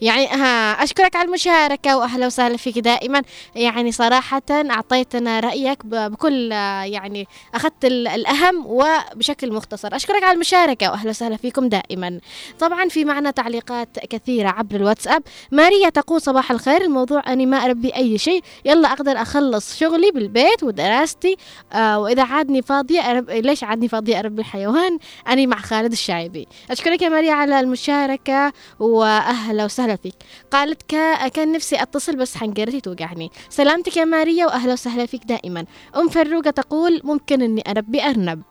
يعني 0.00 0.26
ها 0.26 0.72
أشكرك 0.82 1.16
على 1.16 1.28
المشاركة 1.28 1.96
وأهلا 1.96 2.26
وسهلا 2.26 2.56
فيك 2.56 2.78
دائما. 2.78 3.22
يعني 3.54 3.92
صراحة 3.92 4.42
أعطيتنا 4.50 5.40
رأيك 5.40 5.86
بكل 5.86 6.52
يعني 6.84 7.26
أخذت 7.54 7.84
ال- 7.84 8.08
الأهم 8.08 8.64
وبشكل 8.66 9.52
مختصر. 9.52 9.96
أشكرك 9.96 10.22
على 10.22 10.34
المشاركة 10.34 10.90
وأهلا 10.90 11.10
وسهلا 11.10 11.36
فيكم 11.36 11.68
دائما. 11.68 12.20
طبعا 12.58 12.88
في 12.88 13.04
معنا 13.04 13.30
تعليقات 13.30 13.98
كثيرة 13.98 14.48
عبر 14.48 14.76
الواتساب. 14.76 15.22
ماريا 15.50 15.88
تقول 15.88 16.20
صباح 16.20 16.50
الخير 16.50 16.80
الموضوع 16.82 17.22
أني 17.32 17.46
ما 17.46 17.56
أربي 17.56 17.94
أي 17.96 18.18
شيء. 18.18 18.42
يلا 18.64 18.92
أقدر 18.92 19.12
أخلص 19.22 19.78
شغلي 19.78 20.10
بالبيت 20.10 20.62
ودراستي 20.62 21.36
آه 21.72 21.98
وإذا 21.98 22.22
عادني 22.22 22.62
فاضية 22.62 23.00
أرب... 23.00 23.30
ليش 23.30 23.64
عادني 23.64 23.88
فاضية 23.88 24.18
أربي 24.18 24.40
الحيوان؟ 24.42 24.98
أني 25.28 25.46
مع 25.46 25.56
خالد 25.56 25.92
الشايبي 25.92 26.46
أشكرك 26.70 27.02
يا 27.02 27.08
ماريا 27.08 27.32
على 27.32 27.60
المشاركة 27.60 28.52
وأهلا 28.80 29.64
وسهلا 29.72 29.96
فيك. 29.96 30.14
قالت 30.50 30.82
كا 30.88 31.28
كان 31.28 31.52
نفسي 31.52 31.82
أتصل 31.82 32.16
بس 32.16 32.36
حنقرتي 32.36 32.80
توقعني. 32.80 33.30
سلامتك 33.50 33.96
يا 33.96 34.04
ماريا 34.04 34.46
وأهلا 34.46 34.72
وسهلا 34.72 35.06
فيك 35.06 35.24
دائما. 35.24 35.64
أم 35.96 36.08
فروقة 36.08 36.50
تقول 36.50 37.00
ممكن 37.04 37.42
إني 37.42 37.64
أربي 37.68 38.02
أرنب. 38.02 38.42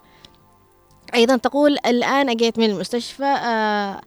أيضا 1.15 1.37
تقول 1.37 1.77
الآن 1.85 2.29
أجيت 2.29 2.59
من 2.59 2.69
المستشفى 2.69 3.23
آه 3.23 4.01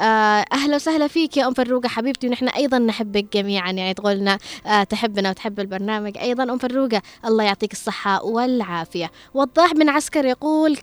آه، 0.00 0.44
أهلا 0.52 0.74
وسهلا 0.76 1.06
فيك 1.08 1.36
يا 1.36 1.46
أم 1.46 1.54
فروقة 1.54 1.88
حبيبتي 1.88 2.28
ونحن 2.28 2.48
أيضا 2.48 2.78
نحبك 2.78 3.32
جميعا. 3.36 3.72
يعني 3.72 3.94
تقولنا 3.94 4.38
آه 4.66 4.82
تحبنا 4.82 5.30
وتحب 5.30 5.60
البرنامج. 5.60 6.18
أيضا 6.18 6.42
أم 6.42 6.58
فروقة 6.58 7.02
الله 7.24 7.44
يعطيك 7.44 7.72
الصحة 7.72 8.24
والعافية. 8.24 9.10
وضاح 9.34 9.72
بن 9.72 9.88
عسكر 9.88 10.24
يقول 10.24 10.78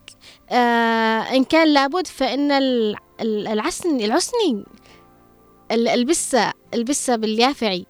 آه 0.49 1.19
إن 1.19 1.43
كان 1.43 1.67
لابد 1.73 2.07
فإن 2.07 2.51
ال- 2.51 2.95
ال- 3.21 3.47
العسن 3.47 3.99
العسني 3.99 4.63
ال- 5.75 5.87
البسة 5.87 6.53
البسة 6.73 7.15
باليافعي. 7.15 7.85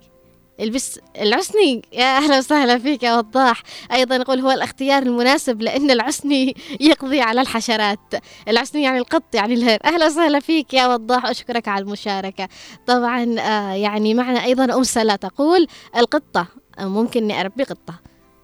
البس 0.59 0.99
العسني 1.21 1.81
يا 1.93 2.17
أهلا 2.17 2.37
وسهلا 2.37 2.77
فيك 2.79 3.03
يا 3.03 3.17
وضاح. 3.17 3.63
أيضا 3.91 4.15
يقول 4.15 4.39
هو 4.39 4.51
الاختيار 4.51 5.03
المناسب 5.03 5.61
لأن 5.61 5.91
العسني 5.91 6.55
يقضي 6.79 7.21
على 7.21 7.41
الحشرات. 7.41 7.99
العسني 8.47 8.83
يعني 8.83 8.97
القط 8.97 9.35
يعني 9.35 9.53
الهر 9.53 9.79
أهلا 9.85 10.05
وسهلا 10.05 10.39
فيك 10.39 10.73
يا 10.73 10.87
وضاح. 10.87 11.25
أشكرك 11.25 11.67
على 11.67 11.83
المشاركة. 11.83 12.47
طبعا 12.87 13.35
آه 13.39 13.73
يعني 13.73 14.13
معنا 14.13 14.43
أيضا 14.43 14.75
أم 14.77 14.83
سلا 14.83 15.15
تقول 15.15 15.67
القطة 15.97 16.47
آه، 16.79 16.85
ممكن 16.85 17.23
اني 17.23 17.41
اربي 17.41 17.63
قطة. 17.63 17.93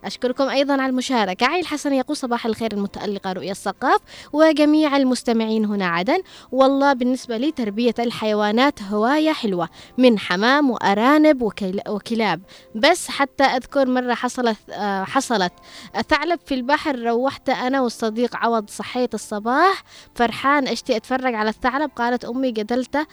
أشكركم 0.05 0.49
أيضا 0.49 0.73
على 0.73 0.85
المشاركة. 0.89 1.45
عيل 1.45 1.67
حسن 1.67 1.93
يقول 1.93 2.17
صباح 2.17 2.45
الخير 2.45 2.71
المتألقة 2.73 3.31
رؤيا 3.33 3.51
الثقاف 3.51 3.99
وجميع 4.33 4.97
المستمعين 4.97 5.65
هنا 5.65 5.85
عدن. 5.87 6.17
والله 6.51 6.93
بالنسبة 6.93 7.37
لي 7.37 7.51
تربية 7.51 7.93
الحيوانات 7.99 8.83
هواية 8.83 9.31
حلوة 9.33 9.69
من 9.97 10.19
حمام 10.19 10.71
وأرانب 10.71 11.41
وكل- 11.41 11.81
وكلاب. 11.89 12.41
بس 12.75 13.07
حتى 13.07 13.43
أذكر 13.43 13.87
مرة 13.87 14.13
حصلت 14.13 14.57
آه، 14.69 15.03
حصلت 15.03 15.53
ثعلب 16.09 16.39
في 16.45 16.53
البحر 16.53 16.99
روحت 16.99 17.49
أنا 17.49 17.81
والصديق 17.81 18.35
عوض 18.35 18.69
صحيت 18.69 19.13
الصباح 19.13 19.83
فرحان 20.15 20.67
أشتي 20.67 20.95
أتفرج 20.97 21.33
على 21.35 21.49
الثعلب؟ 21.49 21.91
قالت 21.95 22.25
أمي 22.25 22.51
قتلته 22.51 23.05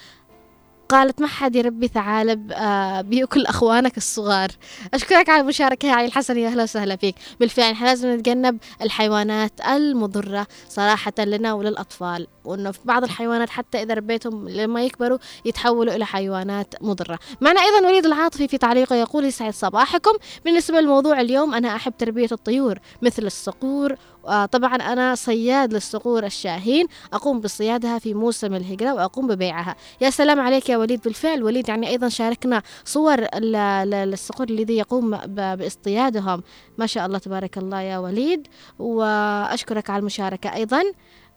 قالت 0.89 1.20
ما 1.20 1.26
حد 1.26 1.57
يربي 1.57 1.89
ثعالب 1.89 2.53
آه 2.53 3.01
بيأكل 3.01 3.47
أخوانك 3.47 3.97
الصغار. 3.97 4.49
أشكرك 4.95 5.28
على 5.28 5.41
المشاركة 5.41 5.86
يا 5.86 5.93
علي 5.93 6.07
الحسن 6.07 6.39
يا 6.39 6.49
أهلا 6.49 6.62
وسهلا 6.62 6.97
فيك. 6.97 7.14
بالفعل 7.41 7.72
إحنا 7.72 7.86
لازم 7.86 8.09
نتجنب 8.14 8.59
الحيوانات 8.82 9.53
المضرة 9.61 10.47
صراحة 10.68 11.12
لنا 11.18 11.53
وللأطفال. 11.53 12.26
وإنه 12.49 12.71
في 12.71 12.79
بعض 12.85 13.05
الحيوانات 13.05 13.51
حتى 13.51 13.83
إذا 13.83 13.95
ربيتهم 13.95 14.49
لما 14.49 14.85
يكبروا 14.85 15.19
يتحولوا 15.45 15.95
إلى 15.95 16.07
حيوانات 16.07 16.75
مضرة. 16.81 17.19
معنا 17.41 17.61
أيضا 17.61 17.87
وليد 17.89 18.07
العاطفي 18.07 18.49
في 18.49 18.59
تعليقه 18.59 18.97
يقول 18.97 19.25
يسعد 19.25 19.53
صباحكم. 19.53 20.13
بالنسبة 20.45 20.81
لموضوع 20.81 21.21
اليوم 21.21 21.55
أنا 21.55 21.77
أحب 21.77 21.93
تربية 21.99 22.29
الطيور 22.33 22.79
مثل 23.03 23.27
الصقور. 23.27 23.95
آه، 24.27 24.47
طبعا 24.47 24.75
أنا 24.77 25.15
صياد 25.15 25.73
للصقور 25.75 26.25
الشاهين. 26.27 26.87
أقوم 27.13 27.41
بصيادها 27.41 27.99
في 27.99 28.15
موسم 28.15 28.55
الهجرة 28.55 28.95
وأقوم 28.95 29.27
ببيعها. 29.27 29.77
يا 30.01 30.11
سلام 30.11 30.41
عليك 30.41 30.69
يا 30.69 30.77
وليد. 30.77 31.01
بالفعل 31.03 31.43
وليد 31.43 31.69
يعني 31.69 31.89
أيضا 31.89 32.09
شاركنا 32.09 32.63
صور 32.85 33.19
ال- 33.19 33.57
ال- 33.57 34.13
الصقور 34.13 34.49
الذي 34.49 34.77
يقوم 34.77 35.17
باصطيادهم. 35.27 36.43
ما 36.79 36.87
شاء 36.87 37.07
الله 37.07 37.19
تبارك 37.19 37.59
الله 37.59 37.81
يا 37.81 37.99
وليد. 37.99 38.47
وأشكرك 38.79 39.91
على 39.91 40.01
المشاركة 40.01 40.55
أيضا. 40.55 40.83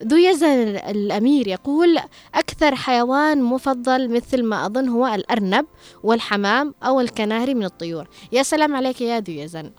ذو 0.05 0.17
يزن 0.17 0.77
الأمير 0.77 1.47
يقول 1.47 1.99
أكثر 2.35 2.75
حيوان 2.75 3.43
مفضل 3.43 4.09
مثل 4.09 4.43
ما 4.43 4.65
أظن 4.65 4.89
هو 4.89 5.07
الأرنب 5.07 5.65
والحمام 6.03 6.73
أو 6.83 7.01
الكناري 7.01 7.53
من 7.53 7.63
الطيور. 7.63 8.07
يا 8.31 8.43
سلام 8.43 8.75
عليك 8.75 9.01
يا 9.01 9.19
ذو 9.19 9.33
يزن. 9.33 9.71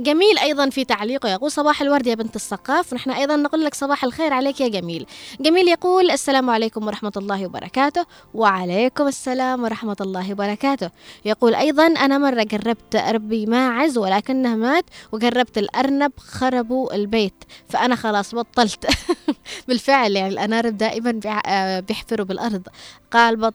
جميل 0.00 0.38
أيضا 0.38 0.70
في 0.70 0.84
تعليقه. 0.84 1.28
يقول 1.28 1.50
صباح 1.50 1.82
الورد 1.82 2.06
يا 2.06 2.14
بنت 2.14 2.36
الثقاف 2.36 2.92
ونحن 2.92 3.10
أيضا 3.10 3.36
نقول 3.36 3.64
لك 3.64 3.74
صباح 3.74 4.04
الخير 4.04 4.32
عليك 4.32 4.60
يا 4.60 4.68
جميل. 4.68 5.06
جميل 5.40 5.68
يقول 5.68 6.10
السلام 6.10 6.50
عليكم 6.50 6.86
ورحمة 6.86 7.12
الله 7.16 7.46
وبركاته. 7.46 8.06
وعليكم 8.34 9.06
السلام 9.06 9.62
ورحمة 9.62 9.96
الله 10.00 10.32
وبركاته. 10.32 10.90
يقول 11.24 11.54
أيضا 11.54 11.86
أنا 11.86 12.18
مرة 12.18 12.42
جربت 12.42 12.94
أربي 12.96 13.46
ماعز 13.46 13.98
ولكنه 13.98 14.56
مات 14.56 14.84
وجربت 15.12 15.58
الأرنب 15.58 16.12
خربوا 16.18 16.94
البيت 16.94 17.44
فأنا 17.68 17.96
خلاص 17.96 18.34
بطلت. 18.34 18.86
بالفعل 19.68 20.16
يعني 20.16 20.32
الأنارب 20.32 20.76
دائما 20.78 21.20
آه، 21.46 21.80
بيحفروا 21.80 22.26
بالأرض. 22.26 22.68
قال 23.12 23.36
بط 23.36 23.54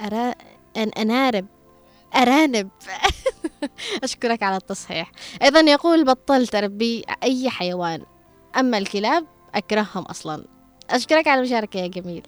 أرا... 0.00 0.34
أن 0.76 0.88
أنارب. 0.88 1.46
أرانب. 2.16 2.68
أشكرك 4.04 4.42
على 4.42 4.56
التصحيح. 4.56 5.12
أيضا 5.42 5.60
يقول 5.60 6.04
بطلت 6.04 6.54
أربي 6.54 7.04
أي 7.22 7.50
حيوان 7.50 8.02
أما 8.58 8.78
الكلاب 8.78 9.26
أكرههم 9.54 10.02
أصلا. 10.02 10.44
أشكرك 10.90 11.28
على 11.28 11.40
المشاركة 11.40 11.80
يا 11.80 11.86
جميل. 11.86 12.22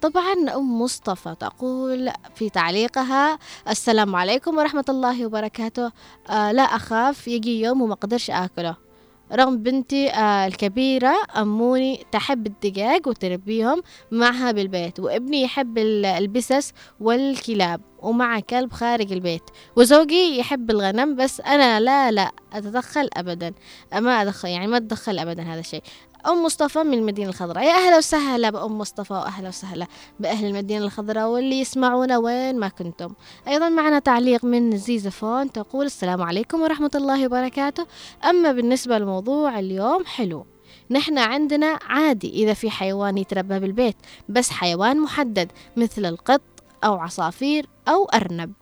طبعا 0.00 0.32
أم 0.56 0.82
مصطفى 0.82 1.34
تقول 1.40 2.10
في 2.34 2.50
تعليقها 2.50 3.38
السلام 3.68 4.16
عليكم 4.16 4.58
ورحمة 4.58 4.84
الله 4.88 5.26
وبركاته. 5.26 5.92
آه 6.30 6.52
لا 6.52 6.62
أخاف 6.62 7.28
يجي 7.28 7.60
يوم 7.60 7.82
وما 7.82 7.92
أقدرش 7.92 8.30
أكله. 8.30 8.85
رغم 9.32 9.56
بنتي 9.58 10.10
آه 10.10 10.46
الكبيرة 10.46 11.14
أموني 11.36 12.04
تحب 12.12 12.46
الدجاج 12.46 13.06
وتربيهم 13.06 13.82
معها 14.10 14.52
بالبيت 14.52 15.00
وابني 15.00 15.42
يحب 15.42 15.78
ال- 15.78 16.06
البسس 16.06 16.72
والكلاب 17.00 17.80
ومع 17.98 18.40
كلب 18.40 18.72
خارج 18.72 19.12
البيت 19.12 19.42
وزوجي 19.76 20.38
يحب 20.38 20.70
الغنم 20.70 21.16
بس 21.16 21.40
أنا 21.40 21.80
لا 21.80 22.10
لا 22.10 22.32
أتدخل 22.52 23.08
أبدا 23.16 23.52
ما 23.92 24.22
أدخل 24.22 24.48
يعني 24.48 24.66
ما 24.66 24.76
أتدخل 24.76 25.18
أبدا 25.18 25.42
هذا 25.42 25.60
الشيء. 25.60 25.82
أم 26.26 26.42
مصطفى 26.42 26.78
من 26.78 26.94
المدينة 26.94 27.28
الخضراء. 27.28 27.64
يا 27.64 27.72
أهلا 27.72 27.96
وسهلا 27.96 28.50
بأم 28.50 28.78
مصطفى 28.78 29.12
وأهلا 29.12 29.48
وسهلا 29.48 29.86
بأهل 30.20 30.46
المدينة 30.46 30.84
الخضراء 30.84 31.28
واللي 31.28 31.60
يسمعونا 31.60 32.18
وين 32.18 32.58
ما 32.58 32.68
كنتم. 32.68 33.14
أيضا 33.48 33.68
معنا 33.68 33.98
تعليق 33.98 34.44
من 34.44 34.76
زيزة 34.76 35.10
فون 35.10 35.52
تقول 35.52 35.86
السلام 35.86 36.22
عليكم 36.22 36.62
ورحمة 36.62 36.90
الله 36.94 37.26
وبركاته. 37.26 37.86
أما 38.24 38.52
بالنسبة 38.52 38.98
لموضوع 38.98 39.58
اليوم 39.58 40.04
حلو. 40.04 40.46
نحن 40.90 41.18
عندنا 41.18 41.78
عادي 41.88 42.30
إذا 42.30 42.54
في 42.54 42.70
حيوان 42.70 43.18
يتربى 43.18 43.58
بالبيت 43.58 43.96
بس 44.28 44.50
حيوان 44.50 45.00
محدد 45.00 45.52
مثل 45.76 46.06
القط 46.06 46.42
أو 46.84 46.98
عصافير 46.98 47.66
أو 47.88 48.04
أرنب. 48.04 48.52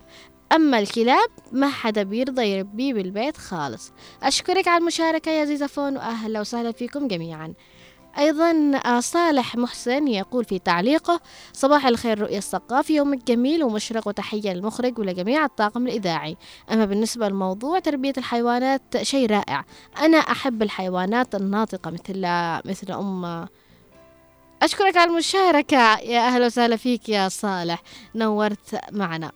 أما 0.52 0.78
الكلاب 0.78 1.28
ما 1.52 1.68
حدا 1.68 2.02
بيرضى 2.02 2.46
يربيه 2.46 2.94
بالبيت 2.94 3.36
خالص. 3.36 3.92
أشكرك 4.22 4.68
على 4.68 4.80
المشاركة 4.80 5.30
يا 5.30 5.44
زيزفون 5.44 5.96
وأهلا 5.96 6.40
وسهلا 6.40 6.72
فيكم 6.72 7.08
جميعا. 7.08 7.54
أيضا 8.18 8.80
آه، 8.86 9.00
صالح 9.00 9.56
محسن 9.56 10.08
يقول 10.08 10.44
في 10.44 10.58
تعليقه 10.58 11.20
صباح 11.52 11.86
الخير 11.86 12.18
رؤيا 12.18 12.38
الثقافي 12.38 12.94
يومك 12.96 13.24
جميل 13.24 13.64
ومشرق 13.64 14.08
وتحية 14.08 14.52
للمخرج 14.52 14.98
ولجميع 14.98 15.44
الطاقم 15.44 15.86
الإذاعي. 15.86 16.36
أما 16.72 16.84
بالنسبة 16.84 17.28
لموضوع 17.28 17.78
تربية 17.78 18.12
الحيوانات 18.18 19.02
شيء 19.02 19.30
رائع. 19.30 19.64
أنا 20.00 20.18
أحب 20.18 20.62
الحيوانات 20.62 21.34
الناطقة 21.34 21.90
مثل 21.90 22.20
مثل 22.70 22.92
أم 22.92 23.46
أشكرك 24.62 24.96
على 24.96 25.10
المشاركة. 25.10 25.98
يا 25.98 26.20
أهلا 26.26 26.46
وسهلا 26.46 26.76
فيك 26.76 27.08
يا 27.08 27.28
صالح. 27.28 27.82
نورت 28.14 28.80
معنا. 28.92 29.32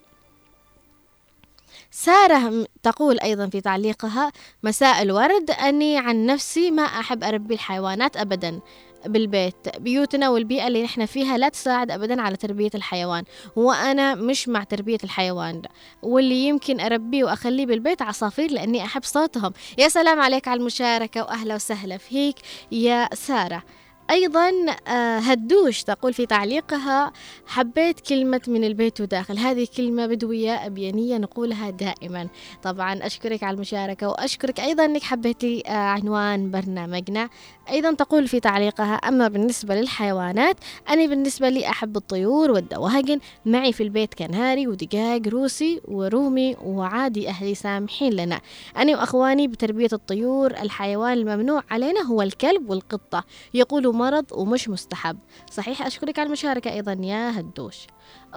سارة 2.01 2.65
تقول 2.83 3.19
أيضا 3.19 3.47
في 3.47 3.61
تعليقها 3.61 4.31
مساء 4.63 5.01
الورد 5.01 5.51
أني 5.51 5.97
عن 5.97 6.25
نفسي 6.25 6.71
ما 6.71 6.83
أحب 6.83 7.23
أربي 7.23 7.53
الحيوانات 7.53 8.17
أبدا 8.17 8.59
بالبيت. 9.05 9.55
بيوتنا 9.77 10.29
والبيئة 10.29 10.67
اللي 10.67 10.83
نحن 10.83 11.05
فيها 11.05 11.37
لا 11.37 11.49
تساعد 11.49 11.91
أبدا 11.91 12.21
على 12.21 12.35
تربية 12.37 12.69
الحيوان 12.75 13.23
وأنا 13.55 14.15
مش 14.15 14.49
مع 14.49 14.63
تربية 14.63 14.97
الحيوان. 15.03 15.61
واللي 16.01 16.47
يمكن 16.47 16.79
أربيه 16.79 17.23
وأخليه 17.23 17.65
بالبيت 17.65 18.01
عصافير 18.01 18.51
لأني 18.51 18.83
أحب 18.83 19.03
صوتهم. 19.03 19.53
يا 19.77 19.87
سلام 19.87 20.21
عليك 20.21 20.47
على 20.47 20.59
المشاركة 20.59 21.21
وأهلا 21.21 21.55
وسهلا 21.55 21.97
فيك 21.97 22.35
يا 22.71 23.09
سارة. 23.13 23.63
أيضا 24.09 24.51
آه، 24.87 25.17
هدوش 25.19 25.83
تقول 25.83 26.13
في 26.13 26.25
تعليقها 26.25 27.13
حبيت 27.47 27.99
كلمة 27.99 28.41
من 28.47 28.63
البيت 28.63 29.01
وداخل. 29.01 29.37
هذه 29.37 29.67
كلمة 29.77 30.05
بدوية 30.07 30.65
أبيانية 30.65 31.17
نقولها 31.17 31.69
دائما. 31.69 32.27
طبعا 32.63 33.05
أشكرك 33.05 33.43
على 33.43 33.55
المشاركة 33.55 34.07
وأشكرك 34.07 34.59
أيضا 34.59 34.85
أنك 34.85 35.03
حبيتي 35.03 35.63
آه، 35.67 35.71
عنوان 35.71 36.51
برنامجنا. 36.51 37.29
أيضا 37.69 37.93
تقول 37.93 38.27
في 38.27 38.39
تعليقها 38.39 38.93
أما 38.93 39.27
بالنسبة 39.27 39.75
للحيوانات 39.75 40.55
أنا 40.89 41.05
بالنسبة 41.05 41.49
لي 41.49 41.69
أحب 41.69 41.97
الطيور 41.97 42.51
والدواجن. 42.51 43.19
معي 43.45 43.73
في 43.73 43.83
البيت 43.83 44.13
كناري 44.13 44.67
ودجاج 44.67 45.27
روسي 45.27 45.81
ورومي 45.85 46.55
وعادي 46.61 47.29
أهلي 47.29 47.55
سامحين 47.55 48.13
لنا. 48.13 48.41
أنا 48.77 48.97
وأخواني 48.97 49.47
بتربية 49.47 49.89
الطيور 49.93 50.51
الحيوان 50.51 51.13
الممنوع 51.13 51.63
علينا 51.71 52.01
هو 52.01 52.21
الكلب 52.21 52.69
والقطة. 52.69 53.23
يقولوا 53.53 53.93
مرض 53.93 54.25
ومش 54.31 54.69
مستحب. 54.69 55.17
صحيح 55.51 55.85
أشكرك 55.85 56.19
على 56.19 56.27
المشاركة 56.27 56.73
أيضا 56.73 56.97
يا 57.01 57.39
هدوش 57.39 57.87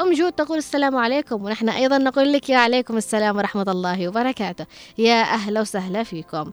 أم 0.01 0.13
جود 0.13 0.33
تقول 0.33 0.59
السلام 0.59 0.97
عليكم 0.97 1.45
ونحن 1.45 1.69
أيضا 1.69 1.99
نقول 1.99 2.33
لك 2.33 2.51
يا 2.51 2.59
عليكم 2.59 2.97
السلام 2.97 3.37
ورحمة 3.37 3.67
الله 3.69 4.09
وبركاته. 4.09 4.67
يا 4.99 5.23
أهلا 5.23 5.61
وسهلا 5.61 6.03
فيكم. 6.03 6.53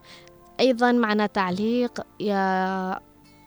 أيضا 0.60 0.92
معنا 0.92 1.26
تعليق 1.26 2.02
يا 2.20 3.00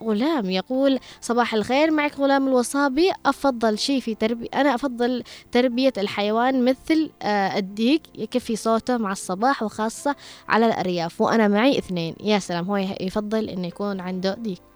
غلام 0.02 0.50
يقول 0.50 0.98
صباح 1.20 1.54
الخير 1.54 1.90
معك 1.90 2.18
غلام 2.18 2.48
الوصابي. 2.48 3.12
أفضل 3.26 3.78
شيء 3.78 4.00
في 4.00 4.14
تربية 4.14 4.48
أنا 4.54 4.74
أفضل 4.74 5.22
تربية 5.52 5.92
الحيوان 5.98 6.64
مثل 6.64 7.10
آه 7.22 7.58
الديك. 7.58 8.02
يكفي 8.14 8.56
صوته 8.56 8.96
مع 8.96 9.12
الصباح 9.12 9.62
وخاصة 9.62 10.16
على 10.48 10.66
الأرياف. 10.66 11.20
وأنا 11.20 11.48
معي 11.48 11.78
اثنين. 11.78 12.14
يا 12.20 12.38
سلام 12.38 12.64
هو 12.70 12.76
يفضل 13.00 13.48
إنه 13.48 13.66
يكون 13.66 14.00
عنده 14.00 14.34
ديك. 14.34 14.71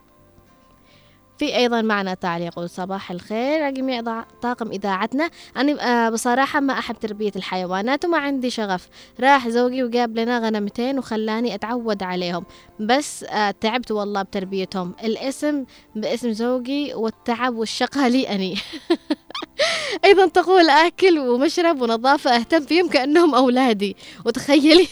في 1.37 1.55
أيضا 1.57 1.81
معنا 1.81 2.13
تعليق 2.13 2.65
صباح 2.65 3.11
الخير. 3.11 3.69
جميع 3.69 4.23
طاقم 4.41 4.71
إذاعتنا. 4.71 5.29
أنا 5.57 6.05
آه، 6.07 6.09
بصراحة 6.09 6.59
ما 6.59 6.73
أحب 6.73 6.95
تربية 6.99 7.31
الحيوانات 7.35 8.05
وما 8.05 8.17
عندي 8.17 8.49
شغف. 8.49 8.87
راح 9.19 9.49
زوجي 9.49 9.83
وجاب 9.83 10.17
لنا 10.17 10.39
غنمتين 10.39 10.99
وخلاني 10.99 11.55
أتعود 11.55 12.03
عليهم. 12.03 12.45
بس 12.79 13.23
آه، 13.23 13.51
تعبت 13.51 13.91
والله 13.91 14.21
بتربيتهم. 14.21 14.95
الاسم 15.03 15.65
باسم 15.95 16.31
زوجي 16.33 16.93
والتعب 16.93 17.55
والشقة 17.55 18.07
لي 18.07 18.29
أني. 18.29 18.57
أيضا 20.05 20.27
تقول 20.27 20.69
أكل 20.69 21.19
ومشرب 21.19 21.81
ونظافة 21.81 22.35
أهتم 22.35 22.59
فيهم 22.61 22.89
كأنهم 22.89 23.35
أولادي. 23.35 23.95
وتخيلي 24.25 24.87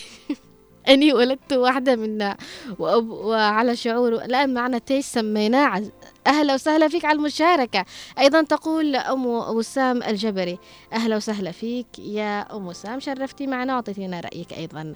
أني 0.89 1.13
ولدت 1.13 1.53
واحدة 1.53 1.95
منا 1.95 2.37
وعلى 2.79 3.75
شعور 3.75 4.13
الآن 4.13 4.53
معنا 4.53 4.77
تيس 4.77 5.11
سميناه 5.13 5.83
أهلا 6.27 6.53
وسهلا 6.53 6.87
فيك 6.87 7.05
على 7.05 7.17
المشاركة. 7.17 7.85
أيضا 8.19 8.41
تقول 8.41 8.95
أم 8.95 9.25
وسام 9.25 10.03
الجبري 10.03 10.59
أهلا 10.93 11.15
وسهلا 11.15 11.51
فيك 11.51 11.99
يا 11.99 12.55
أم 12.55 12.67
وسام 12.67 12.99
شرفتي 12.99 13.47
معنا 13.47 13.73
وأعطيتينا 13.73 14.19
رأيك 14.19 14.53
أيضا. 14.53 14.93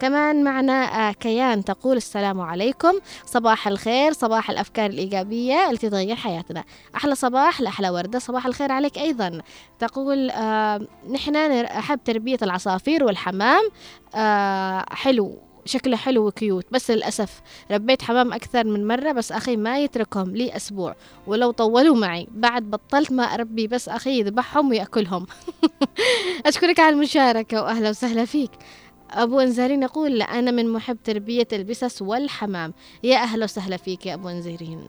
كمان 0.00 0.44
معنا 0.44 1.08
آه، 1.08 1.12
كيان 1.12 1.64
تقول 1.64 1.96
السلام 1.96 2.40
عليكم. 2.40 2.92
صباح 3.26 3.68
الخير 3.68 4.12
صباح 4.12 4.50
الأفكار 4.50 4.90
الإيجابية 4.90 5.70
التي 5.70 5.90
تغير 5.90 6.16
حياتنا. 6.16 6.64
أحلى 6.96 7.14
صباح 7.14 7.60
لأحلى 7.60 7.90
وردة 7.90 8.18
صباح 8.18 8.46
الخير 8.46 8.72
عليك 8.72 8.98
أيضا. 8.98 9.40
تقول 9.78 10.30
آه 10.30 10.80
نحن 11.10 11.36
أحب 11.36 12.00
تربية 12.04 12.38
العصافير 12.42 13.04
والحمام 13.04 13.62
آه 14.14 14.84
حلو 14.90 15.38
شكله 15.64 15.96
حلو 15.96 16.26
وكيوت 16.26 16.66
بس 16.70 16.90
للأسف 16.90 17.40
ربيت 17.70 18.02
حمام 18.02 18.32
أكثر 18.32 18.64
من 18.66 18.86
مرة 18.86 19.12
بس 19.12 19.32
أخي 19.32 19.56
ما 19.56 19.78
يتركهم 19.78 20.36
لي 20.36 20.56
أسبوع. 20.56 20.94
ولو 21.26 21.50
طولوا 21.50 21.96
معي 21.96 22.26
بعد 22.30 22.62
بطلت 22.62 23.12
ما 23.12 23.22
أربي 23.22 23.66
بس 23.66 23.88
أخي 23.88 24.20
يذبحهم 24.20 24.68
ويأكلهم. 24.70 25.26
أشكرك 26.46 26.80
على 26.80 26.94
المشاركة 26.94 27.62
وأهلا 27.62 27.90
وسهلا 27.90 28.24
فيك. 28.24 28.50
أبو 29.10 29.40
أنزارين 29.40 29.82
يقول 29.82 30.22
أنا 30.22 30.50
من 30.50 30.72
محب 30.72 30.98
تربية 31.04 31.48
البسس 31.52 32.02
والحمام. 32.02 32.74
يا 33.02 33.16
أهلا 33.16 33.44
وسهلا 33.44 33.76
فيك 33.76 34.06
يا 34.06 34.14
أبو 34.14 34.28
أنزارين 34.28 34.88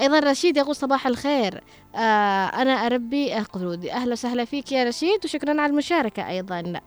أيضا 0.00 0.18
رشيد 0.18 0.56
يقول 0.56 0.76
صباح 0.76 1.06
الخير. 1.06 1.64
آه 1.94 1.98
أنا 2.46 2.72
أربي 2.72 3.34
قرودي 3.34 3.92
أهلا 3.92 4.12
وسهلا 4.12 4.44
فيك 4.44 4.72
يا 4.72 4.84
رشيد 4.84 5.24
وشكرا 5.24 5.50
على 5.60 5.70
المشاركة 5.70 6.28
أيضا. 6.28 6.80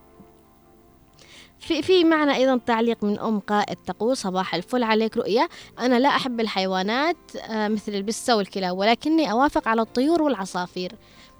في 1.60 1.82
في 1.82 2.04
معنا 2.04 2.36
أيضا 2.36 2.58
تعليق 2.58 3.04
من 3.04 3.20
أم 3.20 3.40
قائد 3.40 3.78
تقول 3.78 4.18
صباح 4.18 4.56
الفل 4.56 4.84
عليك 4.84 5.18
رؤيا 5.18 5.48
أنا 5.80 6.00
لا 6.00 6.10
أحب 6.10 6.40
الحيوانات 6.40 7.18
آه، 7.50 7.68
مثل 7.68 7.96
البسة 7.96 8.36
والكلاب 8.38 8.78
ولكني 8.78 9.32
أوافق 9.32 9.68
على 9.68 9.82
الطيور 9.82 10.22
والعصافير. 10.22 10.92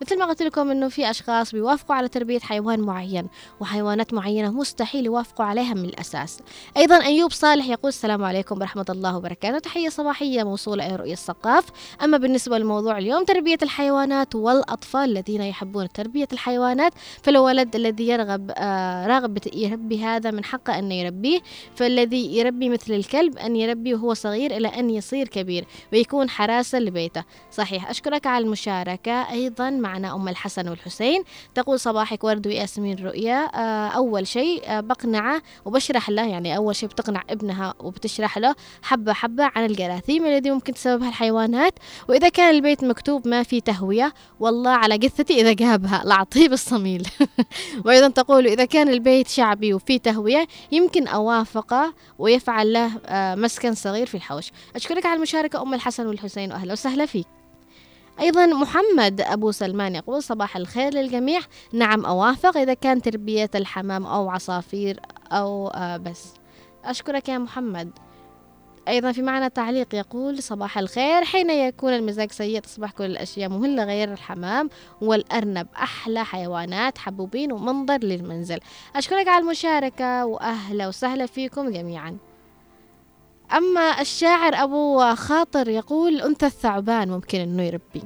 مثل 0.02 0.20
ما 0.20 0.26
قلت 0.26 0.42
لكم 0.42 0.72
إنه 0.72 0.90
في 0.90 1.10
أشخاص 1.10 1.52
بيوافقوا 1.52 1.96
على 1.96 2.08
تربية 2.08 2.40
حيوان 2.40 2.80
معين 2.80 3.28
وحيوانات 3.60 4.14
معينة 4.14 4.52
مستحيل 4.52 5.06
يوافقوا 5.06 5.46
عليها 5.46 5.74
من 5.74 5.86
الأساس. 5.86 6.40
أيضا 6.78 7.04
أيوب 7.04 7.32
صالح 7.32 7.68
يقول 7.68 7.90
السلام 7.90 8.24
عليكم 8.24 8.58
ورحمة 8.60 8.86
الله 8.90 9.18
وبركاته. 9.18 9.60
تحية 9.60 9.90
صباحية 9.90 10.44
موصوله 10.44 10.88
إلى 10.88 10.96
رؤية 10.96 11.14
الثقاف 11.14 11.66
أما 12.04 12.18
بالنسبة 12.18 12.58
لموضوع 12.58 12.98
اليوم 12.98 13.24
تربية 13.24 13.58
الحيوانات 13.64 14.36
والأطفال 14.36 15.04
الذين 15.04 15.42
يحبون 15.42 15.90
تربية 15.90 16.28
الحيوانات 16.34 16.94
فالولد 17.24 17.76
الذي 17.76 18.08
يرغب 18.08 18.52
آه 18.58 19.08
راغب 19.08 19.38
يربي 19.54 20.04
هذا 20.04 20.32
من 20.32 20.44
حقه 20.44 20.80
أن 20.80 20.92
يربيه 20.92 21.40
فالذي 21.76 22.38
يربي 22.38 22.70
مثل 22.70 22.94
الكلب 22.94 23.38
أن 23.38 23.56
يربي 23.56 23.94
وهو 23.94 24.14
صغير 24.14 24.58
إلى 24.58 24.68
أن 24.68 24.90
يصير 24.90 25.28
كبير 25.28 25.66
ويكون 25.94 26.30
حراسه 26.30 26.80
لبيته. 26.80 27.24
صحيح 27.52 27.90
أشكرك 27.90 28.28
على 28.28 28.46
المشاركة. 28.46 29.32
أيضا 29.32 29.70
معنا 29.88 30.16
أم 30.16 30.28
الحسن 30.28 30.70
والحسين. 30.70 31.24
تقول 31.56 31.80
صباحك 31.80 32.24
ورد 32.24 32.48
وياسمين 32.48 33.06
رؤيا. 33.06 33.50
آه، 33.56 33.88
أول 33.88 34.28
شيء 34.28 34.64
آه، 34.66 34.80
بقنعة 34.80 35.42
وبشرح 35.66 36.10
له 36.10 36.28
يعني 36.28 36.58
أول 36.58 36.76
شيء 36.76 36.90
بتقنع 36.90 37.24
ابنها 37.30 37.74
وبتشرح 37.80 38.38
له 38.38 38.56
حبة 38.82 39.14
حبة 39.14 39.52
عن 39.56 39.66
الجراثيم 39.66 40.26
الذي 40.26 40.52
ممكن 40.52 40.74
تسببها 40.74 41.10
الحيوانات. 41.10 41.74
وإذا 42.10 42.30
كان 42.30 42.56
البيت 42.56 42.84
مكتوب 42.84 43.28
ما 43.28 43.44
في 43.44 43.62
تهوية 43.62 44.14
والله 44.40 44.72
على 44.72 44.96
قثتي 44.96 45.42
إذا 45.42 45.54
جابها 45.54 46.02
لعطيه 46.06 46.50
بالصميل 46.50 47.08
وأيضا 47.86 48.08
تقول 48.08 48.48
إذا 48.48 48.66
كان 48.66 48.90
البيت 48.90 49.28
شعبي 49.28 49.74
وفي 49.74 50.00
تهوية 50.00 50.48
يمكن 50.72 51.08
أوافقه 51.08 51.94
ويفعل 52.20 52.74
له 52.74 52.92
آه، 53.06 53.36
مسكن 53.36 53.74
صغير 53.74 54.06
في 54.06 54.16
الحوش. 54.16 54.52
أشكرك 54.76 55.06
على 55.06 55.16
المشاركة 55.16 55.62
أم 55.62 55.74
الحسن 55.74 56.08
والحسين 56.08 56.52
وأهلا 56.52 56.74
وسهلا 56.74 57.06
فيك. 57.06 57.37
أيضا 58.20 58.46
محمد 58.46 59.22
أبو 59.22 59.52
سلمان 59.52 59.96
يقول 59.96 60.24
صباح 60.24 60.58
الخير 60.58 60.94
للجميع. 60.94 61.40
نعم 61.74 62.06
أوافق. 62.06 62.58
إذا 62.58 62.74
كان 62.74 63.02
تربية 63.02 63.50
الحمام 63.56 64.06
أو 64.06 64.30
عصافير 64.30 65.00
أو 65.32 65.68
آه 65.68 65.98
بس. 65.98 66.34
أشكرك 66.86 67.30
يا 67.30 67.38
محمد. 67.38 67.92
أيضا 68.88 69.12
في 69.12 69.22
معنى 69.22 69.50
تعليق 69.50 69.96
يقول 69.96 70.44
صباح 70.44 70.78
الخير. 70.78 71.24
حين 71.24 71.50
يكون 71.50 71.94
المزاج 71.94 72.32
سيء 72.32 72.60
تصبح 72.60 72.92
كل 72.92 73.06
الأشياء 73.06 73.50
مهلة 73.50 73.84
غير 73.84 74.14
الحمام 74.14 74.70
والأرنب 75.02 75.68
أحلى. 75.76 76.26
حيوانات 76.26 76.98
حبوبين 76.98 77.52
ومنظر 77.52 77.98
للمنزل. 77.98 78.60
أشكرك 78.96 79.28
على 79.28 79.42
المشاركة 79.42 80.26
وأهلا 80.26 80.88
وسهلا 80.88 81.26
فيكم 81.26 81.70
جميعا. 81.70 82.18
أما 83.54 84.02
الشاعر 84.02 84.56
أبو 84.56 85.16
خاطر 85.16 85.70
يقول 85.70 86.22
أنثى 86.22 86.46
الثعبان 86.46 87.10
ممكن 87.10 87.40
أنه 87.40 87.64
يربي. 87.64 88.04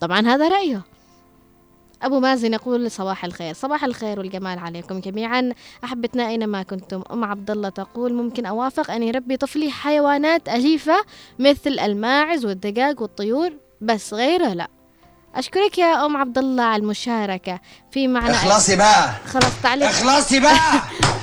طبعا 0.00 0.20
هذا 0.20 0.48
رأيه. 0.48 0.82
أبو 2.02 2.20
مازن 2.20 2.52
يقول 2.54 2.90
صباح 2.90 3.24
الخير. 3.24 3.54
صباح 3.54 3.84
الخير 3.84 4.18
والجمال 4.18 4.58
عليكم 4.58 5.00
جميعا. 5.00 5.52
أحبتنا 5.84 6.28
أينما 6.28 6.62
كنتم. 6.62 7.02
أم 7.12 7.24
عبد 7.24 7.50
الله 7.50 7.68
تقول 7.68 8.14
ممكن 8.14 8.46
أوافق 8.46 8.90
أن 8.90 9.02
يربي 9.02 9.36
طفلي 9.36 9.70
حيوانات 9.70 10.48
أليفة 10.48 10.96
مثل 11.38 11.78
الماعز 11.78 12.44
والدجاج 12.46 13.00
والطيور 13.00 13.52
بس 13.80 14.14
غيره 14.14 14.52
لا. 14.52 14.68
أشكرك 15.34 15.78
يا 15.78 16.06
أم 16.06 16.16
عبد 16.16 16.38
الله 16.38 16.62
على 16.62 16.82
المشاركة. 16.82 17.60
في 17.90 18.08
معنى 18.08 18.30
اخلصي 18.30 18.76
بقى. 18.76 19.12
خلاص 19.26 19.62
تعليق. 19.62 19.88
اخلصي 19.88 20.40
بقى. 20.40 20.80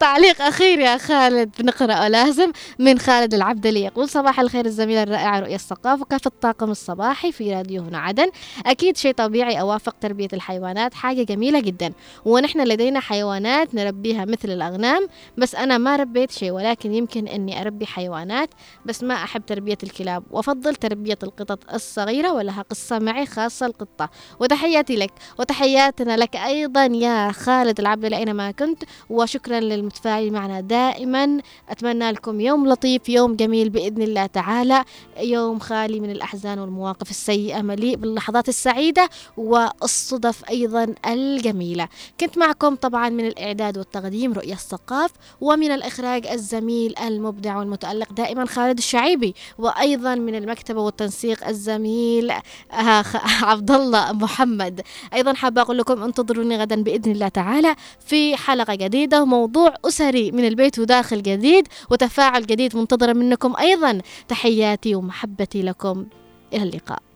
تعليق 0.00 0.42
أخير 0.42 0.78
يا 0.78 0.96
خالد 0.98 1.50
بنقرأه 1.58 2.08
لازم 2.08 2.52
من 2.78 2.98
خالد 2.98 3.34
العبدلي 3.34 3.84
يقول 3.84 4.08
صباح 4.08 4.40
الخير 4.40 4.66
الزميلة 4.66 5.02
الرائعة 5.02 5.40
رؤية 5.40 5.54
الثقافة 5.54 6.02
وكيف 6.02 6.26
الطاقم 6.26 6.70
الصباحي 6.70 7.32
في 7.32 7.54
راديو 7.54 7.82
هنا 7.82 7.98
عدن. 7.98 8.30
أكيد 8.66 8.96
شيء 8.96 9.14
طبيعي 9.14 9.60
أوافق 9.60 9.94
تربية 10.00 10.28
الحيوانات 10.32 10.94
حاجة 10.94 11.22
جميلة 11.22 11.60
جدا. 11.60 11.92
ونحن 12.24 12.60
لدينا 12.60 13.00
حيوانات 13.00 13.74
نربيها 13.74 14.24
مثل 14.24 14.50
الأغنام 14.50 15.08
بس 15.38 15.54
أنا 15.54 15.78
ما 15.78 15.96
ربيت 15.96 16.30
شيء 16.30 16.50
ولكن 16.50 16.94
يمكن 16.94 17.28
أني 17.28 17.60
أربي 17.60 17.86
حيوانات 17.86 18.50
بس 18.86 19.02
ما 19.02 19.14
أحب 19.14 19.46
تربية 19.46 19.78
الكلاب. 19.82 20.24
وأفضل 20.30 20.74
تربية 20.74 21.18
القطط 21.22 21.74
الصغيرة 21.74 22.32
ولها 22.32 22.62
قصة 22.62 22.98
معي 22.98 23.26
خاصة 23.26 23.66
القطة. 23.66 24.10
وتحياتي 24.40 24.96
لك 24.96 25.10
وتحياتنا 25.38 26.16
لك 26.16 26.36
أيضا 26.36 26.84
يا 26.84 27.32
خالد 27.32 27.80
العبد 27.80 28.12
أينما 28.12 28.50
كنت. 28.50 28.82
وشكرا 29.10 29.60
للمتفاعلين 29.60 30.32
معنا 30.32 30.60
دائما. 30.60 31.40
أتمنى 31.68 32.10
لكم 32.10 32.40
يوم 32.40 32.68
لطيف 32.68 33.08
يوم 33.08 33.36
جميل 33.36 33.70
بإذن 33.70 34.02
الله 34.02 34.26
تعالى. 34.26 34.84
يوم 35.20 35.58
خالي 35.58 36.00
من 36.00 36.10
الأحزان 36.10 36.58
والمواقف 36.58 37.10
السيئة 37.10 37.62
مليء 37.62 37.96
باللحظات 37.96 38.48
السعيدة 38.48 39.08
والصدف 39.36 40.48
أيضا 40.50 40.94
الجميلة. 41.06 41.88
كنت 42.20 42.38
معكم 42.38 42.74
طبعا 42.74 43.08
من 43.08 43.26
الإعداد 43.26 43.78
والتقديم 43.78 44.32
رؤية 44.32 44.52
الثقاف 44.52 45.10
ومن 45.40 45.70
الإخراج 45.70 46.26
الزميل 46.26 46.94
المبدع 46.98 47.56
والمتألق 47.56 48.12
دائما 48.12 48.46
خالد 48.46 48.78
الشعيبي 48.78 49.34
وأيضا 49.58 50.14
من 50.14 50.34
المكتبة 50.34 50.80
والتنسيق 50.80 51.46
الزميل 51.48 52.30
آه، 52.30 53.04
عبد 53.42 53.70
الله 53.70 54.12
محمد. 54.12 54.80
أيضا 55.14 55.32
حابة 55.32 55.62
أقول 55.62 55.78
لكم 55.78 56.02
انتظروني 56.02 56.56
غدا 56.58 56.82
بإذن 56.82 57.12
الله 57.12 57.28
تعالى 57.28 57.74
في 58.06 58.36
حلقة 58.36 58.74
جديدة. 58.74 58.91
وموضوع 59.22 59.74
أسري 59.84 60.30
من 60.30 60.46
البيت 60.46 60.78
وداخل 60.78 61.22
جديد 61.22 61.68
وتفاعل 61.90 62.46
جديد 62.46 62.76
منتظرة 62.76 63.12
منكم 63.12 63.56
أيضا. 63.56 64.00
تحياتي 64.28 64.94
ومحبتي 64.94 65.62
لكم. 65.62 66.06
إلى 66.52 66.62
اللقاء. 66.62 67.11